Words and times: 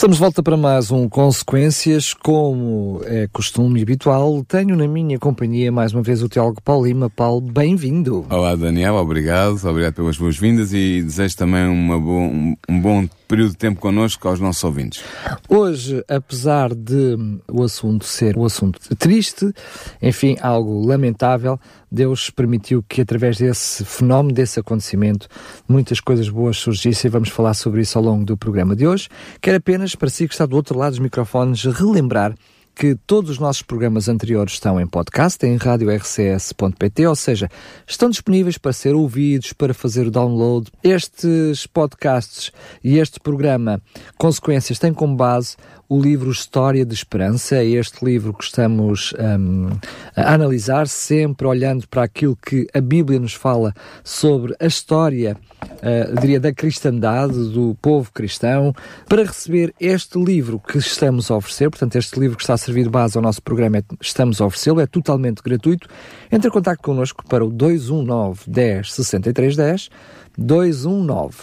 Estamos 0.00 0.16
de 0.16 0.22
volta 0.22 0.42
para 0.42 0.56
mais 0.56 0.90
um 0.90 1.06
Consequências. 1.06 2.14
Como 2.14 3.02
é 3.04 3.28
costume 3.30 3.82
habitual, 3.82 4.42
tenho 4.48 4.74
na 4.74 4.88
minha 4.88 5.18
companhia 5.18 5.70
mais 5.70 5.92
uma 5.92 6.00
vez 6.00 6.22
o 6.22 6.28
Teólogo 6.30 6.62
Paulo 6.62 6.86
Lima. 6.86 7.10
Paulo, 7.10 7.42
bem-vindo. 7.42 8.24
Olá, 8.30 8.56
Daniel, 8.56 8.94
obrigado. 8.94 9.62
Obrigado 9.62 9.92
pelas 9.92 10.16
boas-vindas 10.16 10.72
e 10.72 11.02
desejo 11.02 11.36
também 11.36 11.68
um 11.68 12.80
bom 12.80 13.06
período 13.28 13.50
de 13.50 13.58
tempo 13.58 13.78
connosco 13.78 14.26
aos 14.26 14.40
nossos 14.40 14.64
ouvintes. 14.64 15.04
Hoje, 15.46 16.02
apesar 16.08 16.74
de 16.74 17.18
o 17.46 17.62
assunto 17.62 18.06
ser 18.06 18.38
um 18.38 18.46
assunto 18.46 18.80
triste, 18.96 19.52
enfim, 20.00 20.34
algo 20.40 20.80
lamentável, 20.84 21.60
Deus 21.90 22.30
permitiu 22.30 22.84
que 22.88 23.00
através 23.00 23.38
desse 23.38 23.84
fenómeno, 23.84 24.34
desse 24.34 24.60
acontecimento, 24.60 25.26
muitas 25.68 26.00
coisas 26.00 26.28
boas 26.28 26.56
surgissem 26.56 27.08
e 27.08 27.12
vamos 27.12 27.28
falar 27.28 27.54
sobre 27.54 27.80
isso 27.80 27.98
ao 27.98 28.04
longo 28.04 28.24
do 28.24 28.36
programa 28.36 28.76
de 28.76 28.86
hoje. 28.86 29.08
Quero 29.40 29.56
apenas, 29.56 29.94
para 29.94 30.08
si 30.08 30.28
que 30.28 30.34
está 30.34 30.46
do 30.46 30.56
outro 30.56 30.78
lado 30.78 30.92
dos 30.92 31.00
microfones, 31.00 31.64
relembrar 31.64 32.34
que 32.74 32.96
todos 33.06 33.32
os 33.32 33.38
nossos 33.38 33.60
programas 33.60 34.08
anteriores 34.08 34.54
estão 34.54 34.80
em 34.80 34.86
podcast, 34.86 35.44
em 35.44 35.56
radiorcs.pt, 35.56 37.06
ou 37.06 37.14
seja, 37.14 37.48
estão 37.86 38.08
disponíveis 38.08 38.56
para 38.56 38.72
ser 38.72 38.94
ouvidos, 38.94 39.52
para 39.52 39.74
fazer 39.74 40.06
o 40.06 40.10
download. 40.10 40.70
Estes 40.82 41.66
podcasts 41.66 42.50
e 42.82 42.98
este 42.98 43.20
programa, 43.20 43.82
Consequências, 44.16 44.78
têm 44.78 44.94
como 44.94 45.14
base 45.14 45.56
o 45.90 46.00
livro 46.00 46.30
História 46.30 46.86
de 46.86 46.94
Esperança, 46.94 47.56
é 47.56 47.64
este 47.64 48.04
livro 48.04 48.32
que 48.32 48.44
estamos 48.44 49.12
um, 49.18 49.70
a 50.14 50.34
analisar, 50.34 50.86
sempre 50.86 51.48
olhando 51.48 51.88
para 51.88 52.04
aquilo 52.04 52.36
que 52.36 52.68
a 52.72 52.80
Bíblia 52.80 53.18
nos 53.18 53.34
fala 53.34 53.74
sobre 54.04 54.54
a 54.60 54.66
história, 54.66 55.36
uh, 55.60 56.20
diria, 56.20 56.38
da 56.38 56.54
cristandade, 56.54 57.34
do 57.52 57.76
povo 57.82 58.12
cristão. 58.12 58.72
Para 59.08 59.24
receber 59.24 59.74
este 59.80 60.16
livro 60.16 60.60
que 60.60 60.78
estamos 60.78 61.28
a 61.28 61.34
oferecer, 61.34 61.68
portanto, 61.68 61.96
este 61.96 62.20
livro 62.20 62.36
que 62.36 62.44
está 62.44 62.54
a 62.54 62.58
servir 62.58 62.84
de 62.84 62.90
base 62.90 63.18
ao 63.18 63.22
nosso 63.22 63.42
programa, 63.42 63.78
é, 63.78 63.82
estamos 64.00 64.40
a 64.40 64.46
oferecê-lo, 64.46 64.78
é 64.80 64.86
totalmente 64.86 65.42
gratuito. 65.42 65.88
Entre 66.30 66.46
em 66.46 66.52
contato 66.52 66.78
connosco 66.80 67.24
para 67.28 67.44
o 67.44 67.50
219 67.50 68.42
10 68.46 68.92
63 68.92 69.56
10, 69.56 69.90
219 70.38 71.34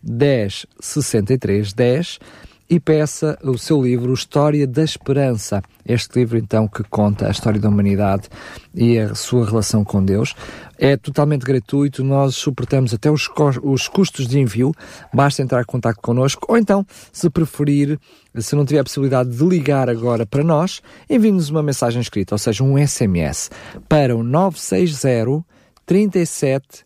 10 0.00 0.66
63 0.78 1.72
10 1.72 2.20
e 2.70 2.78
peça 2.78 3.38
o 3.42 3.56
seu 3.56 3.82
livro 3.82 4.12
História 4.12 4.66
da 4.66 4.84
Esperança. 4.84 5.62
Este 5.86 6.18
livro, 6.18 6.36
então, 6.36 6.68
que 6.68 6.82
conta 6.84 7.26
a 7.26 7.30
história 7.30 7.58
da 7.58 7.68
humanidade 7.68 8.28
e 8.74 8.98
a 8.98 9.14
sua 9.14 9.46
relação 9.46 9.82
com 9.84 10.04
Deus. 10.04 10.34
É 10.76 10.96
totalmente 10.96 11.44
gratuito, 11.44 12.04
nós 12.04 12.36
suportamos 12.36 12.92
até 12.92 13.10
os, 13.10 13.28
os 13.62 13.88
custos 13.88 14.26
de 14.26 14.38
envio, 14.38 14.72
basta 15.12 15.42
entrar 15.42 15.62
em 15.62 15.64
contato 15.64 15.96
connosco, 16.00 16.46
ou 16.48 16.58
então, 16.58 16.86
se 17.12 17.28
preferir, 17.30 17.98
se 18.36 18.54
não 18.54 18.64
tiver 18.64 18.80
a 18.80 18.84
possibilidade 18.84 19.30
de 19.30 19.44
ligar 19.44 19.88
agora 19.88 20.26
para 20.26 20.44
nós, 20.44 20.82
envie-nos 21.08 21.48
uma 21.48 21.62
mensagem 21.62 22.00
escrita, 22.00 22.34
ou 22.34 22.38
seja, 22.38 22.62
um 22.62 22.76
SMS, 22.86 23.50
para 23.88 24.14
o 24.14 24.22
960 24.22 25.44
37, 25.88 26.84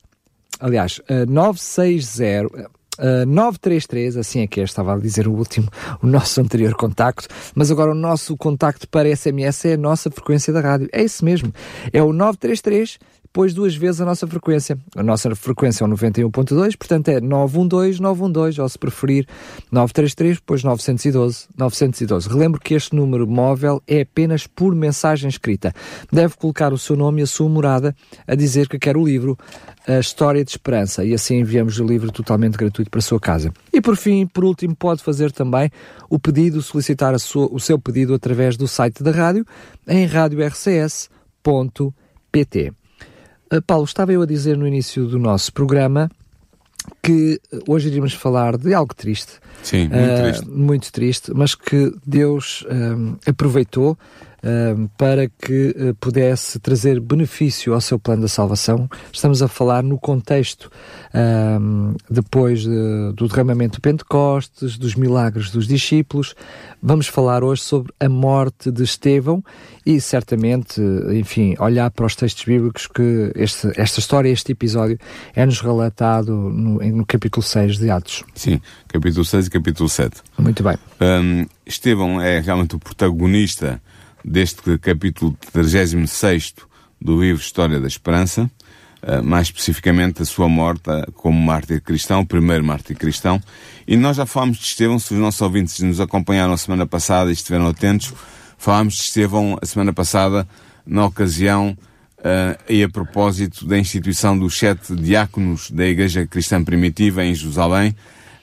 aliás, 0.61 1.01
960 1.29 2.71
Uh, 3.03 3.27
933, 3.27 4.17
assim 4.17 4.43
é 4.43 4.47
que 4.47 4.61
é, 4.61 4.63
estava 4.63 4.95
a 4.95 4.99
dizer 4.99 5.27
o 5.27 5.33
último, 5.33 5.69
o 6.01 6.07
nosso 6.07 6.41
anterior 6.41 6.75
contacto, 6.75 7.27
mas 7.53 7.69
agora 7.69 7.91
o 7.91 7.97
nosso 7.97 8.37
contacto 8.37 8.89
para 8.89 9.15
SMS 9.15 9.65
é 9.65 9.75
a 9.75 9.77
nossa 9.77 10.09
frequência 10.09 10.53
da 10.53 10.61
rádio. 10.61 10.89
É 10.93 11.03
isso 11.03 11.25
mesmo. 11.25 11.53
É 11.93 12.01
o 12.01 12.13
933 12.13 12.99
depois 13.33 13.55
duas 13.55 13.75
vezes 13.75 13.99
a 13.99 14.05
nossa 14.05 14.27
frequência. 14.27 14.79
A 14.95 15.03
nossa 15.03 15.35
frequência 15.35 15.83
é 15.83 15.87
o 15.87 15.91
91.2, 15.91 16.77
portanto 16.77 17.09
é 17.09 17.19
912, 17.19 17.99
912, 17.99 18.61
ou 18.61 18.69
se 18.69 18.79
preferir 18.79 19.27
933, 19.71 20.37
depois 20.37 20.63
912, 20.63 21.47
912. 21.57 22.29
Relembro 22.29 22.61
que 22.61 22.75
este 22.75 22.95
número 22.95 23.27
móvel 23.27 23.83
é 23.89 24.03
apenas 24.03 24.47
por 24.47 24.75
mensagem 24.75 25.31
escrita. 25.31 25.73
Deve 26.13 26.37
colocar 26.37 26.75
o 26.75 26.79
seu 26.79 26.95
nome 26.95 27.23
e 27.23 27.25
a 27.25 27.27
sua 27.27 27.49
morada 27.49 27.97
a 28.27 28.35
dizer 28.35 28.69
que 28.69 28.79
quer 28.79 28.99
o 28.99 29.05
livro 29.05 29.39
A 29.89 29.99
História 29.99 30.45
de 30.45 30.51
Esperança 30.51 31.03
e 31.03 31.15
assim 31.15 31.39
enviamos 31.39 31.81
o 31.81 31.87
livro 31.87 32.13
totalmente 32.13 32.59
gratuito 32.59 32.91
para 32.91 32.99
a 32.99 33.03
sua 33.03 33.19
casa. 33.19 33.51
E 33.73 33.81
por 33.81 33.97
fim, 33.97 34.27
por 34.27 34.45
último, 34.45 34.77
pode 34.77 35.03
fazer 35.03 35.33
também 35.33 35.71
o 36.11 36.19
pedido, 36.19 36.61
solicitar 36.61 37.19
sua, 37.19 37.49
o 37.51 37.59
seu 37.59 37.79
pedido 37.79 38.13
através 38.13 38.59
do 38.59 38.69
site 38.69 39.03
da 39.03 39.11
rádio 39.11 39.47
em 39.89 40.05
radiorcs.pt. 40.05 41.09
Uh, 43.53 43.61
Paulo, 43.61 43.85
estava 43.85 44.13
eu 44.13 44.23
a 44.23 44.27
dizer 44.27 44.57
no 44.57 44.67
início 44.67 45.07
do 45.07 45.19
nosso 45.19 45.53
programa 45.53 46.11
que 47.03 47.39
hoje 47.69 47.89
iríamos 47.89 48.15
falar 48.15 48.57
de 48.57 48.73
algo 48.73 48.95
triste. 48.95 49.33
Sim, 49.63 49.89
muito 49.89 50.11
uh, 50.11 50.23
triste. 50.23 50.49
Muito 50.49 50.93
triste, 50.93 51.33
mas 51.35 51.55
que 51.55 51.95
Deus 52.07 52.65
um, 52.71 53.17
aproveitou 53.27 53.99
para 54.97 55.29
que 55.29 55.71
uh, 55.71 55.95
pudesse 56.01 56.59
trazer 56.59 57.01
benefício 57.01 57.75
ao 57.75 57.81
seu 57.81 57.99
plano 57.99 58.23
da 58.23 58.29
salvação. 58.29 58.89
Estamos 59.13 59.41
a 59.43 59.49
falar 59.49 59.83
no 59.83 59.99
contexto 59.99 60.71
depois 62.11 62.63
de, 62.63 63.13
do 63.15 63.29
derramamento 63.29 63.75
de 63.75 63.81
Pentecostes, 63.81 64.79
dos 64.79 64.95
milagres 64.95 65.51
dos 65.51 65.67
discípulos. 65.67 66.35
Vamos 66.83 67.07
falar 67.07 67.45
hoje 67.45 67.63
sobre 67.63 67.93
a 68.01 68.09
morte 68.09 68.71
de 68.71 68.83
Estevão 68.83 69.45
e 69.85 70.01
certamente, 70.01 70.81
enfim, 71.13 71.55
olhar 71.59 71.91
para 71.91 72.07
os 72.07 72.17
textos 72.17 72.45
bíblicos 72.45 72.87
que 72.87 73.31
este, 73.35 73.69
esta 73.77 74.01
história, 74.01 74.29
este 74.31 74.53
episódio 74.53 74.99
é-nos 75.35 75.61
relatado 75.61 76.33
no, 76.33 76.79
no 76.79 77.07
capítulo 77.07 77.43
6 77.43 77.79
de 77.79 77.91
Atos. 77.91 78.25
Sim, 78.35 78.61
capítulo 78.89 79.25
6 79.25 79.47
e 79.47 79.51
capítulo 79.51 79.89
7. 79.89 80.23
Muito 80.39 80.63
bem. 80.63 80.77
Um, 81.01 81.47
Estevão 81.67 82.21
é 82.21 82.41
realmente 82.41 82.75
o 82.75 82.79
protagonista 82.79 83.81
deste 84.25 84.79
capítulo 84.79 85.37
36 85.53 86.55
do 87.01 87.21
livro 87.21 87.43
História 87.43 87.81
da 87.81 87.87
Esperança, 87.87 88.51
uh, 89.03 89.23
mais 89.23 89.49
especificamente 89.49 90.23
a 90.23 90.25
sua 90.25 90.49
morte 90.49 90.83
como 91.15 91.41
mártir 91.41 91.81
cristão, 91.81 92.25
primeiro 92.25 92.65
mártir 92.65 92.97
cristão. 92.97 93.41
E 93.87 93.97
nós 93.97 94.17
já 94.17 94.27
falámos 94.27 94.59
de 94.59 94.65
Estevão, 94.65 94.99
se 94.99 95.15
os 95.15 95.21
nossos 95.21 95.41
ouvintes 95.41 95.81
nos 95.81 96.01
acompanharam 96.01 96.53
a 96.53 96.57
semana 96.57 96.87
passada 96.87 97.31
e 97.31 97.33
estiveram 97.33 97.67
atentos, 97.69 98.15
falámos 98.57 98.95
de 98.95 99.03
Estevão 99.03 99.59
a 99.61 99.67
semana 99.67 99.93
passada 99.93 100.47
na 100.87 101.05
ocasião 101.07 101.77
uh, 102.19 102.63
e 102.69 102.83
a 102.83 102.89
propósito 102.89 103.67
da 103.67 103.79
instituição 103.79 104.39
dos 104.39 104.57
sete 104.57 104.95
diáconos 104.95 105.71
da 105.71 105.87
Igreja 105.87 106.27
Cristã 106.27 106.63
Primitiva 106.63 107.25
em 107.25 107.35
Jerusalém, 107.35 107.95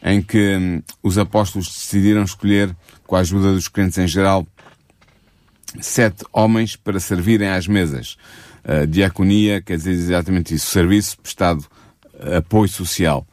em 0.03 0.21
que 0.21 0.57
um, 0.57 0.81
os 1.03 1.17
apóstolos 1.17 1.67
decidiram 1.67 2.23
escolher, 2.23 2.75
com 3.05 3.15
a 3.15 3.19
ajuda 3.19 3.53
dos 3.53 3.67
crentes 3.67 3.97
em 3.97 4.07
geral, 4.07 4.45
sete 5.81 6.25
homens 6.31 6.75
para 6.75 6.99
servirem 6.99 7.49
às 7.49 7.67
mesas. 7.67 8.17
Uh, 8.63 8.85
diaconia 8.87 9.61
quer 9.61 9.77
dizer 9.77 9.91
exatamente 9.91 10.53
isso, 10.53 10.67
serviço 10.67 11.17
prestado 11.19 11.65
apoio 12.37 12.69
social. 12.69 13.25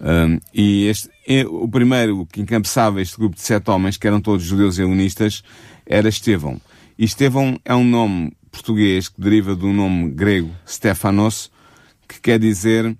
Um, 0.00 0.40
e 0.52 0.86
este, 0.86 1.08
o 1.46 1.68
primeiro 1.68 2.26
que 2.26 2.40
encabeçava 2.40 3.00
este 3.00 3.16
grupo 3.16 3.36
de 3.36 3.42
sete 3.42 3.70
homens, 3.70 3.96
que 3.96 4.06
eram 4.06 4.20
todos 4.20 4.44
judeus 4.44 4.78
helenistas, 4.78 5.44
era 5.86 6.08
Estevão. 6.08 6.60
E 6.98 7.04
Estevão 7.04 7.58
é 7.64 7.74
um 7.74 7.84
nome 7.84 8.32
português 8.50 9.08
que 9.08 9.20
deriva 9.20 9.54
do 9.54 9.72
nome 9.72 10.10
grego 10.10 10.50
Stefanos, 10.66 11.50
que 12.08 12.20
quer 12.20 12.38
dizer 12.38 12.86
uh, 12.86 12.96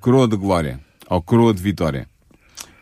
coroa 0.00 0.26
de 0.26 0.36
glória, 0.36 0.80
ou 1.08 1.20
coroa 1.20 1.52
de 1.52 1.62
vitória. 1.62 2.08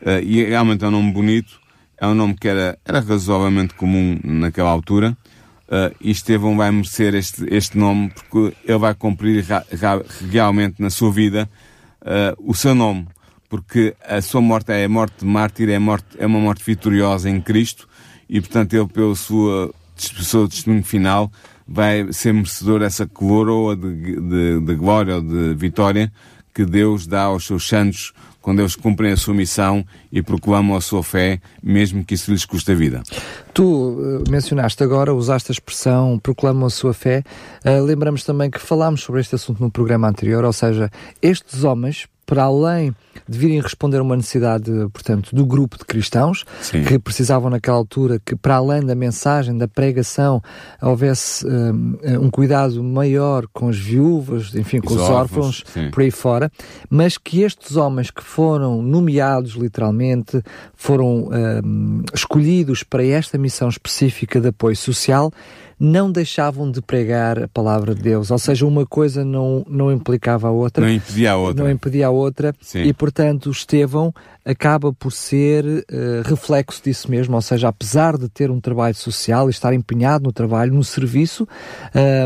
Uh, 0.00 0.22
e 0.22 0.44
realmente 0.44 0.84
é 0.84 0.88
um 0.88 0.92
nome 0.92 1.12
bonito, 1.12 1.60
é 2.02 2.06
um 2.08 2.16
nome 2.16 2.34
que 2.34 2.48
era, 2.48 2.76
era 2.84 2.98
razoavelmente 2.98 3.74
comum 3.74 4.18
naquela 4.24 4.70
altura, 4.70 5.16
uh, 5.68 5.94
e 6.00 6.10
Estevão 6.10 6.56
vai 6.56 6.68
merecer 6.72 7.14
este, 7.14 7.46
este 7.48 7.78
nome 7.78 8.10
porque 8.10 8.56
ele 8.64 8.78
vai 8.78 8.92
cumprir 8.92 9.46
realmente 10.28 10.82
na 10.82 10.90
sua 10.90 11.12
vida 11.12 11.48
uh, 12.00 12.34
o 12.44 12.56
seu 12.56 12.74
nome, 12.74 13.06
porque 13.48 13.94
a 14.04 14.20
sua 14.20 14.40
morte 14.40 14.72
é 14.72 14.84
a 14.84 14.88
morte 14.88 15.20
de 15.20 15.26
mártir, 15.26 15.68
é, 15.68 15.78
morte, 15.78 16.08
é 16.18 16.26
uma 16.26 16.40
morte 16.40 16.64
vitoriosa 16.64 17.30
em 17.30 17.40
Cristo, 17.40 17.88
e 18.28 18.40
portanto 18.40 18.74
ele, 18.74 18.88
pelo 18.88 19.14
sua, 19.14 19.72
seu 19.96 20.48
testemunho 20.48 20.82
final, 20.82 21.30
vai 21.68 22.12
ser 22.12 22.34
merecedor 22.34 22.80
dessa 22.80 23.06
coroa 23.06 23.76
de, 23.76 24.20
de, 24.20 24.60
de 24.60 24.74
glória 24.74 25.14
ou 25.14 25.22
de 25.22 25.54
vitória 25.54 26.12
que 26.52 26.64
Deus 26.64 27.06
dá 27.06 27.22
aos 27.22 27.46
seus 27.46 27.68
santos 27.68 28.12
quando 28.42 28.60
eles 28.60 28.76
cumprem 28.76 29.12
a 29.12 29.16
sua 29.16 29.32
missão 29.32 29.84
e 30.10 30.20
proclamam 30.20 30.76
a 30.76 30.80
sua 30.80 31.02
fé, 31.02 31.40
mesmo 31.62 32.04
que 32.04 32.14
isso 32.14 32.30
lhes 32.30 32.44
custe 32.44 32.72
a 32.72 32.74
vida. 32.74 33.02
Tu 33.54 33.64
uh, 33.64 34.24
mencionaste 34.28 34.82
agora, 34.82 35.14
usaste 35.14 35.50
a 35.50 35.54
expressão 35.54 36.18
proclamam 36.18 36.66
a 36.66 36.70
sua 36.70 36.92
fé. 36.92 37.22
Uh, 37.64 37.82
lembramos 37.82 38.24
também 38.24 38.50
que 38.50 38.58
falámos 38.58 39.02
sobre 39.02 39.20
este 39.20 39.34
assunto 39.34 39.62
no 39.62 39.70
programa 39.70 40.08
anterior, 40.08 40.44
ou 40.44 40.52
seja, 40.52 40.90
estes 41.22 41.64
homens 41.64 42.06
para 42.32 42.44
além 42.44 42.94
de 43.28 43.38
virem 43.38 43.60
responder 43.60 43.98
a 43.98 44.02
uma 44.02 44.16
necessidade, 44.16 44.70
portanto, 44.90 45.36
do 45.36 45.44
grupo 45.44 45.76
de 45.76 45.84
cristãos 45.84 46.46
Sim. 46.62 46.82
que 46.82 46.98
precisavam 46.98 47.50
naquela 47.50 47.76
altura 47.76 48.18
que, 48.24 48.34
para 48.34 48.56
além 48.56 48.82
da 48.86 48.94
mensagem, 48.94 49.58
da 49.58 49.68
pregação, 49.68 50.42
houvesse 50.80 51.46
um, 51.46 51.98
um 52.22 52.30
cuidado 52.30 52.82
maior 52.82 53.46
com 53.52 53.68
as 53.68 53.76
viúvas, 53.76 54.54
enfim, 54.54 54.80
com 54.80 54.94
os, 54.94 55.02
Os 55.02 55.10
órfãos, 55.10 55.62
órfãos, 55.66 55.90
por 55.90 56.02
aí 56.02 56.10
fora, 56.10 56.50
mas 56.88 57.18
que 57.18 57.42
estes 57.42 57.76
homens 57.76 58.10
que 58.10 58.24
foram 58.24 58.80
nomeados, 58.80 59.52
literalmente, 59.52 60.42
foram 60.74 61.28
um, 61.62 62.02
escolhidos 62.14 62.82
para 62.82 63.04
esta 63.04 63.36
missão 63.36 63.68
específica 63.68 64.40
de 64.40 64.48
apoio 64.48 64.74
social, 64.74 65.30
não 65.82 66.12
deixavam 66.12 66.70
de 66.70 66.80
pregar 66.80 67.42
a 67.42 67.48
palavra 67.48 67.92
de 67.92 68.02
Deus. 68.02 68.30
Ou 68.30 68.38
seja, 68.38 68.64
uma 68.64 68.86
coisa 68.86 69.24
não, 69.24 69.66
não 69.68 69.90
implicava 69.90 70.46
a 70.46 70.50
outra. 70.52 70.86
Não 70.86 70.92
impedia 70.92 71.32
a 71.32 71.36
outra. 71.36 71.64
Não 71.64 71.70
impedia 71.70 72.06
a 72.06 72.10
outra. 72.10 72.54
Sim. 72.60 72.82
E, 72.82 72.92
portanto, 72.92 73.50
Estevão 73.50 74.14
acaba 74.44 74.92
por 74.92 75.12
ser 75.12 75.64
uh, 75.64 75.84
reflexo 76.24 76.82
disso 76.82 77.10
mesmo. 77.10 77.34
Ou 77.34 77.42
seja, 77.42 77.68
apesar 77.68 78.18
de 78.18 78.28
ter 78.28 78.50
um 78.50 78.60
trabalho 78.60 78.94
social 78.94 79.48
e 79.48 79.50
estar 79.50 79.72
empenhado 79.72 80.24
no 80.24 80.32
trabalho, 80.32 80.74
no 80.74 80.82
serviço, 80.82 81.46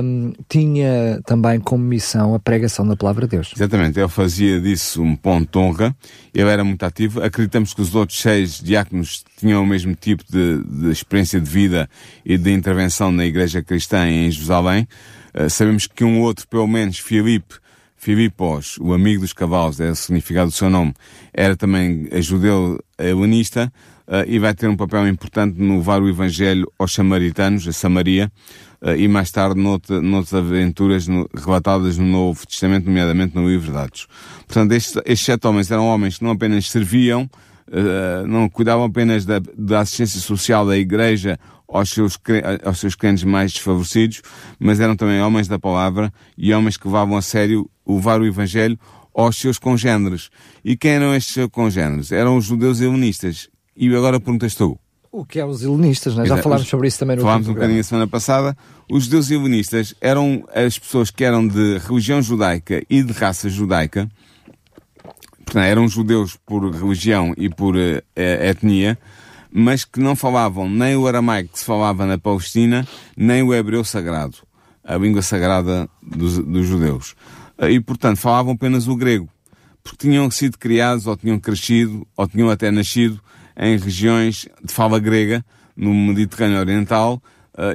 um, 0.03 0.33
tinha 0.49 1.21
também 1.27 1.61
como 1.61 1.85
missão 1.85 2.35
a 2.35 2.39
pregação 2.39 2.87
da 2.87 2.97
palavra 2.97 3.27
de 3.27 3.37
Deus. 3.37 3.53
Exatamente, 3.55 3.99
ele 3.99 4.09
fazia 4.09 4.61
disso 4.61 5.03
um 5.03 5.15
ponto 5.15 5.51
de 5.53 5.59
honra, 5.59 5.97
ele 6.35 6.49
era 6.49 6.65
muito 6.65 6.83
ativo. 6.85 7.23
Acreditamos 7.23 7.75
que 7.75 7.83
os 7.83 7.95
outros 7.95 8.21
seis 8.21 8.61
diáconos 8.61 9.25
tinham 9.39 9.63
o 9.63 9.67
mesmo 9.67 9.95
tipo 9.95 10.25
de, 10.31 10.63
de 10.65 10.91
experiência 10.91 11.41
de 11.41 11.49
vida 11.49 11.89
e 12.25 12.39
de 12.39 12.51
intervenção 12.53 13.13
na 13.13 13.27
igreja 13.27 13.63
cristã 13.63 14.09
em 14.09 14.31
Jerusalém. 14.31 14.89
Uh, 15.35 15.51
sabemos 15.51 15.87
que 15.87 16.03
um 16.03 16.23
outro, 16.23 16.49
pelo 16.49 16.67
menos, 16.67 16.99
Filipe, 16.99 17.57
Filipos, 17.97 18.77
o 18.79 18.93
amigo 18.93 19.23
dos 19.23 19.33
cavalos, 19.33 19.81
é 19.81 19.91
o 19.91 19.97
significado 19.97 20.51
do 20.51 20.55
seu 20.55 20.69
nome, 20.71 20.95
era 21.33 21.57
também 21.57 22.09
judeu 22.21 22.79
helenista 22.99 23.73
uh, 24.07 24.29
e 24.29 24.39
vai 24.39 24.55
ter 24.55 24.69
um 24.69 24.77
papel 24.77 25.09
importante 25.09 25.61
no 25.61 25.79
levar 25.79 26.03
o 26.03 26.09
Evangelho 26.09 26.71
aos 26.79 26.93
samaritanos, 26.93 27.67
a 27.67 27.73
Samaria, 27.73 28.31
uh, 28.83 28.95
e 28.97 29.09
mais 29.09 29.31
tarde 29.31 29.61
noutra, 29.61 30.01
noutras 30.01 30.35
aventuras 30.35 31.09
no, 31.09 31.29
relatadas 31.35 31.99
no 31.99 32.07
Novo 32.07 32.47
Testamento, 32.47 32.87
nomeadamente 32.87 33.35
no 33.35 33.49
livro 33.49 33.73
de 33.73 33.79
Atos. 33.79 34.07
Portanto, 34.47 34.73
estes, 34.73 34.97
estes 35.05 35.25
sete 35.25 35.47
homens 35.47 35.71
eram 35.71 35.87
homens 35.87 36.19
que 36.19 36.25
não 36.25 36.33
apenas 36.33 36.71
serviam, 36.71 37.29
uh, 37.69 38.27
não 38.27 38.49
cuidavam 38.49 38.85
apenas 38.85 39.25
da, 39.25 39.41
da 39.57 39.81
assistência 39.81 40.21
social 40.21 40.67
da 40.67 40.77
igreja 40.77 41.39
aos 41.69 41.91
seus, 41.91 42.19
aos 42.65 42.79
seus 42.79 42.95
crentes 42.95 43.25
mais 43.25 43.53
desfavorecidos, 43.53 44.23
mas 44.59 44.81
eram 44.81 44.97
também 44.97 45.21
homens 45.21 45.49
da 45.49 45.59
palavra 45.59 46.13
e 46.37 46.53
homens 46.53 46.77
que 46.77 46.87
levavam 46.87 47.17
a 47.17 47.23
sério 47.23 47.69
levar 47.87 48.21
o 48.21 48.27
Evangelho 48.27 48.79
aos 49.15 49.37
seus 49.37 49.59
congêneres. 49.59 50.31
E 50.65 50.77
quem 50.77 50.93
eram 50.93 51.15
estes 51.15 51.35
seus 51.35 51.49
congêneres? 51.51 52.13
Eram 52.13 52.37
os 52.37 52.45
judeus 52.45 52.81
helenistas. 52.81 53.49
E 53.77 53.95
agora 53.95 54.21
perguntas 54.21 54.55
tu. 54.55 54.79
O 55.11 55.25
que 55.25 55.41
é 55.41 55.47
os 55.47 55.63
helenistas, 55.63 56.15
né? 56.15 56.27
já 56.27 56.37
falámos 56.37 56.69
sobre 56.69 56.89
isso 56.89 56.99
também 56.99 57.17
no 57.17 57.23
Falámos 57.23 57.49
um 57.49 57.55
bocadinho 57.55 57.81
a 57.81 57.83
semana 57.83 58.07
passada. 58.07 58.57
Os 58.91 59.05
judeus 59.05 59.31
helenistas 59.31 59.95
eram 60.01 60.45
as 60.55 60.79
pessoas 60.79 61.11
que 61.11 61.25
eram 61.25 61.47
de 61.49 61.79
religião 61.79 62.21
judaica 62.21 62.83
e 62.91 63.03
de 63.03 63.13
raça 63.13 63.49
judaica. 63.49 64.11
Portanto, 65.45 65.65
eram 65.65 65.89
judeus 65.89 66.37
por 66.45 66.69
religião 66.71 67.33
e 67.39 67.49
por 67.49 67.77
uh, 67.77 68.03
etnia, 68.15 68.99
mas 69.59 69.87
que 69.87 69.99
não 69.99 70.15
falavam 70.15 70.69
nem 70.69 70.97
o 70.97 71.07
aramaico 71.07 71.55
que 71.55 71.59
se 71.59 71.65
falava 71.65 72.05
na 72.05 72.19
Palestina, 72.19 72.87
nem 73.17 73.43
o 73.43 73.55
hebreu 73.55 73.83
sagrado, 73.83 74.37
a 74.85 74.99
língua 74.99 75.23
sagrada 75.23 75.89
dos, 76.03 76.37
dos 76.39 76.67
judeus. 76.67 77.17
E, 77.59 77.81
portanto, 77.81 78.19
falavam 78.19 78.53
apenas 78.53 78.87
o 78.87 78.95
grego, 78.95 79.31
porque 79.83 80.07
tinham 80.09 80.31
sido 80.31 80.59
criados, 80.59 81.07
ou 81.07 81.17
tinham 81.17 81.41
crescido, 81.41 82.07
ou 82.15 82.29
tinham 82.29 82.51
até 82.51 82.71
nascido 82.71 83.19
em 83.57 83.79
regiões 83.79 84.47
de 84.63 84.71
fala 84.71 84.99
grega, 84.99 85.43
no 85.75 85.95
Mediterrâneo 85.95 86.59
Oriental, 86.59 87.23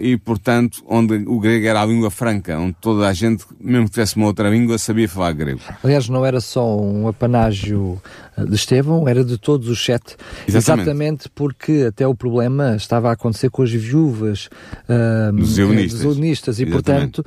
e, 0.02 0.18
portanto, 0.18 0.84
onde 0.88 1.24
o 1.28 1.40
grego 1.40 1.66
era 1.66 1.82
a 1.82 1.86
língua 1.86 2.12
franca, 2.12 2.58
onde 2.58 2.76
toda 2.80 3.08
a 3.08 3.14
gente, 3.14 3.46
mesmo 3.60 3.86
que 3.86 3.94
tivesse 3.94 4.16
uma 4.16 4.28
outra 4.28 4.50
língua, 4.50 4.78
sabia 4.78 5.10
falar 5.10 5.34
grego. 5.34 5.60
Aliás, 5.84 6.08
não 6.08 6.26
era 6.26 6.40
só 6.40 6.80
um 6.80 7.08
apanágio 7.08 8.02
de 8.38 8.56
Estevão, 8.56 9.08
era 9.08 9.24
de 9.24 9.38
todos 9.38 9.68
os 9.68 9.84
sete. 9.84 10.16
Exatamente, 10.48 10.90
Exatamente 10.90 11.30
porque 11.30 11.86
até 11.88 12.08
o 12.08 12.14
problema 12.14 12.76
estava 12.76 13.10
a 13.10 13.14
acontecer 13.14 13.50
com 13.50 13.64
as 13.64 13.72
viúvas 13.72 14.50
uh, 14.88 15.36
dos. 15.36 15.56
Dos 15.56 15.58
helenistas 15.58 16.60
e, 16.60 16.64
Exatamente. 16.64 17.22
portanto, 17.24 17.26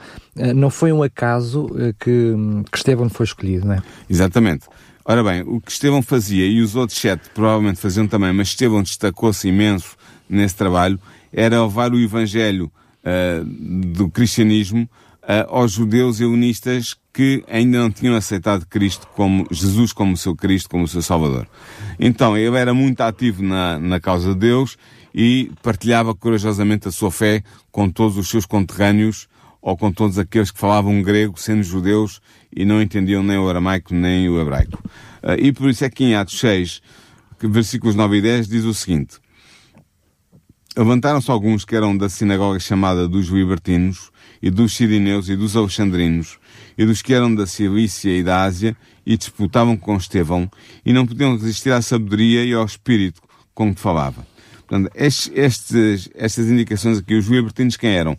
não 0.54 0.70
foi 0.70 0.92
um 0.92 1.02
acaso 1.02 1.68
que, 1.98 2.34
que 2.70 2.76
Estevão 2.76 3.08
foi 3.08 3.24
escolhido, 3.24 3.66
não 3.66 3.74
é? 3.74 3.82
Exatamente. 4.08 4.66
Ora 5.04 5.22
bem, 5.22 5.42
o 5.42 5.60
que 5.60 5.70
Estevão 5.70 6.00
fazia, 6.00 6.46
e 6.46 6.62
os 6.62 6.74
outros 6.74 6.98
sete 6.98 7.28
provavelmente 7.34 7.78
faziam 7.78 8.06
também, 8.06 8.32
mas 8.32 8.48
Estevão 8.48 8.82
destacou-se 8.82 9.46
imenso 9.46 9.96
nesse 10.28 10.54
trabalho, 10.54 10.98
era 11.34 11.62
levar 11.62 11.92
o 11.92 11.98
Evangelho 11.98 12.70
uh, 13.04 13.44
do 13.92 14.08
cristianismo 14.08 14.88
uh, 15.24 15.48
aos 15.48 15.72
judeus 15.72 16.20
helenistas 16.20 16.96
que 17.12 17.44
ainda 17.48 17.78
não 17.78 17.90
tinham 17.90 18.14
aceitado 18.14 18.66
Cristo 18.66 19.06
como 19.14 19.46
Jesus 19.50 19.92
como 19.92 20.16
seu 20.16 20.34
Cristo, 20.34 20.70
como 20.70 20.86
seu 20.86 21.02
Salvador. 21.02 21.48
Então, 21.98 22.36
ele 22.36 22.56
era 22.56 22.72
muito 22.72 23.00
ativo 23.00 23.42
na, 23.42 23.78
na 23.78 24.00
causa 24.00 24.32
de 24.32 24.40
Deus 24.40 24.76
e 25.14 25.50
partilhava 25.62 26.14
corajosamente 26.14 26.88
a 26.88 26.92
sua 26.92 27.10
fé 27.10 27.42
com 27.70 27.88
todos 27.88 28.16
os 28.16 28.28
seus 28.28 28.46
conterrâneos 28.46 29.28
ou 29.62 29.76
com 29.76 29.90
todos 29.90 30.18
aqueles 30.18 30.50
que 30.50 30.58
falavam 30.58 31.00
grego, 31.00 31.40
sendo 31.40 31.62
judeus, 31.62 32.20
e 32.54 32.64
não 32.66 32.82
entendiam 32.82 33.22
nem 33.22 33.38
o 33.38 33.48
aramaico 33.48 33.94
nem 33.94 34.28
o 34.28 34.40
hebraico. 34.40 34.78
Uh, 35.22 35.38
e 35.38 35.52
por 35.52 35.70
isso 35.70 35.84
é 35.84 35.90
que 35.90 36.04
em 36.04 36.14
Atos 36.14 36.38
6, 36.38 36.82
versículos 37.40 37.94
9 37.94 38.18
e 38.18 38.22
10, 38.22 38.48
diz 38.48 38.64
o 38.64 38.74
seguinte, 38.74 39.16
Levantaram-se 40.76 41.30
alguns 41.30 41.64
que 41.64 41.76
eram 41.76 41.96
da 41.96 42.08
sinagoga 42.08 42.58
chamada 42.58 43.06
dos 43.06 43.28
Libertinos, 43.28 44.10
e 44.42 44.50
dos 44.50 44.74
Sirineus 44.74 45.28
e 45.28 45.36
dos 45.36 45.56
Alexandrinos, 45.56 46.38
e 46.76 46.84
dos 46.84 47.00
que 47.00 47.14
eram 47.14 47.34
da 47.34 47.46
Cilícia 47.46 48.10
e 48.10 48.22
da 48.22 48.42
Ásia, 48.42 48.76
e 49.06 49.16
disputavam 49.16 49.76
com 49.76 49.96
Estevão, 49.96 50.50
e 50.84 50.92
não 50.92 51.06
podiam 51.06 51.36
resistir 51.36 51.70
à 51.72 51.80
sabedoria 51.80 52.44
e 52.44 52.52
ao 52.52 52.64
espírito 52.64 53.22
com 53.54 53.74
que 53.74 53.80
falava. 53.80 54.26
Portanto, 54.66 54.90
estes, 54.96 56.10
estas 56.14 56.48
indicações 56.48 56.98
aqui, 56.98 57.14
os 57.14 57.26
Libertinos 57.26 57.76
quem 57.76 57.90
eram? 57.90 58.18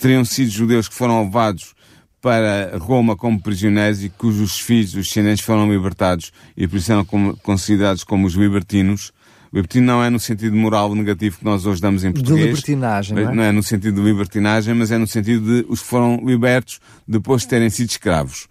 Teriam 0.00 0.24
sido 0.24 0.50
judeus 0.50 0.88
que 0.88 0.94
foram 0.94 1.24
levados 1.24 1.74
para 2.22 2.76
Roma 2.78 3.14
como 3.16 3.40
prisioneiros 3.40 4.02
e 4.02 4.08
cujos 4.08 4.58
filhos, 4.58 4.94
os 4.94 5.06
descendentes, 5.06 5.44
foram 5.44 5.70
libertados 5.70 6.32
e 6.56 6.66
por 6.66 6.76
isso 6.76 6.92
eram 6.92 7.04
considerados 7.42 8.04
como 8.04 8.26
os 8.26 8.34
libertinos. 8.34 9.12
Libertino 9.52 9.86
não 9.86 10.02
é 10.02 10.08
no 10.08 10.20
sentido 10.20 10.56
moral 10.56 10.94
negativo 10.94 11.38
que 11.38 11.44
nós 11.44 11.66
hoje 11.66 11.80
damos 11.80 12.04
em 12.04 12.12
português. 12.12 12.38
De 12.38 12.46
libertinagem, 12.46 13.16
não 13.16 13.30
é? 13.30 13.34
Não 13.34 13.42
é 13.42 13.52
no 13.52 13.62
sentido 13.62 14.00
de 14.00 14.08
libertinagem, 14.08 14.74
mas 14.74 14.92
é 14.92 14.98
no 14.98 15.08
sentido 15.08 15.44
de 15.44 15.66
os 15.68 15.80
que 15.80 15.86
foram 15.86 16.20
libertos 16.24 16.80
depois 17.06 17.42
de 17.42 17.48
terem 17.48 17.68
sido 17.68 17.90
escravos. 17.90 18.46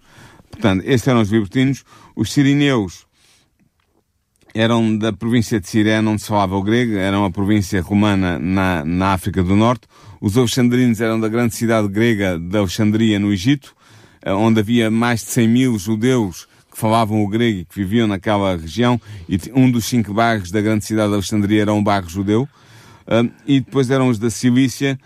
Portanto, 0.50 0.82
estes 0.84 1.08
eram 1.08 1.22
os 1.22 1.30
libertinos. 1.30 1.84
Os 2.14 2.30
sirineus 2.32 3.06
eram 4.54 4.96
da 4.96 5.12
província 5.12 5.58
de 5.58 5.68
Cirene, 5.68 6.06
onde 6.06 6.20
se 6.20 6.28
falava 6.28 6.54
o 6.56 6.62
grego, 6.62 6.96
eram 6.96 7.24
a 7.24 7.30
província 7.30 7.80
romana 7.80 8.38
na, 8.38 8.84
na 8.84 9.12
África 9.12 9.42
do 9.42 9.56
Norte. 9.56 9.86
Os 10.20 10.36
alexandrinos 10.36 11.00
eram 11.00 11.18
da 11.18 11.28
grande 11.28 11.54
cidade 11.54 11.88
grega 11.88 12.38
de 12.38 12.58
Alexandria, 12.58 13.18
no 13.18 13.32
Egito, 13.32 13.74
onde 14.26 14.60
havia 14.60 14.90
mais 14.90 15.20
de 15.20 15.30
100 15.30 15.48
mil 15.48 15.78
judeus 15.78 16.46
falavam 16.80 17.22
o 17.22 17.28
grego 17.28 17.60
e 17.60 17.64
que 17.64 17.74
viviam 17.76 18.08
naquela 18.08 18.56
região, 18.56 19.00
e 19.28 19.38
um 19.54 19.70
dos 19.70 19.84
cinco 19.84 20.14
bairros 20.14 20.50
da 20.50 20.60
grande 20.60 20.84
cidade 20.84 21.08
de 21.08 21.14
Alexandria 21.14 21.62
era 21.62 21.72
um 21.74 21.82
bairro 21.82 22.08
judeu. 22.08 22.48
E 23.46 23.60
depois 23.60 23.90
eram 23.90 24.08
os 24.08 24.18
da 24.18 24.30
Cilícia, 24.30 24.98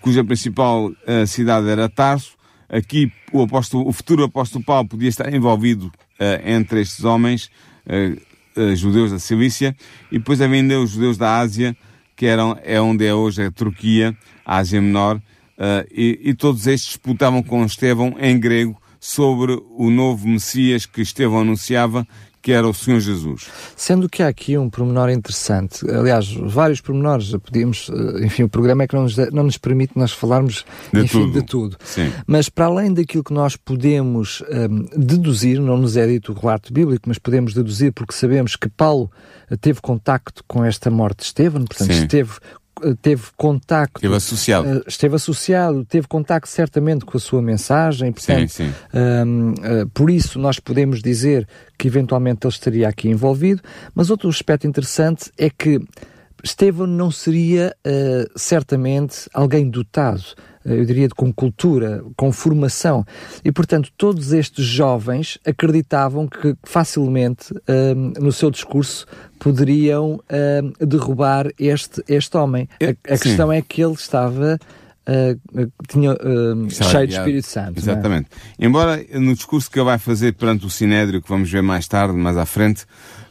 cuja 0.00 0.24
principal 0.24 0.90
cidade 1.26 1.68
era 1.68 1.88
Tarso. 1.88 2.32
Aqui 2.68 3.12
o, 3.32 3.42
apóstolo, 3.42 3.86
o 3.86 3.92
futuro 3.92 4.24
apóstolo 4.24 4.64
Paulo 4.64 4.88
podia 4.88 5.08
estar 5.08 5.32
envolvido 5.32 5.92
entre 6.44 6.80
estes 6.80 7.04
homens, 7.04 7.50
Uh, 8.56 8.76
judeus 8.76 9.10
da 9.10 9.18
Cilícia, 9.18 9.76
e 10.12 10.18
depois 10.18 10.40
havia 10.40 10.60
ainda 10.60 10.80
os 10.80 10.92
judeus 10.92 11.18
da 11.18 11.38
Ásia, 11.38 11.76
que 12.14 12.24
eram, 12.24 12.56
é 12.62 12.80
onde 12.80 13.04
é 13.04 13.12
hoje 13.12 13.42
a 13.42 13.50
Turquia, 13.50 14.16
a 14.46 14.58
Ásia 14.58 14.80
Menor, 14.80 15.20
e, 15.90 16.20
e, 16.22 16.34
todos 16.34 16.68
estes 16.68 16.90
disputavam 16.90 17.42
com 17.42 17.64
Estevão 17.64 18.14
em 18.16 18.38
grego 18.38 18.80
sobre 19.04 19.62
o 19.76 19.90
novo 19.90 20.26
Messias 20.26 20.86
que 20.86 21.02
Estevão 21.02 21.40
anunciava, 21.40 22.06
que 22.40 22.52
era 22.52 22.66
o 22.66 22.72
Senhor 22.72 23.00
Jesus. 23.00 23.48
Sendo 23.76 24.08
que 24.08 24.22
há 24.22 24.28
aqui 24.28 24.56
um 24.56 24.70
pormenor 24.70 25.10
interessante, 25.10 25.84
aliás, 25.90 26.32
vários 26.32 26.80
pormenores, 26.80 27.30
podíamos, 27.36 27.90
enfim, 28.22 28.44
o 28.44 28.48
programa 28.48 28.84
é 28.84 28.86
que 28.86 28.94
não 28.94 29.02
nos, 29.02 29.16
não 29.30 29.42
nos 29.42 29.58
permite 29.58 29.92
nós 29.94 30.10
falarmos, 30.12 30.64
de 30.90 31.00
enfim, 31.00 31.18
tudo. 31.18 31.32
de 31.32 31.42
tudo. 31.46 31.76
Sim. 31.84 32.10
Mas 32.26 32.48
para 32.48 32.64
além 32.64 32.94
daquilo 32.94 33.22
que 33.22 33.34
nós 33.34 33.56
podemos 33.56 34.42
um, 34.42 34.98
deduzir, 34.98 35.60
não 35.60 35.76
nos 35.76 35.98
é 35.98 36.06
dito 36.06 36.32
o 36.32 36.34
relato 36.34 36.72
bíblico, 36.72 37.06
mas 37.06 37.18
podemos 37.18 37.52
deduzir 37.52 37.92
porque 37.92 38.14
sabemos 38.14 38.56
que 38.56 38.70
Paulo 38.70 39.10
teve 39.60 39.82
contacto 39.82 40.42
com 40.48 40.64
esta 40.64 40.90
morte 40.90 41.18
de 41.18 41.24
Estevão, 41.24 41.62
portanto 41.62 41.92
Sim. 41.92 42.02
esteve 42.04 42.32
teve 43.00 43.22
contacto. 43.36 43.98
Esteve 43.98 44.16
associado. 44.16 44.68
Uh, 44.68 44.84
esteve 44.86 45.16
associado, 45.16 45.84
teve 45.84 46.06
contacto 46.06 46.48
certamente 46.48 47.04
com 47.04 47.16
a 47.16 47.20
sua 47.20 47.40
mensagem. 47.40 48.12
Portanto, 48.12 48.48
sim, 48.48 48.66
sim. 48.66 48.74
Uh, 48.92 49.82
uh, 49.82 49.88
por 49.90 50.10
isso 50.10 50.38
nós 50.38 50.58
podemos 50.58 51.00
dizer 51.02 51.46
que 51.78 51.88
eventualmente 51.88 52.46
ele 52.46 52.52
estaria 52.52 52.88
aqui 52.88 53.08
envolvido. 53.08 53.62
Mas 53.94 54.10
outro 54.10 54.28
aspecto 54.28 54.66
interessante 54.66 55.30
é 55.38 55.48
que 55.50 55.80
Estevão 56.42 56.86
não 56.86 57.10
seria 57.10 57.74
certamente 58.36 59.30
alguém 59.32 59.70
dotado 59.70 60.22
eh, 60.34 60.53
eu 60.64 60.84
diria, 60.84 61.08
com 61.10 61.32
cultura, 61.32 62.02
com 62.16 62.32
formação. 62.32 63.04
E, 63.44 63.52
portanto, 63.52 63.90
todos 63.96 64.32
estes 64.32 64.64
jovens 64.64 65.38
acreditavam 65.44 66.26
que 66.26 66.56
facilmente, 66.62 67.52
um, 67.68 68.12
no 68.18 68.32
seu 68.32 68.50
discurso, 68.50 69.06
poderiam 69.38 70.20
um, 70.30 70.86
derrubar 70.86 71.48
este, 71.58 72.02
este 72.08 72.36
homem. 72.36 72.68
A, 72.80 73.14
a 73.14 73.18
questão 73.18 73.52
é 73.52 73.60
que 73.60 73.82
ele 73.82 73.94
estava. 73.94 74.58
Uh, 75.06 75.70
tinha, 75.86 76.12
uh, 76.12 76.70
cheio 76.70 77.06
de 77.06 77.14
Espírito 77.14 77.46
Santo. 77.46 77.76
É? 77.76 77.80
Exatamente. 77.80 78.28
É? 78.58 78.64
Embora 78.64 79.04
no 79.12 79.34
discurso 79.34 79.70
que 79.70 79.78
ele 79.78 79.84
vai 79.84 79.98
fazer 79.98 80.32
perante 80.32 80.64
o 80.64 80.70
Sinédrio, 80.70 81.20
que 81.20 81.28
vamos 81.28 81.50
ver 81.50 81.62
mais 81.62 81.86
tarde, 81.86 82.16
mais 82.16 82.38
à 82.38 82.46
frente, 82.46 82.84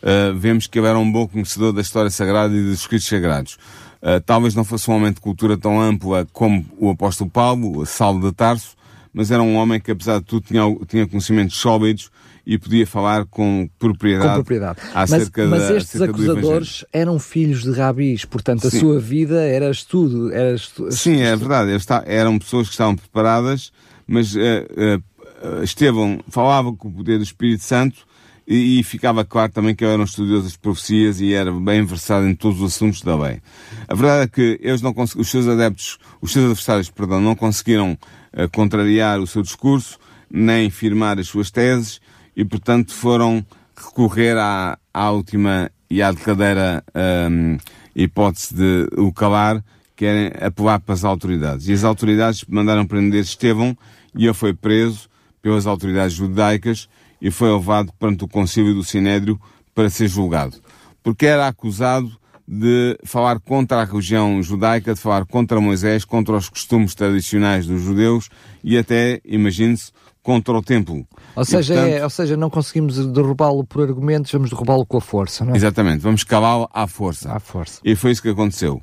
uh, 0.04 0.38
vemos 0.38 0.68
que 0.68 0.78
ele 0.78 0.86
era 0.86 1.00
um 1.00 1.12
bom 1.12 1.28
conhecedor 1.28 1.74
da 1.74 1.82
história 1.82 2.12
sagrada 2.12 2.54
e 2.54 2.62
dos 2.62 2.82
escritos 2.82 3.08
sagrados. 3.08 3.58
Uh, 4.04 4.20
talvez 4.26 4.54
não 4.54 4.66
fosse 4.66 4.92
um 4.92 4.96
homem 4.96 5.14
de 5.14 5.22
cultura 5.22 5.58
tão 5.58 5.80
ampla 5.80 6.28
como 6.34 6.66
o 6.78 6.90
apóstolo 6.90 7.30
Paulo, 7.30 7.86
Saulo 7.86 8.20
de 8.30 8.36
Tarso, 8.36 8.76
mas 9.14 9.32
era 9.32 9.42
um 9.42 9.56
homem 9.56 9.80
que, 9.80 9.92
apesar 9.92 10.20
de 10.20 10.26
tudo, 10.26 10.46
tinha, 10.46 10.64
tinha 10.86 11.08
conhecimentos 11.08 11.56
sólidos 11.56 12.12
e 12.46 12.58
podia 12.58 12.86
falar 12.86 13.26
com 13.26 13.70
propriedade, 13.80 14.28
com 14.28 14.36
propriedade. 14.36 14.80
acerca 14.94 15.48
Mas, 15.48 15.62
mas 15.62 15.70
da, 15.70 15.78
estes 15.78 16.02
acusadores 16.02 16.86
eram 16.92 17.18
filhos 17.18 17.64
de 17.64 17.72
rabis, 17.72 18.26
portanto 18.26 18.68
a 18.68 18.70
Sim. 18.70 18.82
sua 18.82 19.00
vida 19.00 19.42
era 19.42 19.70
estudo. 19.70 20.34
Era 20.34 20.54
estu... 20.54 20.92
Sim, 20.92 21.22
é 21.22 21.34
verdade. 21.38 21.72
Eram 22.06 22.38
pessoas 22.38 22.68
que 22.68 22.74
estavam 22.74 22.98
preparadas, 22.98 23.72
mas 24.06 24.36
uh, 24.36 24.40
uh, 24.40 25.64
Estevão 25.64 26.20
falava 26.28 26.74
com 26.74 26.90
o 26.90 26.92
poder 26.92 27.20
do 27.20 27.24
Espírito 27.24 27.64
Santo 27.64 28.06
e, 28.48 28.80
e, 28.80 28.84
ficava 28.84 29.24
claro 29.24 29.52
também 29.52 29.74
que 29.74 29.86
eu 29.86 29.90
era 29.90 30.02
um 30.02 30.06
estudioso 30.06 30.44
das 30.44 30.58
profecias 30.58 31.22
e 31.22 31.34
era 31.34 31.52
bem 31.52 31.84
versado 31.86 32.28
em 32.28 32.36
todos 32.36 32.62
os 32.62 32.74
assuntos 32.74 33.02
da 33.02 33.16
lei. 33.16 33.42
A 33.88 33.96
verdade 33.96 34.24
é 34.24 34.28
que 34.28 34.60
eles 34.62 34.82
não 34.82 34.94
os 34.98 35.30
seus 35.30 35.48
adeptos, 35.48 35.98
os 36.22 36.32
seus 36.32 36.46
adversários, 36.46 36.90
perdão, 36.90 37.22
não 37.22 37.36
conseguiram 37.36 37.94
uh, 37.94 38.50
contrariar 38.52 39.20
o 39.20 39.28
seu 39.28 39.42
discurso, 39.42 39.98
nem 40.30 40.70
firmar 40.70 41.20
as 41.20 41.28
suas 41.28 41.50
teses 41.50 42.02
e, 42.36 42.44
portanto, 42.44 42.94
foram 42.94 43.46
recorrer 43.76 44.38
à, 44.38 44.78
à 44.94 45.12
última 45.12 45.72
e 45.90 46.02
à 46.02 46.12
derradeira 46.12 46.84
um, 47.30 47.58
hipótese 47.96 48.56
de 48.56 48.88
o 48.98 49.14
calar, 49.14 49.64
que 49.96 50.06
era 50.06 50.48
apelar 50.48 50.80
para 50.80 50.94
as 50.94 51.04
autoridades. 51.04 51.68
E 51.68 51.74
as 51.74 51.84
autoridades 51.84 52.44
mandaram 52.48 52.86
prender 52.86 53.22
Estevão 53.22 53.78
e 54.16 54.26
ele 54.26 54.34
foi 54.34 54.54
preso 54.54 55.08
pelas 55.42 55.68
autoridades 55.68 56.16
judaicas 56.16 56.90
e 57.24 57.32
foi 57.32 57.50
levado 57.50 57.94
perante 57.98 58.26
o 58.26 58.28
concílio 58.28 58.74
do 58.74 58.84
Sinédrio 58.84 59.40
para 59.74 59.90
ser 59.90 60.10
julgado. 60.10 60.58
Porque 61.02 61.26
era 61.26 61.48
acusado 61.48 62.12
de 62.46 63.00
falar 63.06 63.40
contra 63.40 63.82
a 63.82 63.86
religião 63.86 64.44
judaica, 64.44 64.94
de 64.94 65.00
falar 65.00 65.26
contra 65.26 65.62
Moisés, 65.62 66.04
contra 66.04 66.36
os 66.36 66.50
costumes 66.50 66.94
tradicionais 66.94 67.66
dos 67.66 67.82
judeus 67.82 68.28
e 68.62 68.78
até, 68.78 69.22
imagine-se, 69.24 69.94
contra 70.22 70.54
o 70.54 70.62
templo. 70.62 71.08
Ou 71.34 71.46
seja, 71.46 71.74
portanto, 71.74 71.94
é, 71.94 72.04
ou 72.04 72.10
seja 72.10 72.36
não 72.38 72.50
conseguimos 72.50 73.08
derrubá-lo 73.08 73.64
por 73.64 73.82
argumentos, 73.82 74.30
vamos 74.32 74.50
derrubá-lo 74.50 74.86
com 74.86 74.98
a 74.98 75.02
força, 75.02 75.46
não 75.46 75.54
é? 75.54 75.56
Exatamente, 75.56 76.02
vamos 76.02 76.26
calá-lo 76.26 76.70
à 76.74 76.86
força. 76.88 77.32
À 77.32 77.40
força. 77.40 77.80
E 77.86 77.96
foi 77.96 78.12
isso 78.12 78.22
que 78.22 78.30
aconteceu. 78.30 78.82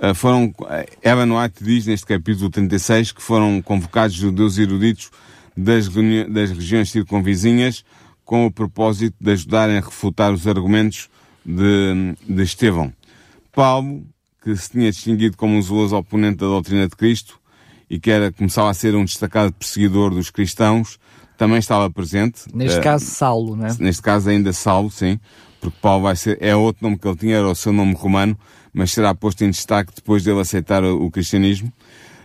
Uh, 0.00 0.14
foram, 0.14 0.46
uh, 0.46 0.64
Evan 1.02 1.38
White 1.38 1.62
diz 1.62 1.86
neste 1.86 2.06
capítulo 2.06 2.50
36 2.50 3.12
que 3.12 3.22
foram 3.22 3.60
convocados 3.62 4.14
judeus 4.16 4.58
eruditos 4.58 5.10
das, 5.56 5.88
das 5.88 6.50
regiões 6.50 6.90
circunvizinhas 6.90 7.84
com 8.24 8.46
o 8.46 8.50
propósito 8.50 9.16
de 9.20 9.32
ajudarem 9.32 9.76
a 9.76 9.80
refutar 9.80 10.32
os 10.32 10.46
argumentos 10.46 11.08
de, 11.44 12.14
de 12.26 12.42
Estevão. 12.42 12.92
Paulo, 13.52 14.04
que 14.42 14.56
se 14.56 14.70
tinha 14.70 14.90
distinguido 14.90 15.36
como 15.36 15.54
um 15.56 15.62
zeloso 15.62 15.96
oponente 15.96 16.38
da 16.38 16.46
doutrina 16.46 16.88
de 16.88 16.96
Cristo 16.96 17.38
e 17.88 18.00
que 18.00 18.10
era, 18.10 18.32
começava 18.32 18.70
a 18.70 18.74
ser 18.74 18.94
um 18.94 19.04
destacado 19.04 19.52
perseguidor 19.52 20.10
dos 20.10 20.30
cristãos, 20.30 20.98
também 21.36 21.58
estava 21.58 21.90
presente. 21.90 22.42
Neste 22.52 22.78
uh, 22.78 22.82
caso, 22.82 23.04
Saulo, 23.04 23.56
não 23.56 23.66
é? 23.66 23.76
Neste 23.78 24.02
caso, 24.02 24.30
ainda 24.30 24.52
Saulo, 24.52 24.90
sim, 24.90 25.18
porque 25.60 25.76
Paulo 25.80 26.04
vai 26.04 26.16
ser, 26.16 26.38
é 26.40 26.54
outro 26.56 26.82
nome 26.82 26.98
que 26.98 27.06
ele 27.06 27.16
tinha, 27.16 27.36
era 27.36 27.48
o 27.48 27.54
seu 27.54 27.72
nome 27.72 27.94
romano, 27.94 28.38
mas 28.72 28.92
será 28.92 29.14
posto 29.14 29.44
em 29.44 29.50
destaque 29.50 29.92
depois 29.94 30.24
dele 30.24 30.40
aceitar 30.40 30.82
o, 30.82 31.04
o 31.04 31.10
cristianismo. 31.10 31.72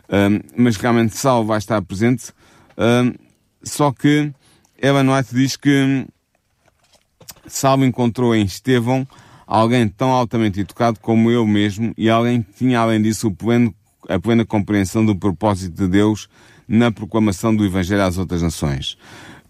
Uh, 0.06 0.44
mas 0.58 0.76
realmente 0.76 1.16
Saulo 1.18 1.46
vai 1.46 1.58
estar 1.60 1.82
presente 1.82 2.32
Só 3.64 3.92
que 3.92 4.32
Ellen 4.82 5.10
White 5.10 5.36
diz 5.36 5.58
que 5.58 6.08
Salvo 7.48 7.84
encontrou 7.84 8.34
em 8.36 8.46
Estevão 8.46 9.08
alguém 9.46 9.88
tão 9.88 10.12
altamente 10.12 10.60
educado 10.60 11.00
como 11.00 11.32
eu 11.32 11.46
mesmo 11.46 11.92
e 11.98 12.08
alguém 12.08 12.44
que 12.44 12.54
tinha, 12.54 12.80
além 12.80 13.02
disso, 13.02 13.32
pleno, 13.32 13.74
a 14.08 14.20
plena 14.20 14.46
compreensão 14.46 15.04
do 15.04 15.16
propósito 15.16 15.76
de 15.76 15.88
Deus 15.88 16.30
na 16.68 16.92
proclamação 16.92 17.56
do 17.56 17.66
Evangelho 17.66 18.04
às 18.04 18.20
outras 18.20 18.44
nações. 18.44 18.96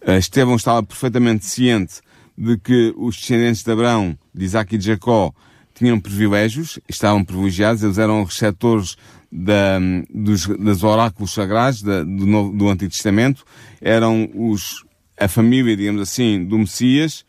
Uh, 0.02 0.12
Estevão 0.12 0.56
estava 0.56 0.82
perfeitamente 0.82 1.44
ciente 1.44 2.00
de 2.36 2.56
que 2.56 2.94
os 2.96 3.16
descendentes 3.16 3.62
de 3.62 3.70
Abraão, 3.70 4.16
de 4.34 4.44
Isaac 4.46 4.74
e 4.74 4.78
de 4.78 4.86
Jacó, 4.86 5.34
tinham 5.74 6.00
privilégios, 6.00 6.78
estavam 6.88 7.22
privilegiados, 7.22 7.82
eles 7.82 7.98
eram 7.98 8.24
receptores 8.24 8.96
da, 9.30 9.78
dos, 10.12 10.46
dos 10.46 10.82
oráculos 10.82 11.32
sagrados 11.32 11.82
da, 11.82 12.02
do, 12.02 12.26
Novo, 12.26 12.56
do 12.56 12.68
Antigo 12.68 12.90
Testamento, 12.90 13.44
eram 13.80 14.28
os, 14.34 14.84
a 15.18 15.28
família, 15.28 15.76
digamos 15.76 16.02
assim, 16.02 16.44
do 16.44 16.58
Messias, 16.58 17.24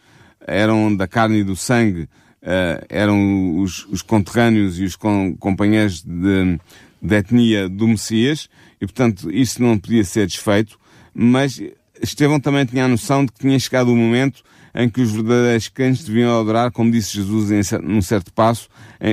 eram 0.45 0.95
da 0.95 1.07
carne 1.07 1.39
e 1.39 1.43
do 1.43 1.55
sangue, 1.55 2.03
uh, 2.41 2.85
eram 2.89 3.59
os, 3.59 3.85
os 3.85 4.01
conterrâneos 4.01 4.79
e 4.79 4.83
os 4.83 4.95
com, 4.95 5.35
companheiros 5.37 6.01
de, 6.01 6.59
de 7.01 7.15
etnia 7.15 7.69
do 7.69 7.87
Messias, 7.87 8.49
e 8.79 8.85
portanto 8.85 9.29
isso 9.29 9.61
não 9.61 9.77
podia 9.77 10.03
ser 10.03 10.25
desfeito, 10.25 10.79
mas 11.13 11.61
Estevão 12.01 12.39
também 12.39 12.65
tinha 12.65 12.85
a 12.85 12.87
noção 12.87 13.25
de 13.25 13.31
que 13.31 13.39
tinha 13.39 13.59
chegado 13.59 13.91
o 13.91 13.95
momento 13.95 14.41
em 14.73 14.89
que 14.89 15.01
os 15.01 15.11
verdadeiros 15.11 15.67
crentes 15.67 16.03
deviam 16.05 16.39
adorar, 16.39 16.71
como 16.71 16.89
disse 16.89 17.13
Jesus 17.15 17.51
em 17.51 17.81
num 17.83 18.01
certo 18.01 18.33
passo, 18.33 18.69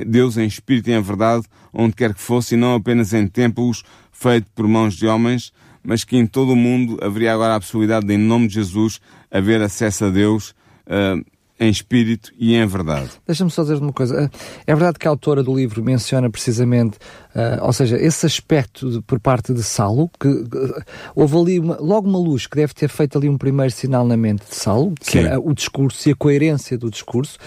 Deus 0.06 0.38
em 0.38 0.46
espírito 0.46 0.88
e 0.88 0.92
em 0.92 1.02
verdade, 1.02 1.44
onde 1.72 1.94
quer 1.94 2.14
que 2.14 2.20
fosse, 2.20 2.54
e 2.54 2.58
não 2.58 2.74
apenas 2.74 3.12
em 3.12 3.26
templos 3.26 3.82
feitos 4.12 4.50
por 4.54 4.66
mãos 4.66 4.94
de 4.94 5.06
homens, 5.06 5.52
mas 5.82 6.04
que 6.04 6.16
em 6.16 6.26
todo 6.26 6.52
o 6.52 6.56
mundo 6.56 6.98
haveria 7.02 7.32
agora 7.32 7.54
a 7.54 7.60
possibilidade 7.60 8.06
de, 8.06 8.14
em 8.14 8.18
nome 8.18 8.48
de 8.48 8.54
Jesus, 8.54 9.00
haver 9.30 9.62
acesso 9.62 10.06
a 10.06 10.10
Deus 10.10 10.50
uh, 10.86 11.24
em 11.60 11.70
espírito 11.70 12.30
e 12.38 12.54
em 12.54 12.66
verdade. 12.66 13.10
Deixa-me 13.26 13.50
só 13.50 13.62
dizer 13.62 13.76
uma 13.76 13.92
coisa. 13.92 14.30
É 14.66 14.74
verdade 14.74 14.98
que 14.98 15.08
a 15.08 15.10
autora 15.10 15.42
do 15.42 15.54
livro 15.54 15.82
menciona 15.82 16.30
precisamente, 16.30 16.98
uh, 17.34 17.64
ou 17.64 17.72
seja, 17.72 17.96
esse 17.96 18.24
aspecto 18.26 18.90
de, 18.90 19.02
por 19.02 19.18
parte 19.18 19.52
de 19.52 19.62
Saulo, 19.62 20.10
que 20.20 20.28
uh, 20.28 20.82
houve 21.14 21.36
ali 21.36 21.58
uma, 21.58 21.76
logo 21.80 22.08
uma 22.08 22.18
luz 22.18 22.46
que 22.46 22.56
deve 22.56 22.74
ter 22.74 22.88
feito 22.88 23.18
ali 23.18 23.28
um 23.28 23.36
primeiro 23.36 23.72
sinal 23.72 24.06
na 24.06 24.16
mente 24.16 24.44
de 24.48 24.54
Saulo, 24.54 24.94
que 25.00 25.18
era 25.18 25.40
o 25.40 25.52
discurso 25.52 26.08
e 26.08 26.12
a 26.12 26.16
coerência 26.16 26.78
do 26.78 26.90
discurso, 26.90 27.38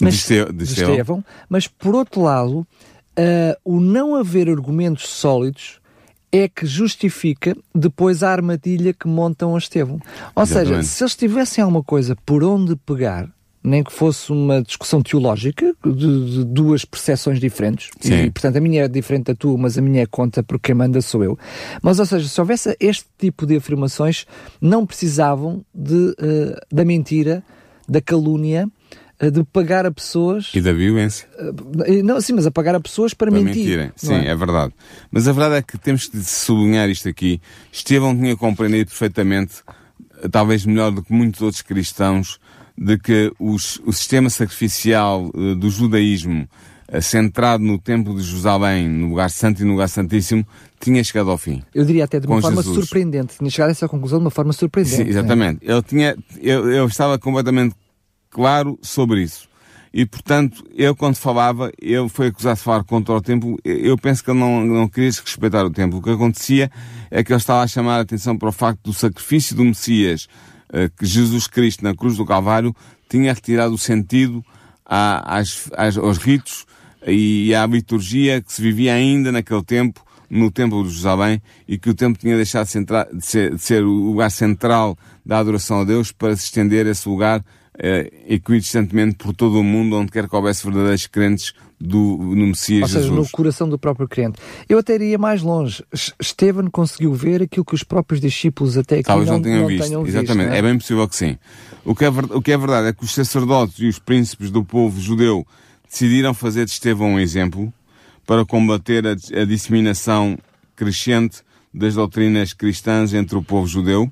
mas, 0.00 0.26
de 0.26 0.64
Estevão. 0.64 1.24
Mas 1.48 1.66
por 1.66 1.94
outro 1.94 2.22
lado, 2.22 2.66
uh, 3.18 3.56
o 3.64 3.80
não 3.80 4.14
haver 4.14 4.48
argumentos 4.48 5.08
sólidos 5.08 5.80
é 6.32 6.48
que 6.48 6.66
justifica 6.66 7.56
depois 7.72 8.22
a 8.22 8.30
armadilha 8.30 8.92
que 8.92 9.06
montam 9.06 9.54
a 9.54 9.58
Estevão. 9.58 10.00
Ou 10.34 10.42
Exatamente. 10.42 10.68
seja, 10.68 10.82
se 10.82 11.04
eles 11.04 11.14
tivessem 11.14 11.62
alguma 11.62 11.82
coisa 11.82 12.16
por 12.26 12.42
onde 12.42 12.74
pegar, 12.74 13.30
nem 13.62 13.82
que 13.82 13.92
fosse 13.92 14.30
uma 14.30 14.60
discussão 14.60 15.00
teológica 15.00 15.74
de, 15.82 16.30
de 16.32 16.44
duas 16.44 16.84
percepções 16.84 17.40
diferentes. 17.40 17.88
Sim. 17.98 18.24
E, 18.24 18.30
portanto, 18.30 18.56
a 18.56 18.60
minha 18.60 18.82
é 18.82 18.88
diferente 18.88 19.26
da 19.26 19.34
tua, 19.34 19.56
mas 19.56 19.78
a 19.78 19.80
minha 19.80 20.02
é 20.02 20.06
conta 20.06 20.42
porque 20.42 20.66
quem 20.66 20.74
manda 20.74 21.00
sou 21.00 21.24
eu. 21.24 21.38
Mas, 21.80 21.98
ou 21.98 22.04
seja, 22.04 22.28
se 22.28 22.40
houvesse 22.40 22.76
este 22.78 23.06
tipo 23.16 23.46
de 23.46 23.56
afirmações, 23.56 24.26
não 24.60 24.84
precisavam 24.84 25.64
de, 25.74 25.94
uh, 25.94 26.16
da 26.70 26.84
mentira, 26.84 27.42
da 27.88 28.02
calúnia, 28.02 28.68
de 29.20 29.44
pagar 29.44 29.86
a 29.86 29.92
pessoas. 29.92 30.50
E 30.54 30.60
da 30.60 30.72
violência. 30.72 31.28
Uh, 31.38 32.02
não, 32.02 32.20
sim, 32.20 32.32
mas 32.32 32.46
a 32.46 32.50
pagar 32.50 32.74
a 32.74 32.80
pessoas 32.80 33.14
para, 33.14 33.30
para 33.30 33.40
mentir. 33.40 33.62
mentirem. 33.62 33.92
Sim, 33.96 34.14
é? 34.14 34.28
é? 34.28 34.34
verdade. 34.34 34.72
Mas 35.10 35.28
a 35.28 35.32
verdade 35.32 35.56
é 35.56 35.62
que 35.62 35.78
temos 35.78 36.08
que 36.08 36.18
sublinhar 36.22 36.88
isto 36.88 37.08
aqui. 37.08 37.40
Estevão 37.72 38.16
tinha 38.16 38.36
compreendido 38.36 38.90
perfeitamente, 38.90 39.54
talvez 40.30 40.66
melhor 40.66 40.90
do 40.90 41.02
que 41.02 41.12
muitos 41.12 41.40
outros 41.42 41.62
cristãos, 41.62 42.40
de 42.76 42.98
que 42.98 43.32
os, 43.38 43.80
o 43.86 43.92
sistema 43.92 44.28
sacrificial 44.28 45.30
do 45.30 45.70
judaísmo, 45.70 46.48
centrado 47.00 47.62
no 47.62 47.78
templo 47.78 48.16
de 48.16 48.22
Jerusalém, 48.22 48.88
no 48.88 49.10
lugar 49.10 49.30
santo 49.30 49.62
e 49.62 49.64
no 49.64 49.72
lugar 49.72 49.88
santíssimo, 49.88 50.44
tinha 50.80 51.02
chegado 51.04 51.30
ao 51.30 51.38
fim. 51.38 51.62
Eu 51.72 51.84
diria 51.84 52.04
até 52.04 52.18
de 52.18 52.26
uma 52.26 52.40
forma 52.40 52.62
Jesus. 52.62 52.80
surpreendente. 52.80 53.38
Tinha 53.38 53.50
chegado 53.50 53.68
a 53.68 53.70
essa 53.70 53.88
conclusão 53.88 54.18
de 54.18 54.24
uma 54.24 54.30
forma 54.30 54.52
surpreendente. 54.52 54.96
Sim, 54.96 55.08
exatamente. 55.08 55.60
Ele 55.62 55.82
tinha, 55.82 56.16
eu, 56.42 56.68
eu 56.70 56.86
estava 56.86 57.18
completamente 57.18 57.76
claro 58.34 58.76
sobre 58.82 59.22
isso. 59.22 59.48
e, 59.92 60.04
portanto, 60.04 60.64
ele 60.74 60.92
quando 60.94 61.14
falava, 61.14 61.70
ele 61.80 62.08
foi 62.08 62.26
acusado 62.26 62.56
de 62.56 62.64
falar 62.64 62.82
contra 62.82 63.14
o 63.14 63.22
templo, 63.22 63.56
eu 63.64 63.96
penso 63.96 64.24
que 64.24 64.30
ele 64.30 64.40
não, 64.40 64.66
não 64.66 64.88
queria 64.88 65.08
respeitar 65.08 65.64
o 65.64 65.70
templo. 65.70 66.00
O 66.00 66.02
que 66.02 66.10
acontecia 66.10 66.68
é 67.12 67.22
que 67.22 67.32
ele 67.32 67.38
estava 67.38 67.62
a 67.62 67.68
chamar 67.68 67.98
a 67.98 68.00
atenção 68.00 68.36
para 68.36 68.48
o 68.48 68.52
facto 68.52 68.82
do 68.82 68.92
sacrifício 68.92 69.54
do 69.54 69.64
Messias, 69.64 70.26
uh, 70.70 70.90
que 70.98 71.06
Jesus 71.06 71.46
Cristo 71.46 71.84
na 71.84 71.94
cruz 71.94 72.16
do 72.16 72.26
Calvário 72.26 72.74
tinha 73.08 73.32
retirado 73.32 73.74
o 73.74 73.78
sentido 73.78 74.44
às, 74.84 75.70
às, 75.76 75.96
aos 75.96 76.18
ritos 76.18 76.66
e 77.06 77.54
à 77.54 77.64
liturgia 77.64 78.42
que 78.42 78.52
se 78.52 78.60
vivia 78.60 78.94
ainda 78.94 79.30
naquele 79.30 79.62
tempo 79.62 80.04
no 80.28 80.50
Templo 80.50 80.82
de 80.82 80.88
Jerusalém 80.88 81.40
e 81.68 81.78
que 81.78 81.90
o 81.90 81.94
templo 81.94 82.20
tinha 82.20 82.34
deixado 82.34 82.66
de, 82.66 83.24
ser, 83.24 83.54
de 83.54 83.60
ser, 83.60 83.84
o 83.84 83.92
lugar 83.92 84.30
central 84.30 84.98
da 85.24 85.38
adoração 85.38 85.82
a 85.82 85.84
Deus 85.84 86.10
para 86.10 86.34
se 86.34 86.44
estender 86.44 86.86
esse 86.86 87.08
lugar 87.08 87.40
eh, 87.40 87.44
equidistantemente 88.28 89.16
por 89.16 89.34
todo 89.34 89.58
o 89.58 89.64
mundo, 89.64 89.96
onde 89.96 90.12
quer 90.12 90.28
que 90.28 90.36
houvesse 90.36 90.64
verdadeiros 90.64 91.06
crentes 91.08 91.52
do, 91.80 92.16
no 92.18 92.46
Messias 92.46 92.82
Ou 92.82 92.88
seja, 92.88 93.00
Jesus. 93.00 93.18
no 93.18 93.28
coração 93.30 93.68
do 93.68 93.78
próprio 93.78 94.08
crente. 94.08 94.38
Eu 94.68 94.78
até 94.78 94.94
iria 94.94 95.18
mais 95.18 95.42
longe. 95.42 95.84
Estevão 96.20 96.70
conseguiu 96.70 97.12
ver 97.12 97.42
aquilo 97.42 97.64
que 97.64 97.74
os 97.74 97.82
próprios 97.82 98.20
discípulos 98.20 98.78
até 98.78 98.96
aqui 98.96 99.04
Talvez 99.04 99.28
não, 99.28 99.36
não 99.36 99.42
tenham 99.42 99.60
não 99.60 99.68
visto. 99.68 99.84
Tenham 99.84 100.06
Exatamente. 100.06 100.50
Visto, 100.50 100.54
é? 100.54 100.58
é? 100.58 100.62
bem 100.62 100.78
possível 100.78 101.08
que 101.08 101.16
sim. 101.16 101.38
O 101.84 101.94
que, 101.94 102.04
é, 102.04 102.08
o 102.08 102.40
que 102.40 102.52
é 102.52 102.56
verdade 102.56 102.88
é 102.88 102.92
que 102.92 103.04
os 103.04 103.12
sacerdotes 103.12 103.78
e 103.78 103.86
os 103.86 103.98
príncipes 103.98 104.50
do 104.50 104.64
povo 104.64 105.00
judeu 105.00 105.46
decidiram 105.88 106.32
fazer 106.32 106.64
de 106.64 106.70
Estevão 106.70 107.14
um 107.14 107.20
exemplo 107.20 107.72
para 108.26 108.44
combater 108.44 109.06
a, 109.06 109.12
a 109.12 109.44
disseminação 109.44 110.38
crescente 110.74 111.42
das 111.72 111.94
doutrinas 111.94 112.52
cristãs 112.52 113.12
entre 113.12 113.36
o 113.36 113.42
povo 113.42 113.66
judeu. 113.66 114.10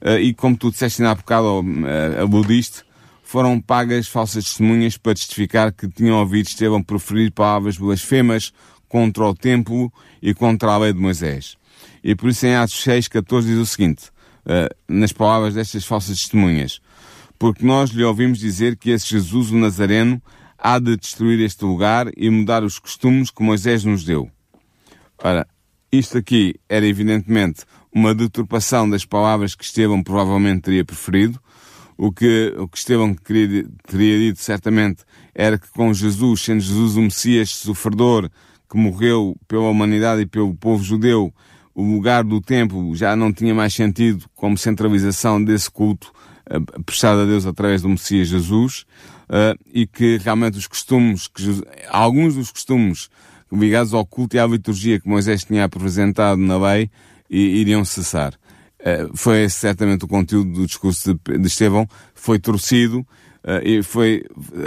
Uh, 0.00 0.18
e 0.20 0.32
como 0.32 0.56
tu 0.56 0.70
disseste 0.70 1.02
há 1.02 1.14
bocado, 1.14 1.60
uh, 1.60 2.20
aludiste, 2.20 2.82
foram 3.28 3.60
pagas 3.60 4.08
falsas 4.08 4.44
testemunhas 4.44 4.96
para 4.96 5.12
testificar 5.12 5.70
que 5.70 5.86
tinham 5.86 6.18
ouvido 6.18 6.46
Estevão 6.46 6.82
proferir 6.82 7.30
palavras 7.30 7.76
blasfemas 7.76 8.54
contra 8.88 9.22
o 9.22 9.34
templo 9.34 9.92
e 10.22 10.32
contra 10.32 10.72
a 10.72 10.78
lei 10.78 10.94
de 10.94 10.98
Moisés. 10.98 11.54
E 12.02 12.14
por 12.14 12.30
isso 12.30 12.46
em 12.46 12.54
Atos 12.54 12.82
6, 12.82 13.06
14 13.08 13.46
diz 13.46 13.58
o 13.58 13.66
seguinte, 13.66 14.06
uh, 14.46 14.74
nas 14.88 15.12
palavras 15.12 15.52
destas 15.52 15.84
falsas 15.84 16.18
testemunhas, 16.18 16.80
porque 17.38 17.66
nós 17.66 17.90
lhe 17.90 18.02
ouvimos 18.02 18.38
dizer 18.38 18.78
que 18.78 18.88
esse 18.88 19.06
Jesus, 19.06 19.50
o 19.50 19.58
Nazareno, 19.58 20.22
há 20.56 20.78
de 20.78 20.96
destruir 20.96 21.38
este 21.40 21.66
lugar 21.66 22.10
e 22.16 22.30
mudar 22.30 22.64
os 22.64 22.78
costumes 22.78 23.30
que 23.30 23.42
Moisés 23.42 23.84
nos 23.84 24.04
deu. 24.04 24.30
Ora, 25.22 25.46
isto 25.92 26.16
aqui 26.16 26.54
era 26.66 26.86
evidentemente 26.86 27.64
uma 27.92 28.14
deturpação 28.14 28.88
das 28.88 29.04
palavras 29.04 29.54
que 29.54 29.64
Estevão 29.64 30.02
provavelmente 30.02 30.62
teria 30.62 30.84
preferido. 30.84 31.38
O 31.98 32.12
que, 32.12 32.54
o 32.56 32.68
que 32.68 32.78
Estevão 32.78 33.12
queria, 33.12 33.66
teria 33.84 34.18
dito 34.18 34.40
certamente 34.40 35.02
era 35.34 35.58
que 35.58 35.68
com 35.70 35.92
Jesus, 35.92 36.42
sendo 36.42 36.60
Jesus 36.60 36.96
o 36.96 37.02
Messias 37.02 37.50
sofredor 37.50 38.30
que 38.70 38.76
morreu 38.76 39.36
pela 39.48 39.68
humanidade 39.68 40.22
e 40.22 40.26
pelo 40.26 40.54
povo 40.54 40.82
judeu, 40.84 41.34
o 41.74 41.82
lugar 41.82 42.22
do 42.22 42.40
templo 42.40 42.94
já 42.94 43.16
não 43.16 43.32
tinha 43.32 43.54
mais 43.54 43.74
sentido 43.74 44.26
como 44.34 44.56
centralização 44.56 45.42
desse 45.42 45.70
culto 45.70 46.12
uh, 46.50 46.82
prestado 46.84 47.22
a 47.22 47.24
Deus 47.24 47.46
através 47.46 47.82
do 47.82 47.88
Messias 47.88 48.28
Jesus, 48.28 48.84
uh, 49.28 49.58
e 49.72 49.86
que 49.86 50.18
realmente 50.18 50.58
os 50.58 50.66
costumes, 50.66 51.26
que, 51.28 51.62
alguns 51.88 52.34
dos 52.34 52.52
costumes 52.52 53.08
ligados 53.50 53.94
ao 53.94 54.04
culto 54.04 54.36
e 54.36 54.38
à 54.38 54.46
liturgia 54.46 55.00
que 55.00 55.08
Moisés 55.08 55.44
tinha 55.44 55.64
apresentado 55.64 56.38
na 56.38 56.58
lei 56.58 56.90
iriam 57.30 57.84
cessar. 57.84 58.34
Uh, 58.88 59.16
foi 59.16 59.48
certamente 59.48 60.04
o 60.04 60.08
conteúdo 60.08 60.52
do 60.52 60.66
discurso 60.66 61.14
de, 61.14 61.46
Estevão, 61.46 61.86
foi 62.14 62.38
torcido 62.38 63.00
uh, 63.00 63.60
e 63.62 63.82
foi 63.82 64.24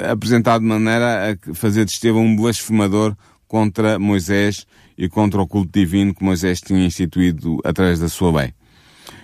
apresentado 0.09 0.61
de 0.61 0.67
maneira 0.67 1.31
a 1.31 1.53
fazer 1.55 1.85
de 1.85 1.91
Estevão 1.91 2.23
um 2.23 2.35
blasfemador 2.35 3.15
contra 3.47 3.97
Moisés 3.97 4.67
e 4.97 5.09
contra 5.09 5.41
o 5.41 5.47
culto 5.47 5.71
divino 5.71 6.13
que 6.13 6.23
Moisés 6.23 6.61
tinha 6.61 6.85
instituído 6.85 7.59
através 7.63 7.99
da 7.99 8.09
sua 8.09 8.31
lei. 8.39 8.53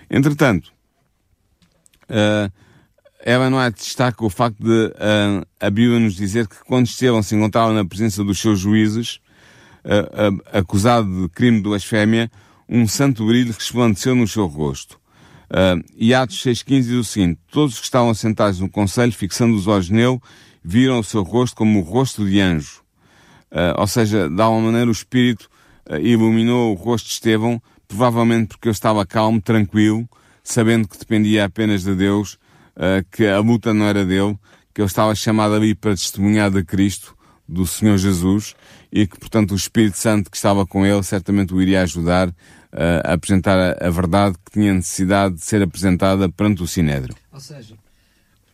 Entretanto, 0.09 0.71
uh, 2.09 2.51
ela 3.19 3.49
não 3.49 3.61
é 3.61 3.69
destaca 3.69 4.23
o 4.23 4.29
facto 4.29 4.63
de 4.63 4.93
a 5.59 5.69
Bíblia 5.69 5.99
nos 5.99 6.15
dizer 6.15 6.47
que 6.47 6.63
quando 6.65 6.85
Estevão 6.85 7.21
se 7.21 7.35
encontrava 7.35 7.73
na 7.73 7.83
presença 7.83 8.23
dos 8.23 8.39
seus 8.39 8.59
juízes, 8.59 9.19
acusado 10.53 11.23
de 11.23 11.29
crime 11.29 11.57
de 11.57 11.63
blasfémia, 11.63 12.31
um 12.69 12.88
santo 12.88 13.25
brilho 13.25 13.53
resplandeceu 13.53 14.15
no 14.15 14.27
seu 14.27 14.45
rosto. 14.45 14.99
e 15.95 16.13
Atos 16.13 16.43
6.15 16.43 16.82
diz 16.82 16.91
o 16.91 17.03
seguinte, 17.03 17.39
todos 17.51 17.75
os 17.75 17.80
que 17.80 17.86
estavam 17.86 18.13
sentados 18.13 18.60
no 18.60 18.69
conselho, 18.69 19.12
fixando 19.12 19.56
os 19.56 19.67
olhos 19.67 19.89
nele, 19.89 20.19
viram 20.63 20.99
o 20.99 21.03
seu 21.03 21.23
rosto 21.23 21.56
como 21.56 21.80
o 21.80 21.84
rosto 21.84 22.27
de 22.27 22.39
anjo. 22.39 22.82
ou 23.77 23.88
seja, 23.88 24.30
de 24.30 24.41
alguma 24.41 24.71
maneira 24.71 24.89
o 24.89 24.91
Espírito 24.91 25.49
iluminou 26.01 26.73
o 26.73 26.75
rosto 26.75 27.06
de 27.06 27.13
Estevão, 27.13 27.62
provavelmente 27.88 28.49
porque 28.49 28.67
ele 28.67 28.73
estava 28.73 29.06
calmo, 29.06 29.41
tranquilo, 29.41 30.08
sabendo 30.43 30.88
que 30.88 30.97
dependia 30.97 31.45
apenas 31.45 31.84
de 31.84 31.95
Deus, 31.95 32.38
uh, 32.75 33.06
que 33.12 33.25
a 33.25 33.39
luta 33.39 33.73
não 33.73 33.86
era 33.86 34.06
dele, 34.06 34.38
que 34.73 34.82
ele 34.82 34.88
estava 34.88 35.13
chamado 35.15 35.56
ali 35.56 35.73
para 35.73 35.91
testemunhar 35.91 36.51
de 36.51 36.63
Cristo, 36.63 37.15
do 37.47 37.65
Senhor 37.65 37.97
Jesus, 37.97 38.56
e 38.91 39.08
que, 39.08 39.17
portanto, 39.17 39.51
o 39.51 39.56
Espírito 39.56 39.97
Santo 39.97 40.30
que 40.30 40.38
estava 40.38 40.65
com 40.65 40.86
ele 40.86 41.01
certamente 41.03 41.53
o 41.53 41.62
iria 41.62 41.82
ajudar 41.82 42.30
uh, 42.30 42.34
a 42.71 43.13
apresentar 43.13 43.58
a, 43.58 43.88
a, 43.88 43.89
verdade 43.89 44.36
que 44.45 44.51
tinha 44.51 44.73
necessidade 44.73 45.36
de 45.36 45.45
ser 45.45 45.62
apresentada 45.62 46.30
perante 46.30 46.62
o 46.62 46.67
Sinédrio. 46.67 47.15
Ou 47.32 47.39
seja, 47.39 47.75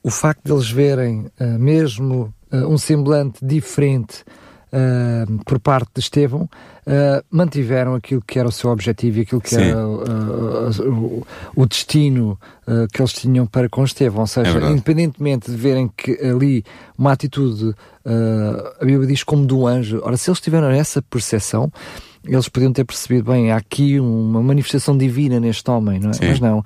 o 0.02 0.10
facto 0.10 0.44
de 0.46 0.52
eles 0.52 0.70
verem 0.70 1.32
uh, 1.40 1.60
mesmo 1.60 2.34
um 2.52 2.78
semblante 2.78 3.44
diferente 3.44 4.24
uh, 4.74 5.44
por 5.46 5.60
parte 5.60 5.92
de 5.94 6.02
Estevão, 6.02 6.42
uh, 6.42 7.24
mantiveram 7.30 7.94
aquilo 7.96 8.22
que 8.26 8.40
era 8.40 8.48
o 8.48 8.52
seu 8.52 8.72
objetivo 8.72 9.20
e 9.20 9.22
aquilo 9.22 9.40
que 9.40 9.52
Sim. 9.52 9.62
era 9.62 9.88
uh, 9.88 10.90
o, 10.90 11.28
o, 11.56 11.66
destino 11.66 12.40
que 12.94 13.02
eles 13.02 13.14
tinham 13.14 13.46
para 13.46 13.70
com 13.70 13.84
Estevão. 13.84 14.22
Ou 14.22 14.28
seja, 14.28 14.58
é 14.58 14.72
independentemente 14.72 15.52
de 15.52 15.58
verem 15.58 15.92
que 15.96 16.12
ali 16.22 16.64
uma 16.98 17.12
atitude, 17.12 17.76
a 18.80 18.86
Bíblia 18.86 19.06
diz 19.06 19.22
como 19.22 19.46
do 19.46 19.68
anjo, 19.68 20.00
ora, 20.02 20.16
se 20.16 20.30
eles 20.30 20.40
tiveram 20.40 20.70
essa 20.70 21.02
percepção, 21.02 21.70
eles 22.26 22.48
podiam 22.48 22.72
ter 22.72 22.86
percebido 22.86 23.32
bem, 23.32 23.52
há 23.52 23.58
aqui 23.58 24.00
uma 24.00 24.42
manifestação 24.42 24.98
divina 24.98 25.40
neste 25.40 25.70
homem, 25.70 26.00
não 26.00 26.12
é? 26.12 26.14
Mas 26.22 26.40
não, 26.40 26.60
uh, 26.60 26.64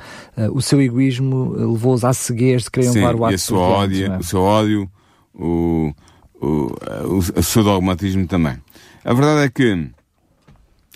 o 0.54 0.62
seu 0.62 0.82
egoísmo 0.82 1.54
levou-os 1.54 2.04
à 2.04 2.14
ceguez 2.14 2.64
de 2.64 2.72
querer 2.72 2.92
levar 2.92 3.16
o 3.16 3.26
ato 3.26 3.34
e 3.34 3.36
a 3.36 3.40
sua 3.40 3.60
ódio, 3.60 4.12
é? 4.12 4.18
o 4.18 4.24
seu 4.24 4.42
ódio, 4.42 4.92
o, 5.34 5.94
o, 6.40 6.48
o, 6.48 7.18
o 7.18 7.44
seu 7.44 7.64
dogmatismo 7.64 8.28
também. 8.28 8.58
A 9.04 9.14
verdade 9.14 9.46
é 9.46 9.50
que 9.50 9.90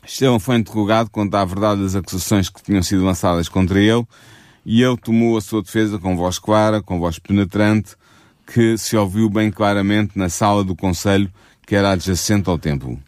Estevão 0.05 0.39
foi 0.39 0.57
interrogado 0.57 1.09
quanto 1.09 1.35
à 1.35 1.45
verdade 1.45 1.81
das 1.81 1.95
acusações 1.95 2.49
que 2.49 2.61
tinham 2.61 2.83
sido 2.83 3.03
lançadas 3.03 3.47
contra 3.47 3.79
ele 3.79 4.05
e 4.65 4.83
ele 4.83 4.97
tomou 4.97 5.37
a 5.37 5.41
sua 5.41 5.61
defesa 5.61 5.97
com 5.97 6.15
voz 6.15 6.37
clara, 6.37 6.81
com 6.81 6.99
voz 6.99 7.17
penetrante, 7.17 7.95
que 8.45 8.77
se 8.77 8.95
ouviu 8.97 9.29
bem 9.29 9.49
claramente 9.49 10.17
na 10.17 10.29
sala 10.29 10.63
do 10.63 10.75
Conselho 10.75 11.31
que 11.65 11.75
era 11.75 11.91
adjacente 11.91 12.49
ao 12.49 12.59
templo. 12.59 12.99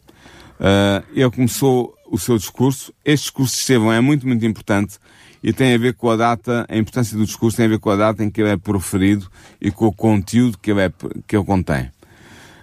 Uh, 0.63 1.03
ele 1.13 1.29
começou 1.29 1.93
o 2.09 2.17
seu 2.17 2.37
discurso. 2.37 2.93
Este 3.03 3.23
discurso 3.23 3.53
de 3.53 3.59
Estevão 3.59 3.91
é 3.91 3.99
muito, 3.99 4.25
muito 4.25 4.45
importante 4.45 4.97
e 5.43 5.51
tem 5.51 5.73
a 5.73 5.77
ver 5.77 5.93
com 5.93 6.09
a 6.09 6.15
data, 6.15 6.65
a 6.69 6.77
importância 6.77 7.17
do 7.17 7.25
discurso 7.25 7.57
tem 7.57 7.65
a 7.65 7.69
ver 7.69 7.79
com 7.79 7.89
a 7.89 7.97
data 7.97 8.23
em 8.23 8.29
que 8.29 8.41
ele 8.41 8.51
é 8.51 8.55
proferido 8.55 9.29
e 9.59 9.69
com 9.69 9.87
o 9.87 9.91
conteúdo 9.91 10.57
que 10.57 10.71
ele, 10.71 10.81
é, 10.81 10.91
que 11.27 11.35
ele 11.35 11.43
contém. 11.43 11.91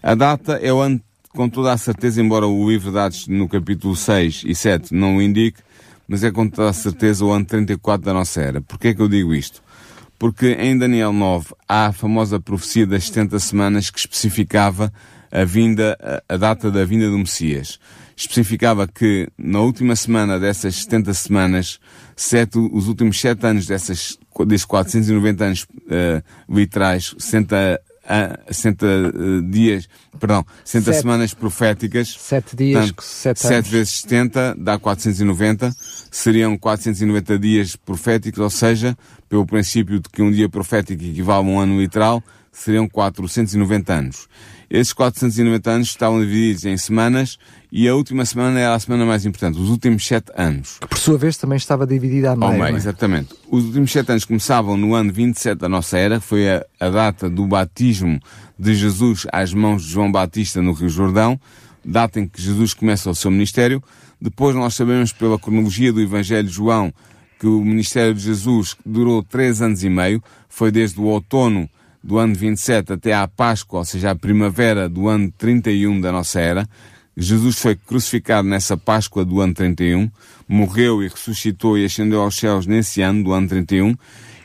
A 0.03 0.15
data 0.15 0.55
é 0.55 0.73
o 0.73 0.81
ano, 0.81 0.99
com 1.29 1.47
toda 1.47 1.73
a 1.73 1.77
certeza, 1.77 2.23
embora 2.23 2.47
o 2.47 2.71
livro 2.71 2.89
de 2.89 2.95
dados 2.95 3.29
no 3.29 3.47
capítulo 3.47 3.95
6 3.95 4.45
e 4.47 4.55
7 4.55 4.95
não 4.95 5.19
o 5.19 5.23
indique, 5.23 5.61
mas 6.09 6.25
é 6.25 6.31
com 6.31 6.49
toda 6.49 6.71
a 6.71 6.73
certeza 6.73 7.23
o 7.23 7.31
ano 7.31 7.45
34 7.45 8.07
da 8.07 8.15
nossa 8.15 8.41
era. 8.41 8.63
Porquê 8.63 8.89
é 8.89 8.95
que 8.95 9.03
eu 9.03 9.09
digo 9.09 9.35
isto? 9.35 9.63
Porque 10.19 10.53
em 10.53 10.77
Daniel 10.77 11.13
9 11.13 11.55
há 11.69 11.89
a 11.89 11.93
famosa 11.93 12.41
profecia 12.41 12.87
das 12.87 13.05
70 13.05 13.39
semanas 13.41 13.91
que 13.91 13.99
especificava 13.99 14.91
a 15.31 15.45
vinda, 15.45 15.97
a 16.29 16.37
data 16.37 16.71
da 16.71 16.85
vinda 16.85 17.09
do 17.09 17.19
Messias. 17.19 17.79
Especificava 18.17 18.87
que 18.87 19.29
na 19.39 19.61
última 19.61 19.97
semana 19.97 20.39
dessas 20.39 20.77
70 20.77 21.15
semanas, 21.15 21.81
sete, 22.15 22.59
os 22.59 22.87
últimos 22.87 23.19
sete 23.19 23.47
anos 23.47 23.67
dessas, 23.67 24.19
desses 24.47 24.65
490 24.67 25.45
anos 25.45 25.63
uh, 25.63 26.23
literais, 26.49 27.15
60 27.19 27.81
60 28.51 28.87
uh, 28.87 29.43
dias, 29.43 29.89
perdão, 30.19 30.45
60 30.65 30.85
sete, 30.85 31.01
semanas 31.01 31.35
proféticas. 31.35 32.17
7 32.19 32.57
dias, 32.57 32.93
7 32.99 33.39
7 33.39 33.71
vezes 33.71 34.01
70 34.01 34.57
dá 34.59 34.79
490. 34.79 35.75
Seriam 36.11 36.59
490 36.59 37.39
dias 37.39 37.77
proféticos, 37.77 38.41
ou 38.41 38.51
seja, 38.51 38.97
pelo 39.29 39.47
princípio 39.47 40.01
de 40.01 40.09
que 40.09 40.23
um 40.23 40.31
dia 40.31 40.49
profético 40.49 41.05
equivale 41.05 41.47
a 41.47 41.51
um 41.51 41.61
ano 41.61 41.81
literal, 41.81 42.23
seriam 42.53 42.89
490 42.89 43.93
anos. 43.93 44.29
Esses 44.71 44.93
490 44.93 45.69
anos 45.69 45.89
estavam 45.89 46.21
divididos 46.21 46.65
em 46.65 46.77
semanas 46.77 47.39
e 47.73 47.89
a 47.89 47.95
última 47.95 48.25
semana 48.25 48.61
era 48.61 48.73
a 48.73 48.79
semana 48.79 49.05
mais 49.05 49.27
importante, 49.27 49.59
os 49.59 49.69
últimos 49.69 50.07
sete 50.07 50.31
anos. 50.37 50.79
Que 50.81 50.87
por 50.87 50.97
sua 50.97 51.19
vez 51.19 51.37
também 51.37 51.57
estava 51.57 51.85
dividida 51.85 52.31
a 52.31 52.37
meio. 52.37 52.53
Ao 52.53 52.57
meio, 52.57 52.75
é? 52.75 52.79
exatamente. 52.79 53.35
Os 53.51 53.65
últimos 53.65 53.91
sete 53.91 54.13
anos 54.13 54.25
começavam 54.25 54.77
no 54.77 54.95
ano 54.95 55.13
27 55.13 55.59
da 55.59 55.69
nossa 55.69 55.99
era, 55.99 56.21
que 56.21 56.25
foi 56.25 56.49
a, 56.49 56.65
a 56.79 56.89
data 56.89 57.29
do 57.29 57.49
batismo 57.49 58.21
de 58.57 58.73
Jesus 58.77 59.27
às 59.33 59.53
mãos 59.53 59.83
de 59.83 59.91
João 59.91 60.13
Batista 60.13 60.63
no 60.63 60.73
Rio 60.73 60.89
Jordão, 60.89 61.41
data 61.85 62.21
em 62.21 62.29
que 62.29 62.41
Jesus 62.41 62.73
começa 62.73 63.11
o 63.11 63.15
seu 63.15 63.33
ministério. 63.33 63.83
Depois 64.21 64.55
nós 64.55 64.77
sabemos 64.77 65.13
pela 65.13 65.37
cronologia 65.37 65.93
do 65.93 66.01
Evangelho 66.01 66.47
de 66.47 66.55
João 66.55 66.95
que 67.41 67.47
o 67.47 67.65
ministério 67.65 68.15
de 68.15 68.21
Jesus 68.21 68.77
durou 68.87 69.21
três 69.21 69.61
anos 69.61 69.83
e 69.83 69.89
meio, 69.89 70.23
foi 70.49 70.71
desde 70.71 71.01
o 71.01 71.05
outono 71.05 71.69
do 72.03 72.19
ano 72.19 72.35
27 72.35 72.95
até 72.95 73.13
à 73.13 73.29
Páscoa, 73.29 73.81
ou 73.81 73.85
seja, 73.85 74.11
a 74.11 74.15
primavera 74.15 74.89
do 74.89 75.09
ano 75.09 75.31
31 75.37 76.01
da 76.01 76.11
nossa 76.11 76.41
era. 76.41 76.67
Jesus 77.17 77.59
foi 77.59 77.77
crucificado 77.77 78.49
nessa 78.49 78.77
Páscoa 78.77 79.25
do 79.25 79.41
ano 79.41 79.53
31, 79.53 80.11
morreu 80.49 81.03
e 81.03 81.09
ressuscitou 81.09 81.77
e 81.77 81.85
ascendeu 81.85 82.23
aos 82.23 82.37
céus 82.37 82.67
nesse 82.67 83.03
ano 83.03 83.25
do 83.25 83.33
ano 83.33 83.49
31, 83.49 83.95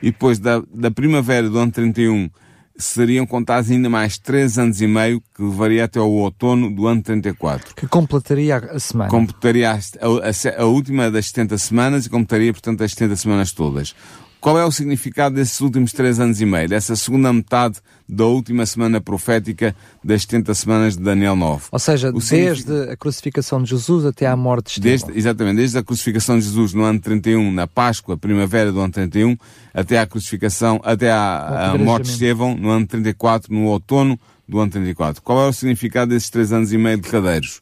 e 0.02 0.12
depois 0.12 0.39
da, 0.39 0.62
da 0.74 0.91
primavera 0.91 1.50
do 1.50 1.58
ano 1.58 1.72
31 1.72 2.30
seriam 2.78 3.26
contados 3.26 3.72
ainda 3.72 3.89
mais 3.89 4.18
três 4.18 4.58
anos 4.58 4.82
e 4.82 4.88
meio, 4.88 5.22
que 5.34 5.41
levaria 5.41 5.86
até 5.86 6.00
o 6.00 6.12
outono 6.12 6.70
do 6.70 6.88
ano 6.88 7.02
34. 7.02 7.76
Que 7.76 7.88
completaria 7.88 8.58
a 8.58 8.80
semana. 8.80 9.10
Completaria 9.10 9.72
a, 9.72 9.76
a, 9.76 10.62
a 10.62 10.65
última 10.65 11.10
das 11.10 11.28
70 11.28 11.58
semanas 11.58 12.06
e 12.06 12.10
completaria, 12.10 12.52
portanto, 12.52 12.84
as 12.84 12.91
70 12.91 13.15
semanas 13.15 13.52
todas. 13.52 13.96
Qual 14.45 14.60
é 14.60 14.63
o 14.63 14.71
significado 14.71 15.34
desses 15.34 15.60
últimos 15.60 15.91
três 15.91 16.19
anos 16.19 16.39
e 16.39 16.45
meio, 16.45 16.69
dessa 16.69 16.95
segunda 16.95 17.34
metade 17.34 17.79
da 18.08 18.25
última 18.25 18.63
semana 18.67 19.01
profética 19.01 19.75
das 20.03 20.21
70 20.21 20.53
semanas 20.53 20.95
de 20.95 21.01
Daniel 21.01 21.36
9? 21.36 21.63
Ou 21.71 21.79
seja, 21.79 22.10
O 22.10 22.19
desde 22.19 22.62
significa- 22.62 22.93
a 22.93 22.95
crucificação 22.95 23.63
de 23.63 23.71
Jesus 23.71 24.05
até 24.05 24.27
à 24.27 24.36
morte 24.36 24.79
de 24.79 24.88
Estevão. 24.88 25.08
Desde, 25.08 25.19
exatamente, 25.19 25.55
desde 25.55 25.79
a 25.79 25.84
crucificação 25.84 26.38
de 26.38 26.45
Jesus 26.45 26.73
no 26.75 26.84
ano 26.84 26.99
31, 26.99 27.51
na 27.51 27.65
Páscoa, 27.65 28.15
primavera 28.15 28.71
do 28.71 28.79
ano 28.79 28.93
31, 28.93 29.36
até 29.73 29.97
à 29.97 30.05
crucificação, 30.05 30.79
até 30.84 31.10
à, 31.10 31.71
à 31.71 31.77
morte 31.79 32.05
de 32.05 32.12
Estevão 32.12 32.55
no 32.55 32.69
ano 32.69 32.86
34, 32.86 33.51
no 33.51 33.63
outono 33.63 34.15
do 34.47 34.60
ano 34.60 34.69
34. 34.71 35.23
Qual 35.23 35.43
é 35.43 35.47
o 35.49 35.53
significado 35.53 36.12
desses 36.13 36.29
três 36.29 36.53
anos 36.53 36.71
e 36.71 36.77
meio 36.77 36.99
derradeiros? 36.99 37.62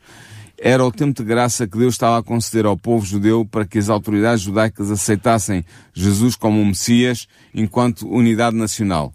Era 0.66 0.86
o 0.86 0.94
tempo 0.94 1.22
de 1.22 1.28
graça 1.28 1.68
que 1.68 1.78
Deus 1.78 1.96
estava 1.96 2.18
a 2.18 2.24
conceder 2.24 2.66
ao 2.66 2.78
povo 2.78 3.06
judeu 3.06 3.44
para 3.44 3.66
que 3.66 3.78
as 3.78 3.90
autoridades 3.90 4.44
judaicas 4.44 4.90
aceitassem 4.90 5.66
Jesus 5.94 6.38
como 6.38 6.58
um 6.62 6.68
Messias 6.68 7.28
enquanto 7.54 8.08
unidade 8.08 8.56
nacional 8.56 9.14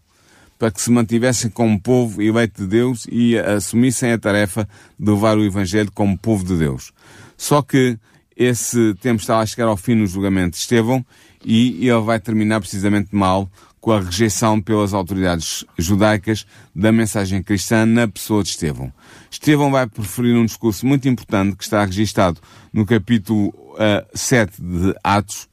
para 0.59 0.71
que 0.71 0.79
se 0.79 0.91
mantivessem 0.91 1.51
como 1.51 1.81
povo 1.81 2.21
eleito 2.21 2.61
de 2.61 2.69
Deus 2.69 3.07
e 3.11 3.39
assumissem 3.39 4.13
a 4.13 4.19
tarefa 4.19 4.69
de 4.99 5.11
levar 5.11 5.39
o 5.39 5.45
Evangelho 5.45 5.91
como 5.91 6.19
povo 6.19 6.45
de 6.45 6.55
Deus. 6.55 6.93
Só 7.35 7.63
que 7.63 7.97
esse 8.37 8.95
tempo 9.01 9.19
estava 9.19 9.41
a 9.41 9.47
chegar 9.47 9.69
ao 9.69 9.77
fim 9.79 9.95
no 9.95 10.07
julgamento 10.07 10.51
de 10.51 10.59
Estevão 10.59 11.03
e 11.43 11.89
ele 11.89 12.01
vai 12.03 12.21
terminar 12.21 12.61
precisamente 12.61 13.09
mal 13.17 13.49
com 13.89 13.93
a 13.93 14.01
rejeição 14.01 14.61
pelas 14.61 14.93
autoridades 14.93 15.65
judaicas 15.79 16.47
da 16.77 16.93
mensagem 16.93 17.43
cristã 17.43 17.87
na 17.87 18.07
pessoa 18.07 18.43
de 18.43 18.51
Estevão. 18.51 18.93
Estevão 19.31 19.71
vai 19.71 19.87
preferir 19.87 20.37
um 20.37 20.45
discurso 20.45 20.85
muito 20.85 21.09
importante 21.09 21.57
que 21.57 21.65
está 21.65 21.83
registado 21.87 22.39
no 22.71 22.85
capítulo 22.85 23.49
uh, 23.49 24.07
7 24.13 24.61
de 24.61 24.95
Atos, 25.03 25.49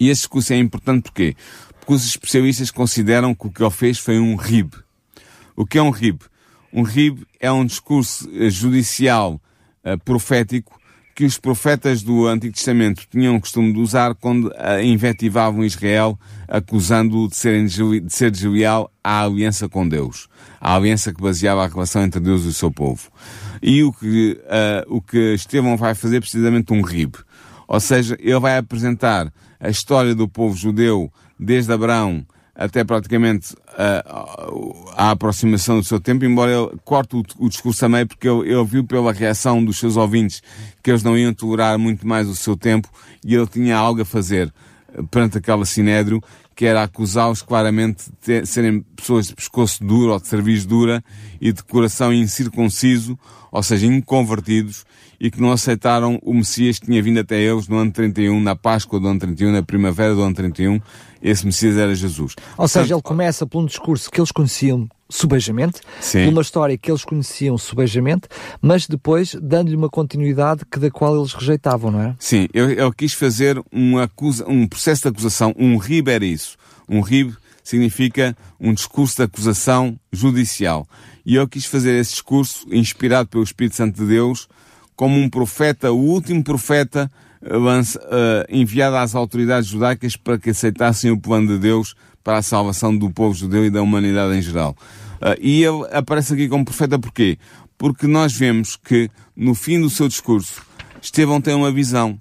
e 0.00 0.08
esse 0.08 0.22
discurso 0.22 0.52
é 0.52 0.56
importante 0.56 1.04
porquê? 1.04 1.36
Porque 1.78 1.92
os 1.92 2.04
especialistas 2.04 2.72
consideram 2.72 3.36
que 3.36 3.46
o 3.46 3.52
que 3.52 3.62
ele 3.62 3.70
fez 3.70 4.00
foi 4.00 4.18
um 4.18 4.34
RIB. 4.34 4.72
O 5.54 5.64
que 5.64 5.78
é 5.78 5.82
um 5.82 5.90
RIB? 5.90 6.22
Um 6.72 6.82
RIB 6.82 7.24
é 7.38 7.52
um 7.52 7.64
discurso 7.64 8.28
eh, 8.34 8.50
judicial 8.50 9.40
eh, 9.84 9.96
profético 9.96 10.76
que 11.22 11.26
os 11.26 11.38
profetas 11.38 12.02
do 12.02 12.26
Antigo 12.26 12.52
Testamento 12.52 13.06
tinham 13.08 13.36
o 13.36 13.40
costume 13.40 13.72
de 13.72 13.78
usar 13.78 14.12
quando 14.12 14.52
eh, 14.56 14.84
invectivavam 14.84 15.64
Israel, 15.64 16.18
acusando-o 16.48 17.28
de, 17.28 17.36
serem 17.36 17.64
de 17.64 18.12
ser 18.12 18.28
desleal 18.28 18.90
à 19.04 19.22
aliança 19.22 19.68
com 19.68 19.88
Deus. 19.88 20.28
A 20.60 20.74
aliança 20.74 21.12
que 21.12 21.22
baseava 21.22 21.64
a 21.64 21.68
relação 21.68 22.02
entre 22.02 22.18
Deus 22.18 22.42
e 22.42 22.48
o 22.48 22.52
seu 22.52 22.72
povo. 22.72 23.08
E 23.62 23.84
o 23.84 23.92
que, 23.92 24.40
eh, 24.48 24.84
o 24.88 25.00
que 25.00 25.34
Estevão 25.34 25.76
vai 25.76 25.94
fazer 25.94 26.16
é 26.16 26.20
precisamente 26.20 26.72
um 26.72 26.82
RIB. 26.82 27.14
Ou 27.68 27.78
seja, 27.78 28.16
ele 28.18 28.40
vai 28.40 28.58
apresentar 28.58 29.32
a 29.60 29.70
história 29.70 30.16
do 30.16 30.26
povo 30.26 30.56
judeu 30.56 31.08
desde 31.38 31.72
Abraão 31.72 32.26
até 32.54 32.84
praticamente 32.84 33.54
a, 33.68 34.50
a 34.96 35.10
aproximação 35.10 35.78
do 35.78 35.84
seu 35.84 35.98
tempo, 35.98 36.24
embora 36.24 36.52
ele 36.52 36.70
corte 36.84 37.16
o, 37.16 37.22
o 37.38 37.48
discurso 37.48 37.84
a 37.84 37.88
meio, 37.88 38.06
porque 38.06 38.28
ele, 38.28 38.52
ele 38.52 38.64
viu 38.64 38.84
pela 38.84 39.12
reação 39.12 39.64
dos 39.64 39.78
seus 39.78 39.96
ouvintes 39.96 40.42
que 40.82 40.90
eles 40.90 41.02
não 41.02 41.16
iam 41.16 41.32
tolerar 41.32 41.78
muito 41.78 42.06
mais 42.06 42.28
o 42.28 42.36
seu 42.36 42.56
tempo 42.56 42.88
e 43.24 43.34
ele 43.34 43.46
tinha 43.46 43.76
algo 43.76 44.02
a 44.02 44.04
fazer 44.04 44.52
eh, 44.94 45.02
perante 45.10 45.38
aquele 45.38 45.64
sinédrio, 45.64 46.22
que 46.54 46.66
era 46.66 46.82
acusá-los 46.82 47.40
claramente 47.40 48.04
de 48.04 48.16
ter- 48.16 48.46
serem 48.46 48.82
pessoas 48.94 49.28
de 49.28 49.34
pescoço 49.34 49.82
duro 49.82 50.12
ou 50.12 50.20
de 50.20 50.26
cerviz 50.28 50.66
dura 50.66 51.02
e 51.40 51.50
de 51.52 51.62
coração 51.64 52.12
incircunciso, 52.12 53.18
ou 53.50 53.62
seja, 53.62 53.86
inconvertidos, 53.86 54.84
e 55.22 55.30
que 55.30 55.40
não 55.40 55.52
aceitaram 55.52 56.18
o 56.20 56.34
Messias 56.34 56.80
que 56.80 56.86
tinha 56.86 57.00
vindo 57.00 57.20
até 57.20 57.40
eles 57.40 57.68
no 57.68 57.78
ano 57.78 57.92
31, 57.92 58.40
na 58.40 58.56
Páscoa 58.56 58.98
do 58.98 59.06
ano 59.06 59.20
31, 59.20 59.52
na 59.52 59.62
primavera 59.62 60.16
do 60.16 60.20
ano 60.20 60.34
31. 60.34 60.80
Esse 61.22 61.46
Messias 61.46 61.76
era 61.76 61.94
Jesus. 61.94 62.34
Ou 62.58 62.66
seja, 62.66 62.86
ele 62.86 62.88
Portanto, 62.94 63.04
começa 63.04 63.46
por 63.46 63.60
um 63.60 63.66
discurso 63.66 64.10
que 64.10 64.18
eles 64.18 64.32
conheciam 64.32 64.88
subejamente, 65.08 65.78
Sim. 66.00 66.24
por 66.24 66.32
uma 66.32 66.42
história 66.42 66.76
que 66.76 66.90
eles 66.90 67.04
conheciam 67.04 67.56
subejamente, 67.56 68.26
mas 68.60 68.88
depois 68.88 69.36
dando-lhe 69.40 69.76
uma 69.76 69.88
continuidade 69.88 70.64
que 70.68 70.80
da 70.80 70.90
qual 70.90 71.16
eles 71.16 71.32
rejeitavam, 71.32 71.92
não 71.92 72.00
é? 72.00 72.16
Sim, 72.18 72.48
eu, 72.52 72.68
eu 72.72 72.92
quis 72.92 73.12
fazer 73.12 73.62
um, 73.72 73.98
acusa, 73.98 74.44
um 74.48 74.66
processo 74.66 75.02
de 75.02 75.08
acusação. 75.08 75.54
Um 75.56 75.76
RIB 75.76 76.10
era 76.10 76.24
isso. 76.24 76.56
Um 76.88 77.00
RIB 77.00 77.32
significa 77.62 78.36
um 78.58 78.74
discurso 78.74 79.18
de 79.18 79.22
acusação 79.22 79.96
judicial. 80.12 80.84
E 81.24 81.36
eu 81.36 81.46
quis 81.46 81.64
fazer 81.64 81.92
esse 81.92 82.10
discurso, 82.10 82.66
inspirado 82.72 83.28
pelo 83.28 83.44
Espírito 83.44 83.76
Santo 83.76 84.00
de 84.00 84.08
Deus, 84.08 84.48
como 84.96 85.18
um 85.18 85.28
profeta, 85.28 85.92
o 85.92 85.98
último 85.98 86.42
profeta 86.42 87.10
eh, 87.42 87.48
eh, 87.48 88.46
enviado 88.50 88.96
às 88.96 89.16
autoridades 89.16 89.68
judaicas 89.68 90.16
para 90.16 90.38
que 90.38 90.50
aceitassem 90.50 91.10
o 91.10 91.18
plano 91.18 91.48
de 91.48 91.58
Deus 91.58 91.96
para 92.22 92.38
a 92.38 92.42
salvação 92.42 92.96
do 92.96 93.10
povo 93.10 93.34
judeu 93.34 93.64
e 93.64 93.70
da 93.70 93.82
humanidade 93.82 94.36
em 94.36 94.42
geral. 94.42 94.76
Eh, 95.20 95.38
e 95.40 95.64
ele 95.64 95.84
aparece 95.90 96.34
aqui 96.34 96.48
como 96.48 96.64
profeta 96.64 96.98
porquê? 97.00 97.36
Porque 97.76 98.06
nós 98.06 98.32
vemos 98.32 98.76
que 98.76 99.10
no 99.34 99.56
fim 99.56 99.80
do 99.80 99.90
seu 99.90 100.06
discurso, 100.06 100.62
Estevão 101.00 101.40
tem 101.40 101.54
uma 101.54 101.72
visão. 101.72 102.16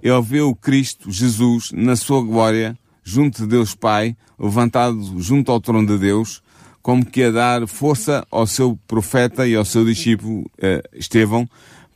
Ele 0.00 0.22
vê 0.22 0.40
o 0.40 0.54
Cristo, 0.54 1.10
Jesus, 1.10 1.72
na 1.72 1.96
sua 1.96 2.22
glória, 2.22 2.78
junto 3.02 3.42
de 3.42 3.48
Deus 3.48 3.74
Pai, 3.74 4.16
levantado 4.38 5.20
junto 5.20 5.50
ao 5.50 5.60
trono 5.60 5.86
de 5.86 5.98
Deus, 5.98 6.42
como 6.80 7.04
que 7.04 7.24
a 7.24 7.30
dar 7.30 7.66
força 7.66 8.24
ao 8.30 8.46
seu 8.46 8.78
profeta 8.86 9.48
e 9.48 9.56
ao 9.56 9.64
seu 9.64 9.84
discípulo 9.84 10.48
Estevão 10.94 11.46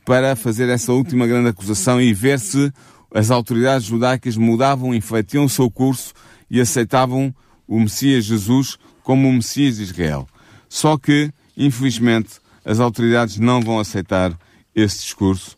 para 0.05 0.35
fazer 0.35 0.69
essa 0.69 0.93
última 0.93 1.25
grande 1.25 1.49
acusação 1.49 1.99
e 1.99 2.13
ver 2.13 2.39
se 2.39 2.71
as 3.13 3.31
autoridades 3.31 3.87
judaicas 3.87 4.37
mudavam, 4.37 4.93
infletiam 4.93 5.45
o 5.45 5.49
seu 5.49 5.69
curso 5.69 6.13
e 6.49 6.61
aceitavam 6.61 7.33
o 7.67 7.79
Messias 7.79 8.23
Jesus 8.25 8.77
como 9.03 9.27
o 9.27 9.33
Messias 9.33 9.77
de 9.77 9.83
Israel. 9.83 10.27
Só 10.69 10.97
que, 10.97 11.31
infelizmente, 11.57 12.39
as 12.63 12.79
autoridades 12.79 13.39
não 13.39 13.61
vão 13.61 13.79
aceitar 13.79 14.37
esse 14.75 14.99
discurso. 14.99 15.57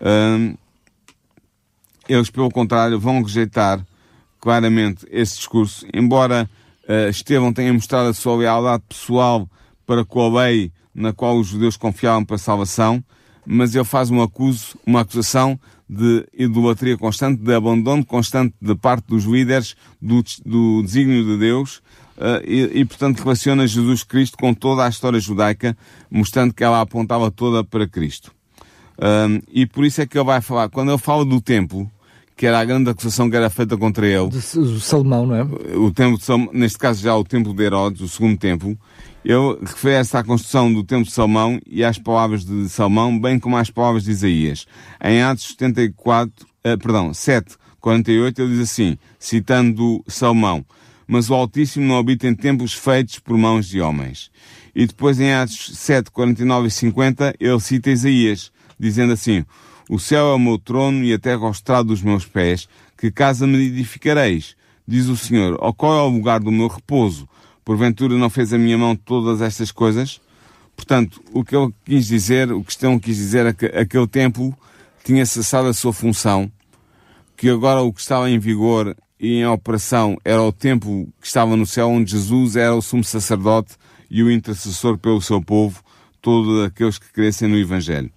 Hum, 0.00 0.54
eles, 2.08 2.30
pelo 2.30 2.50
contrário, 2.50 3.00
vão 3.00 3.22
rejeitar 3.22 3.84
claramente 4.40 5.06
esse 5.10 5.36
discurso, 5.36 5.86
embora 5.92 6.48
eh, 6.86 7.08
Estevão 7.08 7.52
tenha 7.52 7.72
mostrado 7.72 8.08
a 8.08 8.14
sua 8.14 8.36
lealdade 8.36 8.84
pessoal 8.88 9.48
para 9.84 10.04
com 10.04 10.20
a 10.20 10.42
lei 10.42 10.70
na 10.94 11.12
qual 11.12 11.36
os 11.38 11.48
judeus 11.48 11.76
confiavam 11.76 12.24
para 12.24 12.36
a 12.36 12.38
salvação, 12.38 13.02
mas 13.46 13.74
ele 13.74 13.84
faz 13.84 14.10
um 14.10 14.20
acuso, 14.20 14.76
uma 14.84 15.00
acusação 15.00 15.58
de 15.88 16.26
idolatria 16.36 16.98
constante, 16.98 17.40
de 17.40 17.54
abandono 17.54 18.04
constante 18.04 18.54
da 18.60 18.74
parte 18.74 19.06
dos 19.06 19.24
líderes 19.24 19.76
do, 20.02 20.22
do 20.44 20.82
desígnio 20.82 21.24
de 21.24 21.38
Deus, 21.38 21.80
eh, 22.18 22.42
e, 22.44 22.80
e, 22.80 22.84
portanto 22.84 23.20
relaciona 23.20 23.66
Jesus 23.66 24.02
Cristo 24.02 24.36
com 24.36 24.52
toda 24.52 24.84
a 24.84 24.88
história 24.88 25.20
judaica, 25.20 25.76
mostrando 26.10 26.52
que 26.52 26.64
ela 26.64 26.80
apontava 26.80 27.30
toda 27.30 27.62
para 27.62 27.86
Cristo. 27.86 28.32
E 29.52 29.66
por 29.66 29.84
isso 29.84 30.00
é 30.00 30.06
que 30.06 30.16
ele 30.16 30.24
vai 30.24 30.40
falar, 30.40 30.70
quando 30.70 30.90
ele 30.90 30.98
fala 30.98 31.22
do 31.22 31.38
templo, 31.38 31.90
que 32.36 32.46
era 32.46 32.58
a 32.60 32.64
grande 32.64 32.90
acusação 32.90 33.30
que 33.30 33.36
era 33.36 33.48
feita 33.48 33.76
contra 33.76 34.06
ele, 34.06 34.28
S- 34.36 34.80
Salomão, 34.80 35.26
não 35.26 35.34
é? 35.34 35.42
o 35.76 35.90
templo 35.90 36.18
de 36.18 36.24
Salomão, 36.24 36.50
neste 36.52 36.78
caso 36.78 37.02
já 37.02 37.16
o 37.16 37.24
templo 37.24 37.54
de 37.54 37.62
Herodes, 37.62 38.02
o 38.02 38.08
segundo 38.08 38.36
templo, 38.38 38.78
ele 39.24 39.58
refere-se 39.62 40.16
à 40.16 40.22
construção 40.22 40.72
do 40.72 40.84
templo 40.84 41.06
de 41.06 41.12
Salomão 41.12 41.58
e 41.66 41.82
às 41.82 41.98
palavras 41.98 42.44
de 42.44 42.68
Salomão, 42.68 43.18
bem 43.18 43.38
como 43.38 43.56
às 43.56 43.70
palavras 43.70 44.04
de 44.04 44.10
Isaías. 44.10 44.66
Em 45.02 45.22
Atos 45.22 45.48
74, 45.48 46.46
eh, 46.62 46.76
perdão, 46.76 47.12
7, 47.14 47.56
48, 47.80 48.42
ele 48.42 48.50
diz 48.52 48.60
assim, 48.60 48.98
citando 49.18 50.04
Salomão, 50.06 50.64
mas 51.08 51.30
o 51.30 51.34
Altíssimo 51.34 51.86
não 51.86 51.96
habita 51.98 52.26
em 52.28 52.34
templos 52.34 52.72
feitos 52.72 53.18
por 53.18 53.36
mãos 53.38 53.66
de 53.66 53.80
homens. 53.80 54.30
E 54.74 54.86
depois 54.86 55.18
em 55.18 55.32
Atos 55.32 55.70
7, 55.74 56.10
49 56.10 56.68
e 56.68 56.70
50, 56.70 57.34
ele 57.40 57.60
cita 57.60 57.90
Isaías, 57.90 58.52
dizendo 58.78 59.12
assim, 59.12 59.44
o 59.88 59.98
céu 59.98 60.32
é 60.32 60.34
o 60.34 60.38
meu 60.38 60.58
trono 60.58 61.04
e 61.04 61.12
a 61.12 61.18
terra 61.18 61.44
ao 61.44 61.50
estrado 61.50 61.88
dos 61.88 62.02
meus 62.02 62.24
pés, 62.24 62.68
que 62.96 63.10
casa 63.10 63.46
me 63.46 63.66
edificareis? 63.66 64.56
Diz 64.86 65.06
o 65.06 65.16
Senhor, 65.16 65.56
ó 65.60 65.72
qual 65.72 65.96
é 65.96 66.02
o 66.02 66.08
lugar 66.08 66.40
do 66.40 66.50
meu 66.50 66.68
repouso? 66.68 67.28
Porventura 67.64 68.16
não 68.16 68.30
fez 68.30 68.52
a 68.52 68.58
minha 68.58 68.78
mão 68.78 68.94
todas 68.96 69.40
estas 69.40 69.70
coisas? 69.70 70.20
Portanto, 70.76 71.22
o 71.32 71.42
que 71.42 71.56
ele 71.56 71.72
quis 71.84 72.06
dizer, 72.06 72.52
o 72.52 72.62
que 72.62 72.70
Estão 72.70 72.98
quis 72.98 73.16
dizer 73.16 73.46
é 73.46 73.52
que 73.52 73.66
aquele 73.66 74.06
templo 74.06 74.56
tinha 75.04 75.24
cessado 75.24 75.68
a 75.68 75.72
sua 75.72 75.92
função, 75.92 76.50
que 77.36 77.48
agora 77.48 77.80
o 77.80 77.92
que 77.92 78.00
estava 78.00 78.28
em 78.30 78.38
vigor 78.38 78.96
e 79.18 79.38
em 79.38 79.46
operação 79.46 80.18
era 80.24 80.42
o 80.42 80.52
templo 80.52 81.08
que 81.20 81.26
estava 81.26 81.56
no 81.56 81.66
céu, 81.66 81.88
onde 81.88 82.10
Jesus 82.10 82.56
era 82.56 82.74
o 82.74 82.82
sumo 82.82 83.04
sacerdote 83.04 83.74
e 84.10 84.22
o 84.22 84.30
intercessor 84.30 84.98
pelo 84.98 85.20
seu 85.20 85.40
povo, 85.40 85.82
todos 86.20 86.64
aqueles 86.64 86.98
que 86.98 87.12
crescem 87.12 87.48
no 87.48 87.56
Evangelho. 87.56 88.10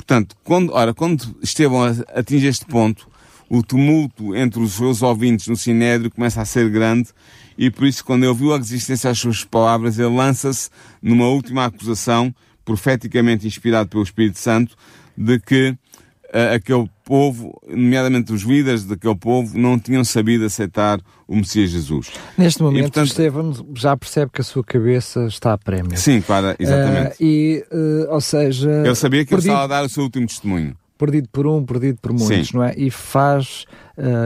Portanto, 0.00 0.34
quando, 0.42 0.72
ora, 0.72 0.94
quando 0.94 1.36
Estevão 1.42 1.84
atinge 2.14 2.46
este 2.46 2.64
ponto, 2.64 3.06
o 3.50 3.62
tumulto 3.62 4.34
entre 4.34 4.58
os 4.58 4.72
seus 4.72 5.02
ouvintes 5.02 5.46
no 5.46 5.56
Sinédrio 5.56 6.10
começa 6.10 6.40
a 6.40 6.44
ser 6.46 6.70
grande 6.70 7.10
e 7.58 7.70
por 7.70 7.86
isso, 7.86 8.02
quando 8.02 8.22
ele 8.22 8.30
ouviu 8.30 8.54
a 8.54 8.56
resistência 8.56 9.10
às 9.10 9.18
suas 9.18 9.44
palavras, 9.44 9.98
ele 9.98 10.08
lança-se 10.08 10.70
numa 11.02 11.28
última 11.28 11.66
acusação, 11.66 12.34
profeticamente 12.64 13.46
inspirado 13.46 13.90
pelo 13.90 14.02
Espírito 14.02 14.38
Santo, 14.38 14.74
de 15.14 15.38
que 15.38 15.68
uh, 15.68 16.54
aquele 16.54 16.88
povo, 17.10 17.60
nomeadamente 17.66 18.32
os 18.32 18.42
líderes 18.42 18.84
daquele 18.84 19.16
povo, 19.16 19.58
não 19.58 19.76
tinham 19.76 20.04
sabido 20.04 20.44
aceitar 20.44 21.00
o 21.26 21.34
Messias 21.34 21.70
Jesus. 21.70 22.12
Neste 22.38 22.62
momento, 22.62 22.78
e, 22.78 22.82
portanto, 22.82 23.08
Estevão 23.08 23.66
já 23.74 23.96
percebe 23.96 24.30
que 24.32 24.40
a 24.40 24.44
sua 24.44 24.62
cabeça 24.62 25.26
está 25.26 25.54
a 25.54 25.58
prémio. 25.58 25.98
Sim, 25.98 26.20
claro, 26.20 26.54
exatamente. 26.56 27.14
Uh, 27.14 27.26
e, 27.26 27.64
uh, 27.72 28.12
ou 28.12 28.20
seja... 28.20 28.70
Ele 28.70 28.94
sabia 28.94 29.24
que 29.24 29.30
perdido, 29.30 29.48
ele 29.48 29.56
estava 29.56 29.64
a 29.64 29.78
dar 29.80 29.84
o 29.84 29.88
seu 29.88 30.04
último 30.04 30.24
testemunho. 30.24 30.76
Perdido 31.00 31.30
por 31.32 31.46
um, 31.46 31.64
perdido 31.64 31.98
por 31.98 32.12
muitos, 32.12 32.48
Sim. 32.48 32.58
não 32.58 32.62
é? 32.62 32.74
E 32.76 32.90
faz, 32.90 33.64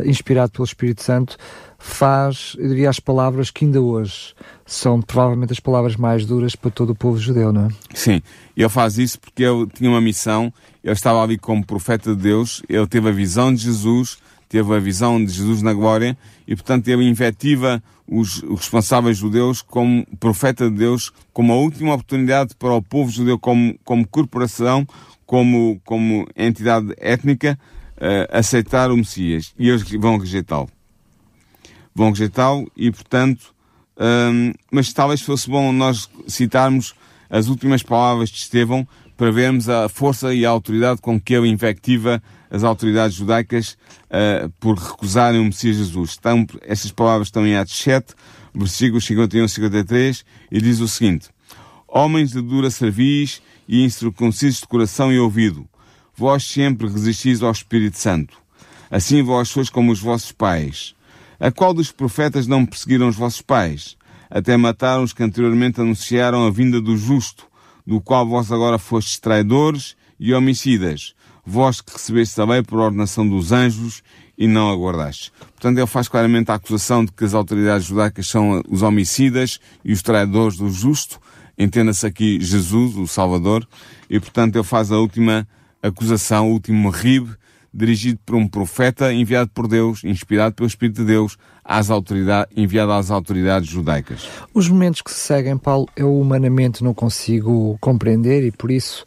inspirado 0.04 0.50
pelo 0.50 0.64
Espírito 0.64 1.04
Santo, 1.04 1.37
faz, 1.78 2.56
eu 2.58 2.68
diria, 2.68 2.90
as 2.90 2.98
palavras 2.98 3.48
que 3.52 3.64
ainda 3.64 3.80
hoje 3.80 4.34
são 4.66 5.00
provavelmente 5.00 5.52
as 5.52 5.60
palavras 5.60 5.94
mais 5.94 6.26
duras 6.26 6.56
para 6.56 6.72
todo 6.72 6.90
o 6.90 6.94
povo 6.96 7.16
judeu, 7.16 7.52
não 7.52 7.66
é? 7.66 7.68
Sim, 7.94 8.20
ele 8.56 8.68
faz 8.68 8.98
isso 8.98 9.20
porque 9.20 9.44
ele 9.44 9.68
tinha 9.68 9.88
uma 9.88 10.00
missão, 10.00 10.52
ele 10.82 10.92
estava 10.94 11.22
ali 11.22 11.38
como 11.38 11.64
profeta 11.64 12.12
de 12.12 12.20
Deus, 12.20 12.60
ele 12.68 12.88
teve 12.88 13.08
a 13.08 13.12
visão 13.12 13.54
de 13.54 13.62
Jesus, 13.62 14.18
teve 14.48 14.74
a 14.74 14.80
visão 14.80 15.24
de 15.24 15.30
Jesus 15.30 15.62
na 15.62 15.72
glória 15.72 16.18
e, 16.48 16.56
portanto, 16.56 16.88
ele 16.88 17.08
invetiva 17.08 17.80
os 18.06 18.42
responsáveis 18.42 19.16
judeus 19.16 19.62
como 19.62 20.04
profeta 20.18 20.68
de 20.68 20.76
Deus, 20.76 21.12
como 21.32 21.52
a 21.52 21.56
última 21.56 21.94
oportunidade 21.94 22.54
para 22.58 22.74
o 22.74 22.82
povo 22.82 23.10
judeu, 23.10 23.38
como, 23.38 23.78
como 23.84 24.06
corporação, 24.08 24.87
como, 25.26 25.80
como 25.84 26.26
entidade 26.37 26.94
étnica, 26.98 27.58
uh, 27.96 28.37
aceitar 28.37 28.90
o 28.90 28.96
Messias. 28.96 29.54
E 29.58 29.68
eles 29.68 29.82
vão 29.82 30.18
rejeitá-lo 30.18 30.68
vão 31.94 32.10
rejeitá-lo 32.10 32.70
e, 32.76 32.90
portanto, 32.90 33.54
um, 33.96 34.52
mas 34.70 34.92
talvez 34.92 35.22
fosse 35.22 35.48
bom 35.48 35.72
nós 35.72 36.10
citarmos 36.26 36.94
as 37.30 37.46
últimas 37.48 37.82
palavras 37.82 38.28
de 38.28 38.38
Estevão 38.38 38.87
para 39.16 39.30
vermos 39.30 39.68
a 39.68 39.88
força 39.88 40.34
e 40.34 40.44
a 40.44 40.50
autoridade 40.50 41.00
com 41.00 41.20
que 41.20 41.34
ele 41.34 41.48
invectiva 41.48 42.20
as 42.50 42.64
autoridades 42.64 43.16
judaicas 43.16 43.78
uh, 44.06 44.48
por 44.58 44.76
recusarem 44.76 45.40
o 45.40 45.44
Messias 45.44 45.76
Jesus. 45.76 46.10
Estão, 46.10 46.44
estas 46.62 46.90
palavras 46.90 47.28
estão 47.28 47.46
em 47.46 47.56
Atos 47.56 47.76
7, 47.76 48.14
versículos 48.52 49.06
51 49.06 49.44
e 49.44 49.48
53, 49.48 50.24
e 50.50 50.60
diz 50.60 50.80
o 50.80 50.88
seguinte: 50.88 51.28
Homens 51.87 52.32
de 52.32 52.40
dura 52.40 52.70
cerviz 52.70 53.40
e 53.68 53.83
incircuncisos 53.85 54.61
de 54.61 54.66
coração 54.66 55.12
e 55.12 55.18
ouvido, 55.18 55.68
vós 56.16 56.44
sempre 56.44 56.88
resistis 56.88 57.42
ao 57.42 57.53
Espírito 57.53 57.98
Santo. 57.98 58.37
Assim 58.90 59.22
vós 59.22 59.48
sois 59.48 59.68
como 59.68 59.90
os 59.90 60.00
vossos 60.00 60.33
pais. 60.33 60.94
A 61.40 61.50
qual 61.50 61.74
dos 61.74 61.90
profetas 61.90 62.46
não 62.46 62.64
perseguiram 62.64 63.09
os 63.09 63.16
vossos 63.16 63.42
pais? 63.42 63.96
Até 64.31 64.57
mataram 64.57 65.03
os 65.03 65.12
que 65.12 65.22
anteriormente 65.22 65.81
anunciaram 65.81 66.46
a 66.46 66.50
vinda 66.50 66.81
do 66.81 66.96
justo, 66.96 67.46
do 67.87 68.00
qual 68.00 68.27
vós 68.27 68.50
agora 68.50 68.79
fostes 68.79 69.18
traidores 69.18 69.96
e 70.18 70.33
homicidas, 70.33 71.14
vós 71.44 71.81
que 71.81 71.92
recebestes 71.92 72.38
a 72.38 72.44
lei 72.44 72.62
por 72.62 72.79
ordenação 72.79 73.29
dos 73.29 73.53
anjos 73.53 74.03
e 74.37 74.46
não 74.46 74.70
aguardastes. 74.70 75.33
Portanto, 75.38 75.79
ele 75.79 75.87
faz 75.87 76.09
claramente 76.09 76.50
a 76.50 76.55
acusação 76.55 77.05
de 77.05 77.12
que 77.12 77.24
as 77.24 77.35
autoridades 77.35 77.87
judaicas 77.87 78.27
são 78.27 78.62
os 78.68 78.83
homicidas 78.83 79.61
e 79.85 79.92
os 79.92 80.03
traidores 80.03 80.57
do 80.57 80.70
justo, 80.70 81.20
entenda-se 81.58 82.06
aqui 82.06 82.40
Jesus, 82.40 82.96
o 82.96 83.06
Salvador, 83.06 83.66
e 84.08 84.18
portanto 84.18 84.56
ele 84.56 84.64
faz 84.64 84.90
a 84.90 84.98
última 84.98 85.46
acusação, 85.82 86.48
o 86.48 86.52
último 86.52 86.90
ribe 86.90 87.34
dirigido 87.74 88.20
por 88.24 88.36
um 88.36 88.46
profeta 88.46 89.12
enviado 89.12 89.50
por 89.52 89.66
Deus, 89.66 90.04
inspirado 90.04 90.54
pelo 90.54 90.68
Espírito 90.68 91.00
de 91.00 91.06
Deus, 91.06 91.36
às 91.64 91.90
autoridades, 91.90 92.56
enviado 92.56 92.92
às 92.92 93.10
autoridades 93.10 93.68
judaicas. 93.68 94.28
Os 94.54 94.68
momentos 94.68 95.02
que 95.02 95.10
se 95.10 95.18
seguem, 95.18 95.58
Paulo, 95.58 95.88
eu 95.96 96.16
humanamente 96.16 96.84
não 96.84 96.94
consigo 96.94 97.76
compreender 97.80 98.46
e 98.46 98.52
por 98.52 98.70
isso 98.70 99.04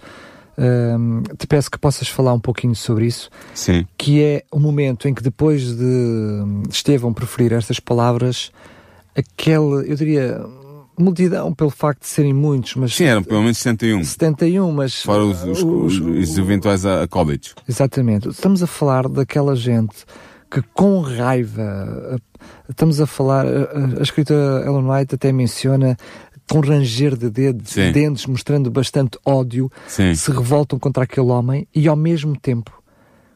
hum, 0.57 1.23
te 1.37 1.47
peço 1.47 1.71
que 1.71 1.77
possas 1.77 2.09
falar 2.09 2.33
um 2.33 2.39
pouquinho 2.39 2.75
sobre 2.75 3.05
isso. 3.05 3.29
Sim. 3.53 3.87
Que 3.97 4.21
é 4.21 4.43
o 4.51 4.59
momento 4.59 5.07
em 5.07 5.13
que 5.13 5.23
depois 5.23 5.73
de 5.73 6.43
Estevão 6.69 7.13
preferir 7.13 7.53
estas 7.53 7.79
palavras, 7.79 8.51
aquele, 9.15 9.89
eu 9.89 9.95
diria, 9.95 10.45
multidão 10.97 11.53
pelo 11.53 11.69
facto 11.69 12.01
de 12.01 12.07
serem 12.07 12.33
muitos, 12.33 12.75
mas... 12.75 12.95
Sim, 12.95 13.05
eram 13.05 13.23
pelo 13.23 13.41
menos 13.41 13.57
71. 13.59 14.03
71, 14.03 14.71
mas... 14.71 15.03
Fora 15.03 15.23
os, 15.23 15.43
os, 15.43 15.63
os, 15.63 15.99
os 15.99 16.37
eventuais 16.37 16.85
a, 16.85 17.03
a 17.03 17.07
college. 17.07 17.53
Exatamente. 17.67 18.29
Estamos 18.29 18.63
a 18.63 18.67
falar 18.67 19.07
daquela 19.07 19.55
gente 19.55 20.05
que 20.49 20.61
com 20.73 21.01
raiva, 21.01 22.19
estamos 22.69 23.01
a 23.01 23.05
falar, 23.05 23.45
a, 23.45 23.99
a 23.99 24.01
escritora 24.01 24.65
Ellen 24.65 24.89
White 24.89 25.15
até 25.15 25.31
menciona 25.31 25.97
com 26.49 26.61
ranger 26.61 27.15
de 27.17 27.29
dedos, 27.29 27.75
dentes, 27.75 28.25
mostrando 28.25 28.71
bastante 28.71 29.19
ódio, 29.25 29.69
Sim. 29.87 30.15
se 30.15 30.31
revoltam 30.31 30.79
contra 30.79 31.03
aquele 31.03 31.27
homem 31.27 31.67
e 31.75 31.87
ao 31.87 31.95
mesmo 31.95 32.37
tempo, 32.37 32.71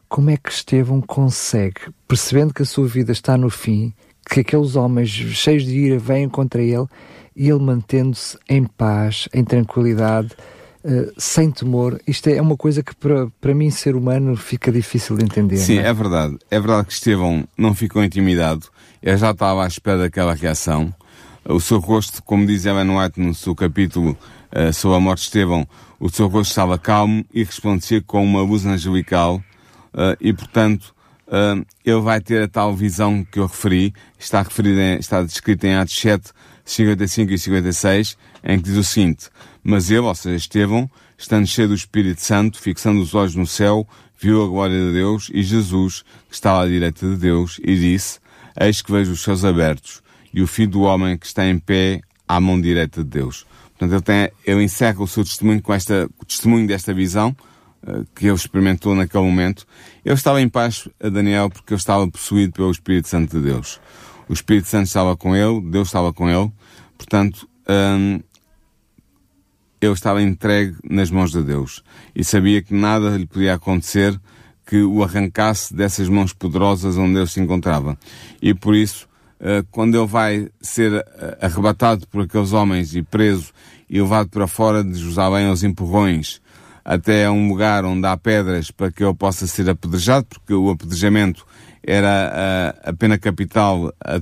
como 0.07 0.29
é 0.29 0.37
que 0.37 0.49
Estevão 0.49 1.01
consegue, 1.01 1.81
percebendo 2.07 2.53
que 2.53 2.61
a 2.61 2.65
sua 2.65 2.87
vida 2.87 3.11
está 3.11 3.37
no 3.37 3.49
fim, 3.49 3.93
que 4.29 4.39
aqueles 4.39 4.75
homens 4.75 5.09
cheios 5.09 5.63
de 5.63 5.77
ira 5.77 5.99
vêm 5.99 6.29
contra 6.29 6.61
ele 6.61 6.85
e 7.35 7.49
ele 7.49 7.59
mantendo-se 7.59 8.37
em 8.49 8.63
paz, 8.63 9.27
em 9.33 9.43
tranquilidade, 9.43 10.35
uh, 10.83 11.11
sem 11.17 11.51
temor. 11.51 11.99
Isto 12.05 12.29
é 12.29 12.41
uma 12.41 12.57
coisa 12.57 12.83
que 12.83 12.95
para, 12.95 13.27
para 13.39 13.53
mim, 13.53 13.69
ser 13.69 13.95
humano, 13.95 14.35
fica 14.35 14.71
difícil 14.71 15.17
de 15.17 15.23
entender. 15.23 15.57
Sim, 15.57 15.79
é? 15.79 15.87
é? 15.87 15.93
verdade. 15.93 16.37
É 16.49 16.59
verdade 16.59 16.87
que 16.87 16.93
Estevão 16.93 17.47
não 17.57 17.73
ficou 17.73 18.03
intimidado. 18.03 18.67
Ele 19.01 19.17
já 19.17 19.31
estava 19.31 19.63
à 19.63 19.67
espera 19.67 19.99
daquela 19.99 20.33
reação. 20.33 20.93
O 21.45 21.59
seu 21.59 21.79
rosto, 21.79 22.21
como 22.23 22.45
diz 22.45 22.65
Ellen 22.65 22.97
White 22.97 23.19
no 23.19 23.33
seu 23.33 23.55
capítulo 23.55 24.15
uh, 24.51 24.71
sobre 24.73 24.97
a 24.97 24.99
morte 24.99 25.21
de 25.21 25.27
Estevão, 25.27 25.67
o 25.99 26.09
seu 26.09 26.27
rosto 26.27 26.51
estava 26.51 26.77
calmo 26.77 27.25
e 27.33 27.43
respondia 27.43 28.01
com 28.01 28.23
uma 28.23 28.41
luz 28.41 28.65
angelical 28.65 29.41
uh, 29.93 30.17
e, 30.19 30.33
portanto, 30.33 30.93
ele 31.85 32.01
vai 32.01 32.19
ter 32.19 32.43
a 32.43 32.47
tal 32.47 32.75
visão 32.75 33.23
que 33.23 33.39
eu 33.39 33.45
referi, 33.45 33.93
está, 34.19 34.41
referida 34.41 34.99
está 34.99 35.23
descrita 35.23 35.65
em 35.65 35.75
Atos 35.75 35.97
7, 35.97 36.33
55 36.65 37.33
e 37.33 37.37
56, 37.37 38.17
em 38.43 38.57
que 38.57 38.69
diz 38.69 38.77
o 38.77 38.83
seguinte, 38.83 39.29
mas 39.63 39.89
ele, 39.89 39.99
ou 39.99 40.15
seja, 40.15 40.35
Estevão, 40.35 40.89
estando 41.17 41.45
cheio 41.45 41.67
do 41.67 41.75
Espírito 41.75 42.21
Santo, 42.21 42.59
fixando 42.59 43.01
os 43.01 43.13
olhos 43.13 43.35
no 43.35 43.45
céu, 43.45 43.87
viu 44.19 44.43
a 44.43 44.47
glória 44.47 44.79
de 44.79 44.93
Deus 44.93 45.29
e 45.33 45.43
Jesus, 45.43 46.03
que 46.29 46.35
estava 46.35 46.63
à 46.63 46.67
direita 46.67 47.07
de 47.07 47.15
Deus, 47.15 47.59
e 47.63 47.75
disse, 47.75 48.19
eis 48.59 48.81
que 48.81 48.91
vejo 48.91 49.11
os 49.11 49.21
céus 49.21 49.45
abertos, 49.45 50.01
e 50.33 50.41
o 50.41 50.47
Filho 50.47 50.71
do 50.71 50.81
Homem 50.81 51.17
que 51.17 51.25
está 51.25 51.45
em 51.45 51.59
pé 51.59 52.01
à 52.27 52.39
mão 52.39 52.59
direita 52.59 53.03
de 53.03 53.09
Deus. 53.09 53.45
Portanto, 53.77 53.93
ele, 53.93 54.01
tem, 54.01 54.31
ele 54.45 54.63
encerra 54.63 55.01
o 55.01 55.07
seu 55.07 55.23
testemunho 55.23 55.61
com 55.61 55.73
esta, 55.73 56.07
o 56.19 56.25
testemunho 56.25 56.67
desta 56.67 56.93
visão, 56.93 57.35
uh, 57.83 58.05
que 58.15 58.27
ele 58.27 58.35
experimentou 58.35 58.93
naquele 58.93 59.23
momento. 59.23 59.65
Ele 60.05 60.13
estava 60.13 60.39
em 60.39 60.47
paz 60.47 60.87
a 61.01 61.09
Daniel 61.09 61.49
porque 61.49 61.73
ele 61.73 61.79
estava 61.79 62.07
possuído 62.07 62.53
pelo 62.53 62.69
Espírito 62.69 63.07
Santo 63.07 63.39
de 63.39 63.43
Deus. 63.43 63.81
O 64.31 64.33
Espírito 64.33 64.69
Santo 64.69 64.85
estava 64.85 65.17
com 65.17 65.35
ele, 65.35 65.59
Deus 65.59 65.89
estava 65.89 66.13
com 66.13 66.29
ele, 66.29 66.49
portanto, 66.97 67.49
hum, 67.67 68.21
ele 69.81 69.91
estava 69.91 70.21
entregue 70.21 70.77
nas 70.89 71.11
mãos 71.11 71.33
de 71.33 71.43
Deus 71.43 71.83
e 72.15 72.23
sabia 72.23 72.61
que 72.61 72.73
nada 72.73 73.17
lhe 73.17 73.25
podia 73.25 73.55
acontecer 73.55 74.17
que 74.65 74.83
o 74.83 75.03
arrancasse 75.03 75.75
dessas 75.75 76.07
mãos 76.07 76.31
poderosas 76.31 76.95
onde 76.95 77.17
ele 77.17 77.27
se 77.27 77.41
encontrava. 77.41 77.97
E 78.41 78.53
por 78.53 78.73
isso, 78.73 79.05
uh, 79.41 79.67
quando 79.69 79.97
ele 79.97 80.07
vai 80.07 80.47
ser 80.61 80.93
uh, 80.93 81.03
arrebatado 81.41 82.07
por 82.07 82.23
aqueles 82.23 82.53
homens 82.53 82.95
e 82.95 83.01
preso 83.01 83.51
e 83.89 83.99
levado 83.99 84.29
para 84.29 84.47
fora 84.47 84.81
de 84.81 84.97
Jerusalém 84.97 85.47
aos 85.47 85.61
empurrões, 85.61 86.41
até 86.85 87.25
a 87.25 87.33
um 87.33 87.49
lugar 87.49 87.83
onde 87.83 88.07
há 88.07 88.15
pedras 88.15 88.71
para 88.71 88.89
que 88.89 89.03
ele 89.03 89.13
possa 89.13 89.45
ser 89.45 89.69
apedrejado, 89.69 90.25
porque 90.27 90.53
o 90.53 90.69
apedrejamento 90.69 91.45
era 91.83 92.75
a, 92.83 92.89
a 92.89 92.93
pena 92.93 93.17
capital 93.17 93.93
a, 94.03 94.17
a, 94.17 94.19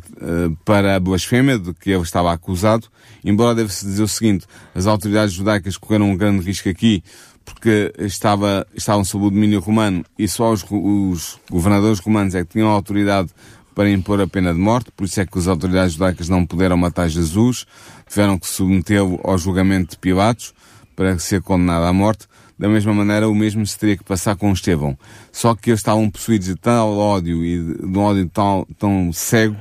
para 0.63 0.95
a 0.95 1.00
blasfémia 1.00 1.60
de 1.60 1.74
que 1.74 1.91
ele 1.91 2.04
estava 2.04 2.32
acusado, 2.32 2.88
embora 3.24 3.56
deve-se 3.56 3.86
dizer 3.86 4.04
o 4.04 4.08
seguinte, 4.08 4.45
as 4.74 4.88
autoridades 4.88 5.34
judaicas 5.34 5.78
correram 5.78 6.10
um 6.10 6.17
grande 6.17 6.45
risco 6.45 6.69
aqui, 6.69 7.04
porque 7.43 7.93
estava, 8.00 8.65
estavam 8.76 9.04
sob 9.04 9.26
o 9.26 9.30
domínio 9.30 9.60
romano 9.60 10.06
e 10.17 10.28
só 10.28 10.52
os, 10.52 10.65
os 10.69 11.39
governadores 11.50 12.00
romanos 12.00 12.36
é 12.36 12.43
que 12.43 12.54
tinham 12.54 12.69
autoridade 12.69 13.30
para 13.74 13.89
impor 13.89 14.19
a 14.19 14.28
pena 14.28 14.54
de 14.54 14.60
morte, 14.60 14.91
por 14.91 15.06
isso 15.06 15.19
é 15.22 15.26
que 15.26 15.38
as 15.38 15.48
autoridades 15.48 15.93
judaicas 15.93 16.28
não 16.28 16.45
puderam 16.45 16.76
matar 16.76 17.08
Jesus, 17.08 17.65
tiveram 18.08 18.38
que 18.38 18.48
submetê-lo 18.48 19.19
ao 19.24 19.38
julgamento 19.38 19.91
de 19.91 19.98
Pilatos 19.98 20.54
para 20.95 21.17
ser 21.17 21.41
condenado 21.41 21.86
à 21.86 21.93
morte. 21.93 22.28
Da 22.60 22.67
mesma 22.67 22.93
maneira, 22.93 23.30
o 23.30 23.34
mesmo 23.34 23.65
se 23.65 23.80
teria 23.80 23.95
que 23.95 24.04
passar 24.04 24.36
com 24.36 24.52
Estevão. 24.52 24.98
Só 25.32 25.56
que 25.56 25.69
eles 25.69 25.80
estavam 25.80 26.10
possuídos 26.10 26.48
de 26.48 26.56
tal 26.56 26.98
ódio 26.98 27.45
e 27.45 27.58
de, 27.58 27.88
de 27.88 27.98
um 27.98 28.02
ódio 28.02 28.30
tão, 28.30 28.67
tão 28.78 29.13
cego 29.13 29.56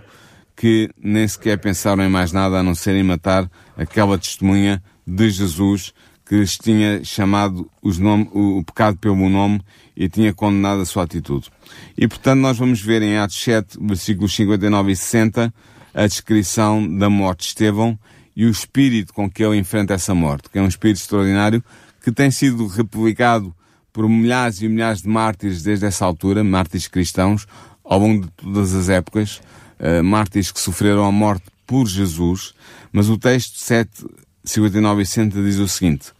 que 0.56 0.90
nem 1.00 1.26
sequer 1.28 1.56
pensaram 1.58 2.02
em 2.02 2.10
mais 2.10 2.32
nada 2.32 2.58
a 2.58 2.62
não 2.62 2.74
ser 2.74 2.96
em 2.96 3.04
matar 3.04 3.48
aquela 3.76 4.18
testemunha 4.18 4.82
de 5.06 5.30
Jesus 5.30 5.94
que 6.26 6.34
lhes 6.34 6.58
tinha 6.58 7.02
chamado 7.04 7.70
nome, 7.82 8.28
o, 8.32 8.58
o 8.58 8.64
pecado 8.64 8.98
pelo 8.98 9.28
nome 9.28 9.60
e 9.96 10.08
tinha 10.08 10.34
condenado 10.34 10.82
a 10.82 10.84
sua 10.84 11.04
atitude. 11.04 11.48
E 11.96 12.08
portanto 12.08 12.40
nós 12.40 12.58
vamos 12.58 12.82
ver 12.82 13.00
em 13.00 13.16
Atos 13.16 13.40
7, 13.40 13.78
versículos 13.80 14.34
59 14.34 14.90
e 14.92 14.96
60, 14.96 15.54
a 15.94 16.06
descrição 16.06 16.98
da 16.98 17.08
morte 17.08 17.42
de 17.42 17.46
Estevão 17.46 17.96
e 18.36 18.44
o 18.44 18.50
espírito 18.50 19.14
com 19.14 19.30
que 19.30 19.42
ele 19.42 19.56
enfrenta 19.56 19.94
essa 19.94 20.14
morte, 20.14 20.50
que 20.50 20.58
é 20.58 20.62
um 20.62 20.68
espírito 20.68 20.98
extraordinário 20.98 21.62
que 22.08 22.12
tem 22.12 22.30
sido 22.30 22.66
republicado 22.66 23.54
por 23.92 24.08
milhares 24.08 24.62
e 24.62 24.68
milhares 24.68 25.02
de 25.02 25.08
mártires 25.08 25.62
desde 25.62 25.84
essa 25.84 26.06
altura, 26.06 26.42
mártires 26.42 26.88
cristãos, 26.88 27.46
ao 27.84 27.98
longo 27.98 28.24
de 28.24 28.30
todas 28.30 28.74
as 28.74 28.88
épocas, 28.88 29.42
uh, 29.78 30.02
mártires 30.02 30.50
que 30.50 30.58
sofreram 30.58 31.04
a 31.04 31.12
morte 31.12 31.44
por 31.66 31.86
Jesus, 31.86 32.54
mas 32.90 33.10
o 33.10 33.18
texto 33.18 33.58
7, 33.58 34.06
59 34.42 35.02
e 35.02 35.06
60 35.06 35.42
diz 35.42 35.58
o 35.58 35.68
seguinte, 35.68 36.12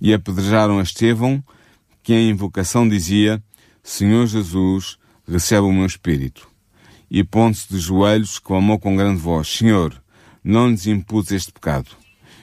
e 0.00 0.12
apedrejaram 0.12 0.80
a 0.80 0.82
Estevão, 0.82 1.40
que 2.02 2.12
em 2.12 2.30
invocação 2.30 2.88
dizia, 2.88 3.40
Senhor 3.80 4.26
Jesus, 4.26 4.98
recebe 5.24 5.68
o 5.68 5.72
meu 5.72 5.86
espírito. 5.86 6.48
E 7.08 7.22
pondo-se 7.22 7.68
de 7.68 7.78
joelhos, 7.78 8.40
clamou 8.40 8.76
com 8.80 8.96
grande 8.96 9.20
voz, 9.20 9.46
Senhor, 9.46 9.94
não 10.42 10.68
lhes 10.68 10.88
impus 10.88 11.30
este 11.30 11.52
pecado. 11.52 11.90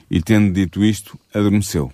E 0.10 0.22
tendo 0.22 0.54
dito 0.54 0.82
isto, 0.82 1.20
adormeceu. 1.34 1.92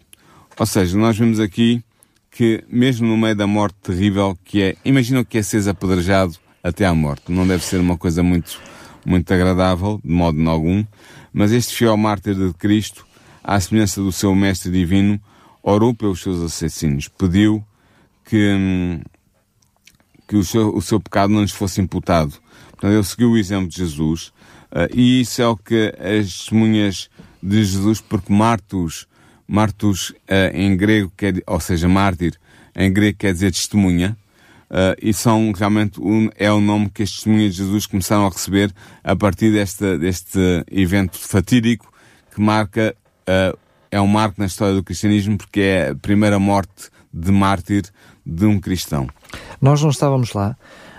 Ou 0.62 0.65
seja, 0.67 0.95
nós 0.95 1.17
vemos 1.17 1.39
aqui 1.39 1.84
que, 2.30 2.63
mesmo 2.69 3.08
no 3.08 3.17
meio 3.17 3.36
da 3.36 3.47
morte 3.47 3.76
terrível, 3.82 4.38
que 4.45 4.62
é, 4.62 4.76
imagina 4.86 5.26
que 5.26 5.39
é 5.39 5.41
ser 5.41 5.67
apedrejado 5.67 6.36
até 6.63 6.86
à 6.86 6.93
morte. 6.93 7.32
Não 7.32 7.47
deve 7.47 7.63
ser 7.63 7.80
uma 7.80 7.97
coisa 7.97 8.21
muito, 8.21 8.62
muito 9.04 9.34
agradável, 9.34 10.00
de 10.06 10.12
modo 10.12 10.47
algum, 10.47 10.86
mas 11.34 11.52
este 11.52 11.74
fiel 11.74 11.97
mártir 11.97 12.36
de 12.36 12.54
Cristo, 12.54 13.08
à 13.43 13.60
semelhança 13.60 14.04
do 14.04 14.12
seu 14.12 14.36
mestre 14.36 14.71
divino, 14.71 15.19
orou 15.63 15.95
pelos 15.95 16.21
seus 16.21 16.39
assassinos, 16.43 17.08
pediu 17.08 17.65
que, 18.24 19.02
que 20.28 20.36
o, 20.36 20.43
seu, 20.43 20.76
o 20.76 20.80
seu 20.80 21.00
pecado 21.00 21.34
não 21.34 21.41
lhes 21.41 21.54
fosse 21.54 21.82
imputado. 21.82 22.34
Portanto, 22.69 22.93
ele 22.93 23.04
seguiu 23.04 23.32
o 23.32 23.38
exemplo 23.39 23.67
de 23.67 23.78
Jesus, 23.78 24.28
uh, 24.71 24.88
e 24.93 25.21
isso 25.21 25.41
é 25.41 25.47
o 25.47 25.58
que 25.58 25.91
as 25.97 26.28
testemunhas 26.28 27.10
de 27.41 27.65
Jesus, 27.65 28.00
porque 28.00 28.32
Martus, 28.32 29.08
Martus 29.47 30.10
uh, 30.10 30.15
em 30.54 30.75
grego, 30.75 31.12
quer, 31.15 31.41
ou 31.45 31.60
seja, 31.60 31.88
mártir, 31.88 32.36
em 32.75 32.91
grego 32.91 33.17
quer 33.17 33.34
dizer 33.34 33.51
testemunha, 33.51 34.17
uh, 34.69 34.95
e 35.01 35.13
são 35.13 35.51
realmente 35.51 35.99
um, 35.99 36.30
é 36.36 36.51
o 36.51 36.62
nome 36.62 36.89
que 36.89 37.04
as 37.04 37.12
testemunhas 37.12 37.56
de 37.56 37.63
Jesus 37.63 37.86
começaram 37.86 38.25
a 38.25 38.30
receber 38.30 38.73
a 39.04 39.15
partir 39.15 39.51
deste, 39.51 39.97
deste 39.97 40.39
evento 40.71 41.17
fatídico 41.17 41.91
que 42.34 42.41
marca 42.41 42.95
uh, 43.27 43.58
é 43.91 43.99
um 43.99 44.08
marco 44.08 44.39
na 44.39 44.45
história 44.45 44.73
do 44.73 44.84
cristianismo 44.84 45.38
porque 45.38 45.60
é 45.60 45.89
a 45.89 45.95
primeira 45.95 46.39
morte 46.39 46.89
de 47.13 47.32
mártir 47.32 47.84
de 48.25 48.45
um 48.45 48.60
cristão. 48.60 49.08
Nós 49.62 49.82
não 49.82 49.89
estávamos 49.89 50.34
lá, 50.34 50.56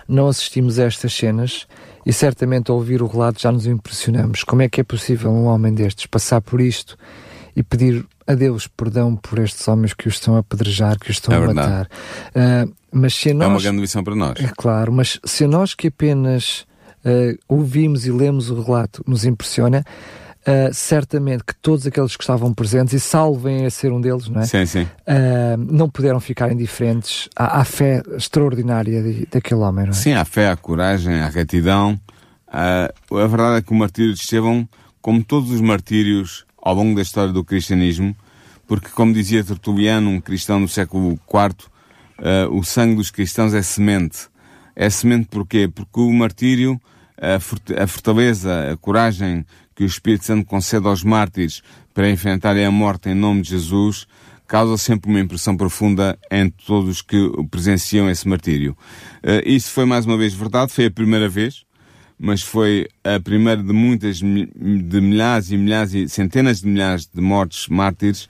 não 0.06 0.28
assistimos 0.28 0.78
a 0.78 0.84
estas 0.84 1.14
cenas 1.14 1.66
e 2.04 2.12
certamente 2.12 2.70
ao 2.70 2.76
ouvir 2.76 3.00
o 3.00 3.06
relato 3.06 3.40
já 3.40 3.50
nos 3.50 3.66
impressionamos. 3.66 4.44
Como 4.44 4.60
é 4.60 4.68
que 4.68 4.80
é 4.80 4.84
possível 4.84 5.30
um 5.30 5.46
homem 5.46 5.72
destes 5.72 6.06
passar 6.06 6.42
por 6.42 6.60
isto 6.60 6.98
e 7.54 7.62
pedir 7.62 8.04
a 8.26 8.34
Deus 8.34 8.66
perdão 8.66 9.16
por 9.16 9.38
estes 9.38 9.66
homens 9.68 9.92
que 9.92 10.08
os 10.08 10.14
estão 10.14 10.36
a 10.36 10.40
apedrejar, 10.40 10.98
que 10.98 11.10
os 11.10 11.16
estão 11.16 11.34
é 11.34 11.38
a 11.38 11.52
matar? 11.52 11.86
Uh, 11.86 12.72
mas 12.90 13.14
se 13.14 13.32
nós, 13.32 13.46
é 13.46 13.48
uma 13.48 13.60
grande 13.60 13.80
lição 13.80 14.04
para 14.04 14.14
nós. 14.14 14.38
É 14.38 14.52
claro, 14.56 14.92
mas 14.92 15.18
se 15.24 15.46
nós 15.46 15.74
que 15.74 15.88
apenas 15.88 16.66
uh, 17.04 17.38
ouvimos 17.48 18.06
e 18.06 18.12
lemos 18.12 18.50
o 18.50 18.60
relato 18.62 19.02
nos 19.06 19.24
impressiona, 19.24 19.84
Uh, 20.42 20.74
certamente 20.74 21.44
que 21.44 21.54
todos 21.54 21.86
aqueles 21.86 22.16
que 22.16 22.24
estavam 22.24 22.52
presentes, 22.52 22.92
e 22.92 22.98
salvem 22.98 23.64
a 23.64 23.70
ser 23.70 23.92
um 23.92 24.00
deles, 24.00 24.28
não 24.28 24.40
é? 24.40 24.44
Sim, 24.44 24.66
sim. 24.66 24.82
Uh, 24.82 25.56
não 25.56 25.88
puderam 25.88 26.18
ficar 26.18 26.50
indiferentes 26.50 27.28
à, 27.36 27.60
à 27.60 27.64
fé 27.64 28.02
extraordinária 28.16 29.04
de, 29.04 29.26
daquele 29.26 29.60
homem, 29.60 29.84
não 29.84 29.92
é? 29.92 29.94
Sim, 29.94 30.14
à 30.14 30.24
fé, 30.24 30.48
à 30.48 30.56
coragem, 30.56 31.14
à 31.20 31.28
retidão. 31.28 31.92
Uh, 32.48 33.18
a 33.18 33.26
verdade 33.28 33.58
é 33.58 33.62
que 33.62 33.70
o 33.70 33.76
martírio 33.76 34.12
de 34.12 34.18
Estevão, 34.18 34.68
como 35.00 35.22
todos 35.22 35.52
os 35.52 35.60
martírios 35.60 36.44
ao 36.62 36.74
longo 36.74 36.94
da 36.94 37.02
história 37.02 37.32
do 37.32 37.44
cristianismo, 37.44 38.16
porque, 38.66 38.88
como 38.88 39.12
dizia 39.12 39.44
Tertuliano, 39.44 40.08
um 40.08 40.20
cristão 40.20 40.60
do 40.60 40.68
século 40.68 41.18
IV, 41.28 41.68
o 42.50 42.62
sangue 42.62 42.94
dos 42.94 43.10
cristãos 43.10 43.52
é 43.52 43.60
semente. 43.60 44.28
É 44.74 44.88
semente 44.88 45.26
porquê? 45.28 45.68
Porque 45.68 46.00
o 46.00 46.10
martírio, 46.12 46.80
a 47.18 47.86
fortaleza, 47.86 48.72
a 48.72 48.76
coragem, 48.76 49.44
que 49.74 49.82
o 49.82 49.86
Espírito 49.86 50.24
Santo 50.24 50.46
concede 50.46 50.86
aos 50.86 51.02
mártires 51.02 51.62
para 51.92 52.08
enfrentarem 52.08 52.64
a 52.64 52.70
morte 52.70 53.10
em 53.10 53.14
nome 53.14 53.42
de 53.42 53.50
Jesus, 53.50 54.06
causa 54.46 54.76
sempre 54.76 55.10
uma 55.10 55.20
impressão 55.20 55.56
profunda 55.56 56.18
em 56.30 56.50
todos 56.50 57.00
que 57.00 57.30
presenciam 57.50 58.10
esse 58.10 58.28
martírio. 58.28 58.76
Uh, 59.22 59.40
isso 59.46 59.70
foi 59.70 59.86
mais 59.86 60.04
uma 60.04 60.16
vez 60.16 60.34
verdade, 60.34 60.72
foi 60.72 60.86
a 60.86 60.90
primeira 60.90 61.26
vez, 61.28 61.64
mas 62.22 62.40
foi 62.40 62.88
a 63.02 63.18
primeira 63.18 63.60
de 63.60 63.72
muitas, 63.72 64.18
de 64.18 65.00
milhares 65.00 65.50
e 65.50 65.56
milhares 65.56 65.92
e 65.92 66.08
centenas 66.08 66.60
de 66.60 66.68
milhares 66.68 67.10
de 67.12 67.20
mortes 67.20 67.66
mártires 67.66 68.28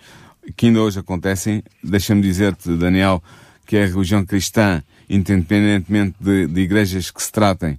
que 0.56 0.64
ainda 0.64 0.80
hoje 0.80 0.98
acontecem. 0.98 1.62
Deixa-me 1.84 2.22
dizer-te, 2.22 2.74
Daniel, 2.74 3.22
que 3.66 3.76
a 3.76 3.86
religião 3.86 4.24
cristã, 4.24 4.82
independentemente 5.10 6.16
de, 6.18 6.46
de 6.46 6.60
igrejas 6.62 7.10
que 7.10 7.22
se 7.22 7.30
tratem, 7.30 7.78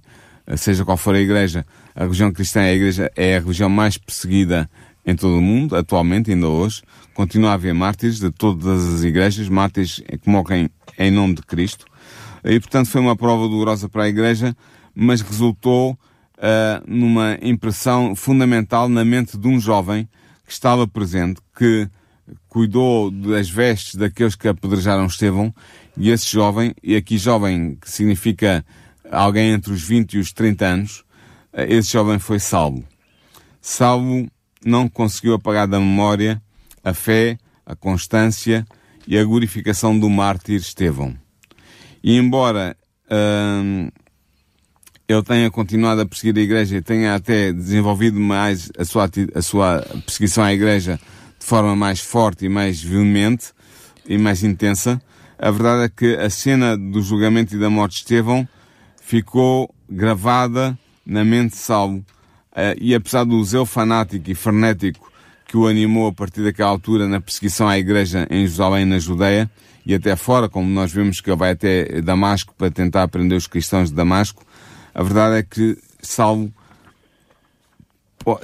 seja 0.56 0.84
qual 0.84 0.96
for 0.96 1.16
a 1.16 1.20
igreja, 1.20 1.66
a 1.96 2.04
religião 2.04 2.30
cristã 2.30 2.60
é 2.60 2.70
a, 2.70 2.74
igreja, 2.74 3.10
é 3.16 3.36
a 3.36 3.40
religião 3.40 3.68
mais 3.68 3.98
perseguida 3.98 4.70
em 5.04 5.16
todo 5.16 5.36
o 5.36 5.42
mundo, 5.42 5.74
atualmente, 5.74 6.30
ainda 6.30 6.46
hoje. 6.46 6.80
Continua 7.12 7.50
a 7.50 7.54
haver 7.54 7.74
mártires 7.74 8.20
de 8.20 8.30
todas 8.30 8.86
as 8.94 9.02
igrejas, 9.02 9.48
mártires 9.48 10.00
que 10.22 10.30
morrem 10.30 10.70
em 10.96 11.10
nome 11.10 11.34
de 11.34 11.42
Cristo. 11.42 11.86
E, 12.44 12.60
portanto, 12.60 12.88
foi 12.88 13.00
uma 13.00 13.16
prova 13.16 13.48
dolorosa 13.48 13.88
para 13.88 14.04
a 14.04 14.08
igreja, 14.08 14.56
mas 14.94 15.20
resultou 15.20 15.92
uh, 15.92 16.82
numa 16.86 17.38
impressão 17.42 18.14
fundamental 18.14 18.88
na 18.88 19.04
mente 19.04 19.36
de 19.36 19.48
um 19.48 19.58
jovem 19.58 20.08
que 20.46 20.52
estava 20.52 20.86
presente, 20.86 21.40
que 21.56 21.88
cuidou 22.48 23.10
das 23.10 23.48
vestes 23.48 23.96
daqueles 23.96 24.34
que 24.34 24.48
apedrejaram 24.48 25.06
Estevão, 25.06 25.54
e 25.96 26.10
esse 26.10 26.30
jovem, 26.30 26.74
e 26.82 26.96
aqui 26.96 27.18
jovem 27.18 27.76
que 27.80 27.90
significa 27.90 28.64
alguém 29.10 29.52
entre 29.52 29.72
os 29.72 29.82
20 29.82 30.14
e 30.14 30.18
os 30.18 30.32
30 30.32 30.64
anos, 30.64 31.04
esse 31.52 31.92
jovem 31.92 32.18
foi 32.18 32.38
salvo. 32.38 32.84
Salvo 33.60 34.28
não 34.64 34.88
conseguiu 34.88 35.34
apagar 35.34 35.68
da 35.68 35.78
memória 35.78 36.42
a 36.82 36.92
fé, 36.92 37.38
a 37.64 37.74
constância 37.74 38.66
e 39.06 39.18
a 39.18 39.24
glorificação 39.24 39.98
do 39.98 40.08
mártir 40.08 40.56
Estevão. 40.56 41.16
E 42.02 42.16
embora 42.16 42.76
hum, 43.10 43.88
ele 45.08 45.22
tenha 45.22 45.50
continuado 45.50 46.00
a 46.00 46.06
perseguir 46.06 46.40
a 46.40 46.44
igreja 46.44 46.76
e 46.76 46.82
tenha 46.82 47.14
até 47.14 47.52
desenvolvido 47.52 48.18
mais 48.18 48.70
a 48.78 48.84
sua, 48.84 49.10
a 49.34 49.42
sua 49.42 49.86
perseguição 50.04 50.44
à 50.44 50.52
igreja 50.52 50.98
de 51.38 51.46
forma 51.46 51.76
mais 51.76 52.00
forte 52.00 52.46
e 52.46 52.48
mais 52.48 52.82
veemente 52.82 53.52
e 54.06 54.16
mais 54.16 54.42
intensa, 54.42 55.00
a 55.38 55.50
verdade 55.50 55.84
é 55.84 55.88
que 55.88 56.16
a 56.16 56.30
cena 56.30 56.76
do 56.76 57.02
julgamento 57.02 57.54
e 57.54 57.58
da 57.58 57.68
morte 57.68 57.94
de 57.94 58.00
Estevão 58.00 58.48
ficou 59.02 59.74
gravada 59.88 60.78
na 61.04 61.24
mente 61.24 61.52
de 61.52 61.58
Saulo, 61.58 61.98
uh, 61.98 62.74
e 62.80 62.94
apesar 62.94 63.24
do 63.24 63.42
zelo 63.44 63.66
fanático 63.66 64.30
e 64.30 64.34
frenético 64.34 65.12
que 65.46 65.56
o 65.56 65.66
animou 65.66 66.06
a 66.06 66.12
partir 66.12 66.42
daquela 66.42 66.70
altura 66.70 67.06
na 67.06 67.20
perseguição 67.20 67.68
à 67.68 67.78
igreja 67.78 68.26
em 68.30 68.40
Jerusalém, 68.46 68.84
na 68.86 68.98
Judeia, 68.98 69.50
e 69.84 69.94
até 69.94 70.16
fora, 70.16 70.48
como 70.48 70.68
nós 70.68 70.90
vemos 70.92 71.20
que 71.20 71.28
ele 71.28 71.36
vai 71.36 71.50
até 71.50 72.00
Damasco 72.00 72.54
para 72.56 72.70
tentar 72.70 73.06
prender 73.08 73.36
os 73.36 73.46
cristãos 73.46 73.90
de 73.90 73.94
Damasco, 73.94 74.42
a 74.94 75.02
verdade 75.02 75.38
é 75.38 75.42
que 75.42 75.76
Saulo 76.00 76.52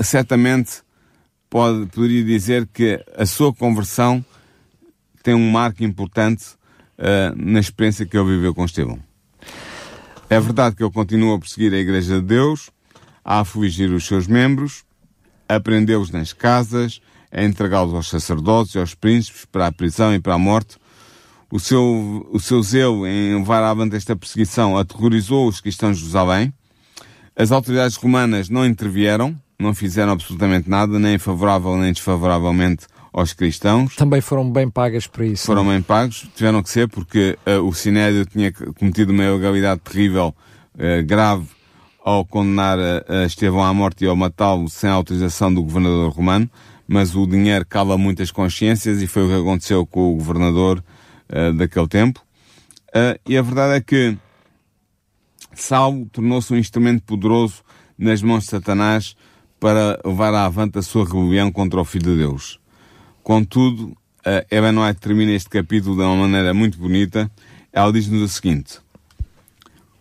certamente 0.03 0.83
pode, 1.49 1.87
poderia 1.87 2.25
dizer 2.25 2.69
que 2.73 3.03
a 3.17 3.25
sua 3.25 3.53
conversão 3.55 4.25
tem 5.23 5.35
um 5.35 5.51
marco 5.51 5.85
importante 5.85 6.45
uh, 6.99 7.35
na 7.37 7.61
experiência 7.61 8.05
que 8.05 8.17
ele 8.17 8.37
viveu 8.37 8.55
com 8.55 8.65
Estevão. 8.65 8.99
É 10.29 10.39
verdade 10.39 10.77
que 10.77 10.83
ele 10.83 10.93
continua 10.93 11.37
a 11.37 11.39
perseguir 11.39 11.73
a 11.73 11.79
Igreja 11.79 12.21
de 12.21 12.27
Deus, 12.27 12.71
a 13.25 13.41
afligir 13.41 13.91
os 13.91 14.07
seus 14.07 14.27
membros, 14.27 14.85
a 15.49 15.59
prendê-los 15.61 16.11
nas 16.11 16.33
casas, 16.33 17.01
a 17.33 17.43
entregá-los 17.45 17.95
aos 17.95 18.09
sacerdotes 18.09 18.75
e 18.75 18.79
aos 18.79 18.95
príncipes 18.95 19.45
para 19.45 19.67
a 19.67 19.73
prisão 19.73 20.15
e 20.15 20.21
para 20.21 20.35
a 20.35 20.39
morte. 20.39 20.77
O 21.51 21.59
seu, 21.59 22.29
o 22.31 22.39
seu 22.39 22.63
zelo 22.63 23.07
em 23.07 23.37
levar 23.37 23.63
avante 23.65 23.97
esta 23.97 24.15
perseguição 24.15 24.79
aterrorizou 24.79 25.49
os 25.49 25.61
cristãos 25.61 25.97
de 25.97 26.03
Jerusalém. 26.03 26.53
As 27.35 27.51
autoridades 27.51 27.97
romanas 27.97 28.49
não 28.49 28.65
intervieram, 28.65 29.37
não 29.59 29.75
fizeram 29.75 30.13
absolutamente 30.13 30.71
nada, 30.71 30.99
nem 30.99 31.19
favorável 31.19 31.77
nem 31.77 31.93
desfavoravelmente 31.93 32.87
aos 33.13 33.33
cristãos. 33.33 33.97
Também 33.97 34.21
foram 34.21 34.51
bem 34.51 34.71
pagas 34.71 35.07
por 35.07 35.25
isso. 35.25 35.47
Foram 35.47 35.65
não? 35.65 35.73
É? 35.73 35.75
bem 35.75 35.83
pagos, 35.83 36.29
tiveram 36.37 36.63
que 36.63 36.71
ser, 36.71 36.89
porque 36.89 37.37
uh, 37.47 37.67
o 37.67 37.75
Sinédrio 37.75 38.25
tinha 38.25 38.53
cometido 38.53 39.13
uma 39.13 39.25
ilegalidade 39.25 39.81
terrível, 39.81 40.35
uh, 40.75 41.05
grave, 41.05 41.47
ao 42.05 42.25
condenar 42.25 42.79
uh, 42.79 43.27
Estevão 43.27 43.63
à 43.63 43.75
morte 43.75 44.05
e 44.05 44.09
ao 44.09 44.17
matá-lo 44.17 44.69
sem 44.69 44.89
autorização 44.89 45.53
do 45.53 45.63
governador 45.63 46.13
romano, 46.13 46.49
mas 46.87 47.15
o 47.15 47.27
dinheiro 47.27 47.67
cala 47.67 47.99
muitas 47.99 48.31
consciências 48.31 49.03
e 49.03 49.07
foi 49.07 49.25
o 49.25 49.29
que 49.29 49.35
aconteceu 49.35 49.85
com 49.85 50.13
o 50.13 50.17
governador 50.17 50.83
daquele 51.57 51.89
tempo. 51.89 52.25
e 53.27 53.37
a 53.37 53.43
verdade 53.43 53.75
é 53.75 53.81
que 53.81 54.19
Saulo 55.55 56.07
tornou-se 56.07 56.53
um 56.53 56.57
instrumento 56.57 57.03
poderoso 57.03 57.63
nas 57.99 58.23
mãos 58.23 58.45
de 58.45 58.51
Satanás 58.51 59.15
para 59.59 60.01
levar 60.05 60.35
avante 60.35 60.79
a 60.79 60.83
sua 60.83 61.05
rebelião 61.05 61.53
contra 61.53 61.81
o 61.81 61.85
Filho 61.85 62.13
de 62.13 62.17
Deus. 62.17 62.59
Contudo, 63.23 63.97
a 64.25 64.45
Ellen 64.51 64.79
White 64.79 65.01
termina 65.01 65.33
este 65.33 65.51
capítulo 65.51 65.97
de 65.97 66.03
uma 66.03 66.17
maneira 66.17 66.55
muito 66.55 66.79
bonita. 66.79 67.31
Ela 67.73 67.93
diz-nos 67.93 68.23
o 68.23 68.29
seguinte: 68.29 68.79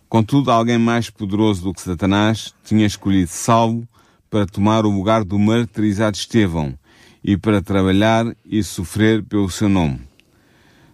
Contudo, 0.08 0.50
alguém 0.50 0.78
mais 0.78 1.10
poderoso 1.10 1.64
do 1.64 1.74
que 1.74 1.82
Satanás 1.82 2.54
tinha 2.64 2.86
escolhido 2.86 3.30
Saulo 3.30 3.88
para 4.30 4.46
tomar 4.46 4.86
o 4.86 4.90
lugar 4.90 5.24
do 5.24 5.38
martirizado 5.38 6.18
Estevão 6.18 6.78
e 7.24 7.36
para 7.36 7.62
trabalhar 7.62 8.26
e 8.46 8.64
sofrer 8.64 9.24
pelo 9.24 9.50
seu 9.50 9.68
nome. 9.68 10.09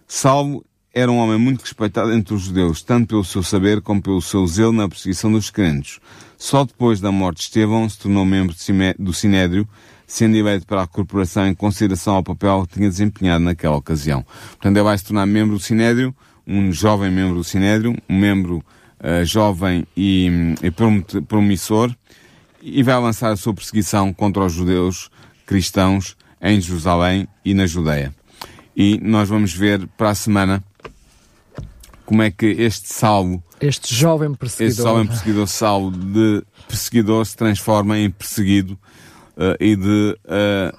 Saulo 0.06 0.64
era 0.94 1.10
um 1.10 1.18
homem 1.18 1.38
muito 1.38 1.60
respeitado 1.60 2.12
entre 2.12 2.32
os 2.32 2.42
judeus, 2.42 2.82
tanto 2.82 3.08
pelo 3.08 3.24
seu 3.24 3.42
saber 3.42 3.82
como 3.82 4.00
pelo 4.00 4.22
seu 4.22 4.46
zelo 4.46 4.72
na 4.72 4.88
perseguição 4.88 5.30
dos 5.30 5.50
crentes. 5.50 5.98
Só 6.38 6.64
depois 6.64 7.00
da 7.00 7.12
morte 7.12 7.38
de 7.38 7.44
Estevão 7.44 7.88
se 7.88 7.98
tornou 7.98 8.24
membro 8.24 8.54
do 8.98 9.12
Sinédrio, 9.12 9.68
sendo 10.06 10.36
eleito 10.36 10.66
para 10.66 10.82
a 10.82 10.86
corporação 10.86 11.46
em 11.46 11.54
consideração 11.54 12.14
ao 12.14 12.22
papel 12.22 12.66
que 12.66 12.74
tinha 12.74 12.88
desempenhado 12.88 13.44
naquela 13.44 13.76
ocasião. 13.76 14.24
Portanto, 14.50 14.76
ele 14.76 14.84
vai 14.84 14.96
se 14.96 15.04
tornar 15.04 15.26
membro 15.26 15.56
do 15.56 15.62
Sinédrio, 15.62 16.14
um 16.46 16.72
jovem 16.72 17.10
membro 17.10 17.34
do 17.34 17.44
Sinédrio, 17.44 17.94
um 18.08 18.18
membro 18.18 18.64
uh, 19.00 19.24
jovem 19.24 19.84
e, 19.96 20.30
e 20.62 20.70
promissor, 21.20 21.92
e 22.62 22.82
vai 22.82 22.98
lançar 23.00 23.32
a 23.32 23.36
sua 23.36 23.52
perseguição 23.52 24.12
contra 24.12 24.44
os 24.44 24.52
judeus 24.52 25.10
cristãos 25.44 26.16
em 26.40 26.60
Jerusalém 26.60 27.26
e 27.44 27.52
na 27.52 27.66
Judeia. 27.66 28.14
E 28.76 29.00
nós 29.02 29.28
vamos 29.28 29.54
ver 29.54 29.88
para 29.96 30.10
a 30.10 30.14
semana 30.14 30.62
como 32.04 32.22
é 32.22 32.30
que 32.30 32.46
este 32.46 32.92
salvo, 32.92 33.42
este 33.60 33.94
jovem 33.94 34.34
perseguidor, 34.34 34.70
este 34.70 34.82
jovem 34.82 35.06
perseguidor 35.06 35.48
salvo 35.48 35.90
de 35.90 36.44
perseguidor 36.68 37.26
se 37.26 37.36
transforma 37.36 37.98
em 37.98 38.10
perseguido 38.10 38.78
uh, 39.36 39.56
e 39.58 39.74
de 39.74 40.18
uh, 40.26 40.76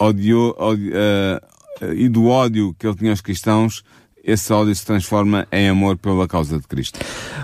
uh, 0.00 1.94
e 1.94 2.08
do 2.08 2.28
ódio 2.28 2.74
que 2.78 2.86
ele 2.86 2.96
tinha 2.96 3.10
aos 3.10 3.20
cristãos, 3.20 3.82
esse 4.22 4.52
ódio 4.52 4.74
se 4.74 4.84
transforma 4.84 5.46
em 5.50 5.68
amor 5.68 5.96
pela 5.96 6.28
causa 6.28 6.58
de 6.58 6.66
Cristo. 6.66 6.98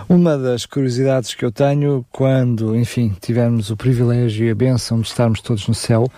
Uma 0.08 0.36
das 0.36 0.66
curiosidades 0.66 1.34
que 1.34 1.44
eu 1.44 1.50
tenho 1.50 2.04
quando, 2.12 2.76
enfim, 2.76 3.16
tivermos 3.20 3.70
o 3.70 3.76
privilégio 3.76 4.46
e 4.46 4.50
a 4.50 4.54
bênção 4.54 5.00
de 5.00 5.08
estarmos 5.08 5.40
todos 5.40 5.66
no 5.66 5.74
céu, 5.74 6.10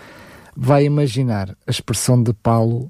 vai 0.55 0.83
imaginar 0.83 1.55
a 1.65 1.71
expressão 1.71 2.21
de 2.21 2.33
Paulo, 2.33 2.87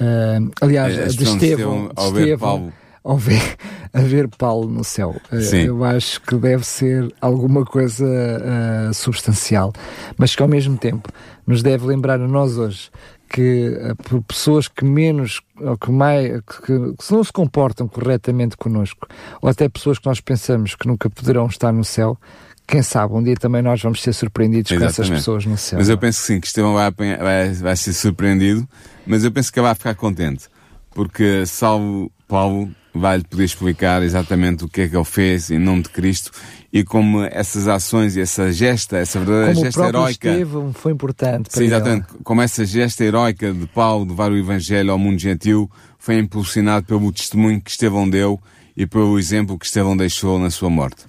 uh, 0.00 0.50
aliás, 0.60 0.98
a 0.98 1.06
de 1.06 1.24
Estevão, 1.24 1.88
de 1.88 2.02
Estevão, 2.02 2.38
Paulo 2.38 2.72
ao 3.04 3.16
ver, 3.16 3.56
a 3.92 4.00
ver 4.00 4.28
Paulo 4.28 4.68
no 4.68 4.84
céu. 4.84 5.16
Sim. 5.40 5.62
Eu 5.62 5.84
acho 5.84 6.20
que 6.20 6.34
deve 6.36 6.64
ser 6.64 7.12
alguma 7.20 7.64
coisa 7.64 8.04
uh, 8.04 8.94
substancial, 8.94 9.72
mas 10.16 10.34
que 10.34 10.42
ao 10.42 10.48
mesmo 10.48 10.76
tempo 10.76 11.08
nos 11.46 11.62
deve 11.62 11.86
lembrar 11.86 12.20
a 12.20 12.28
nós 12.28 12.56
hoje 12.56 12.90
que 13.28 13.70
uh, 14.10 14.22
pessoas 14.22 14.68
que 14.68 14.84
menos, 14.84 15.40
ou 15.58 15.76
que 15.76 15.90
mais, 15.90 16.40
que, 16.42 16.92
que 16.92 17.12
não 17.12 17.24
se 17.24 17.32
comportam 17.32 17.88
corretamente 17.88 18.56
connosco, 18.56 19.08
ou 19.40 19.48
até 19.48 19.68
pessoas 19.68 19.98
que 19.98 20.06
nós 20.06 20.20
pensamos 20.20 20.74
que 20.74 20.86
nunca 20.86 21.08
poderão 21.08 21.46
estar 21.46 21.72
no 21.72 21.84
céu, 21.84 22.18
quem 22.66 22.82
sabe, 22.82 23.14
um 23.14 23.22
dia 23.22 23.34
também 23.36 23.62
nós 23.62 23.82
vamos 23.82 24.02
ser 24.02 24.12
surpreendidos 24.12 24.70
Exatamente. 24.70 24.96
com 24.96 25.02
essas 25.02 25.18
pessoas 25.18 25.46
no 25.46 25.58
céu. 25.58 25.78
Mas 25.78 25.88
eu 25.88 25.98
penso 25.98 26.20
que 26.20 26.26
sim, 26.26 26.40
que 26.40 26.46
Estevão 26.46 26.74
vai, 26.74 26.90
vai, 26.90 27.52
vai 27.52 27.76
ser 27.76 27.92
surpreendido, 27.92 28.66
mas 29.06 29.24
eu 29.24 29.32
penso 29.32 29.52
que 29.52 29.58
ele 29.58 29.66
vai 29.66 29.74
ficar 29.74 29.94
contente, 29.94 30.48
porque 30.94 31.44
salvo 31.46 32.10
Paulo 32.26 32.70
vai-lhe 32.94 33.24
poder 33.24 33.44
explicar 33.44 34.02
exatamente 34.02 34.64
o 34.64 34.68
que 34.68 34.82
é 34.82 34.88
que 34.88 34.96
ele 34.96 35.04
fez 35.04 35.50
em 35.50 35.58
nome 35.58 35.82
de 35.82 35.88
Cristo 35.88 36.30
e 36.72 36.84
como 36.84 37.22
essas 37.22 37.68
ações 37.68 38.16
e 38.16 38.20
essa 38.20 38.52
gesta, 38.52 38.98
essa 38.98 39.18
verdadeira 39.18 39.54
como 39.54 39.64
gesta 39.64 39.88
heroica. 39.88 40.30
Estevão 40.30 40.72
foi 40.72 40.92
importante 40.92 41.50
para 41.50 41.58
Sim, 41.58 41.64
exatamente. 41.64 42.06
Ele. 42.10 42.20
Como 42.22 42.42
essa 42.42 42.64
gesta 42.64 43.04
heroica 43.04 43.52
de 43.52 43.66
Paulo 43.66 44.04
de 44.04 44.10
levar 44.12 44.30
o 44.30 44.36
Evangelho 44.36 44.92
ao 44.92 44.98
mundo 44.98 45.18
gentil 45.18 45.70
foi 45.98 46.18
impulsionado 46.18 46.86
pelo 46.86 47.12
testemunho 47.12 47.60
que 47.60 47.70
Estevão 47.70 48.08
deu 48.08 48.40
e 48.76 48.86
pelo 48.86 49.18
exemplo 49.18 49.58
que 49.58 49.66
Estevão 49.66 49.96
deixou 49.96 50.38
na 50.38 50.50
sua 50.50 50.70
morte. 50.70 51.04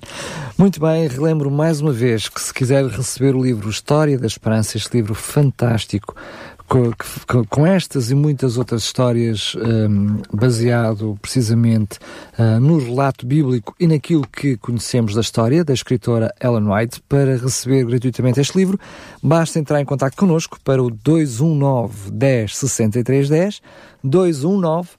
Muito 0.58 0.80
bem, 0.80 1.08
relembro 1.08 1.50
mais 1.50 1.82
uma 1.82 1.92
vez 1.92 2.30
que 2.30 2.42
se 2.42 2.54
quiser 2.54 2.86
receber 2.86 3.36
o 3.36 3.44
livro 3.44 3.70
História 3.70 4.18
da 4.18 4.28
Esperança, 4.28 4.78
este 4.78 4.96
livro 4.98 5.16
fantástico, 5.16 6.16
com, 7.50 7.68
estas 7.68 8.10
e 8.10 8.16
muitas 8.16 8.58
outras 8.58 8.84
histórias 8.84 9.56
um, 9.56 10.22
baseado 10.32 11.18
precisamente 11.22 12.00
uh, 12.38 12.60
no 12.60 12.80
relato 12.80 13.28
bíblico 13.28 13.76
e 13.80 13.86
naquilo 13.86 14.28
que 14.28 14.58
conhecemos 14.58 15.14
da 15.14 15.22
história 15.22 15.64
da 15.64 15.74
escritora 15.74 16.34
Ellen 16.42 16.68
White, 16.68 17.02
para 17.08 17.38
receber 17.38 17.86
gratuitamente 17.86 18.40
este 18.40 18.58
livro, 18.58 18.80
basta 19.22 19.60
entrar 19.60 19.82
em 19.82 19.86
contato 19.86 20.16
connosco 20.16 20.58
para 20.64 20.82
o 20.82 20.90
219 20.90 22.12
10 22.12 22.58
63 22.58 23.30
10, 23.30 23.62
219 24.04 24.90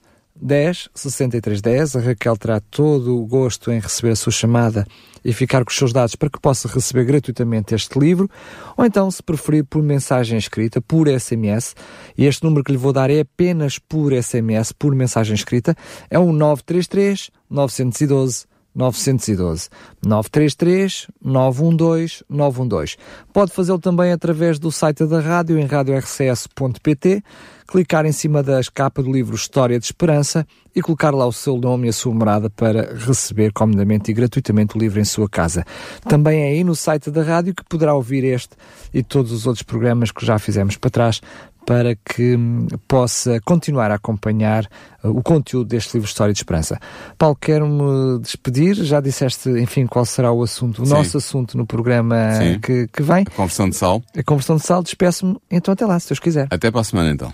10 0.41 0.89
63 0.93 1.61
10. 1.61 1.95
A 1.95 1.99
Raquel 1.99 2.37
terá 2.37 2.59
todo 2.59 3.17
o 3.17 3.25
gosto 3.25 3.71
em 3.71 3.79
receber 3.79 4.11
a 4.11 4.15
sua 4.15 4.31
chamada 4.31 4.85
e 5.23 5.33
ficar 5.33 5.65
com 5.65 5.71
os 5.71 5.77
seus 5.77 5.91
dados 5.91 6.15
para 6.15 6.29
que 6.29 6.39
possa 6.39 6.67
receber 6.67 7.03
gratuitamente 7.03 7.73
este 7.73 7.97
livro, 7.97 8.29
ou 8.77 8.85
então, 8.85 9.09
se 9.09 9.23
preferir, 9.23 9.65
por 9.65 9.81
mensagem 9.81 10.37
escrita, 10.37 10.79
por 10.79 11.07
SMS, 11.07 11.75
e 12.15 12.25
este 12.25 12.43
número 12.43 12.63
que 12.63 12.71
lhe 12.71 12.77
vou 12.77 12.93
dar 12.93 13.09
é 13.09 13.21
apenas 13.21 13.79
por 13.79 14.13
SMS, 14.13 14.71
por 14.71 14.93
mensagem 14.93 15.33
escrita, 15.33 15.75
é 16.11 16.19
o 16.19 16.31
933 16.31 17.31
912 17.49 18.45
912 18.75 19.69
933 20.05 21.07
912 21.23 22.23
912. 22.29 22.97
Pode 23.33 23.51
fazê-lo 23.51 23.79
também 23.79 24.11
através 24.11 24.59
do 24.59 24.71
site 24.71 25.05
da 25.05 25.21
rádio 25.21 25.57
em 25.57 25.65
radiorcs.pt 25.65 27.23
clicar 27.67 28.05
em 28.05 28.11
cima 28.11 28.43
da 28.43 28.59
capa 28.73 29.01
do 29.01 29.11
livro 29.11 29.35
História 29.35 29.79
de 29.79 29.85
Esperança 29.85 30.45
e 30.75 30.81
colocar 30.81 31.11
lá 31.11 31.25
o 31.25 31.31
seu 31.31 31.57
nome 31.57 31.87
e 31.87 31.89
a 31.89 31.93
sua 31.93 32.13
morada 32.13 32.49
para 32.49 32.95
receber 32.95 33.51
comodamente 33.53 34.11
e 34.11 34.13
gratuitamente 34.13 34.75
o 34.75 34.79
livro 34.79 34.99
em 34.99 35.05
sua 35.05 35.29
casa. 35.29 35.65
Também 36.07 36.41
é 36.41 36.47
aí 36.49 36.63
no 36.63 36.75
site 36.75 37.09
da 37.09 37.23
rádio 37.23 37.55
que 37.55 37.63
poderá 37.63 37.93
ouvir 37.93 38.23
este 38.23 38.55
e 38.93 39.01
todos 39.01 39.31
os 39.31 39.47
outros 39.47 39.63
programas 39.63 40.11
que 40.11 40.25
já 40.25 40.37
fizemos 40.37 40.77
para 40.77 40.89
trás 40.89 41.21
para 41.65 41.95
que 41.95 42.35
hum, 42.35 42.67
possa 42.87 43.41
continuar 43.43 43.89
a 43.89 43.95
acompanhar 43.95 44.65
uh, 45.03 45.09
o 45.09 45.23
conteúdo 45.23 45.67
deste 45.67 45.95
livro 45.95 46.07
História 46.07 46.31
de 46.31 46.39
Esperança. 46.39 46.79
Paulo, 47.17 47.35
quero-me 47.35 48.19
despedir. 48.19 48.75
Já 48.75 49.01
disseste, 49.01 49.49
enfim, 49.49 49.87
qual 49.87 50.05
será 50.05 50.31
o 50.31 50.43
assunto, 50.43 50.83
o 50.83 50.85
Sim. 50.85 50.93
nosso 50.93 51.17
assunto 51.17 51.57
no 51.57 51.65
programa 51.65 52.15
que, 52.61 52.87
que 52.87 53.01
vem. 53.01 53.25
A 53.27 53.31
conversão 53.31 53.67
de 53.67 53.75
sal. 53.75 54.03
A 54.15 54.23
conversão 54.23 54.57
de 54.57 54.63
sal. 54.63 54.83
Despeço-me 54.83 55.37
então 55.49 55.73
até 55.73 55.85
lá, 55.85 55.99
se 55.99 56.09
Deus 56.09 56.19
quiser. 56.19 56.47
Até 56.51 56.69
para 56.69 56.81
a 56.81 56.83
semana 56.83 57.09
então. 57.09 57.33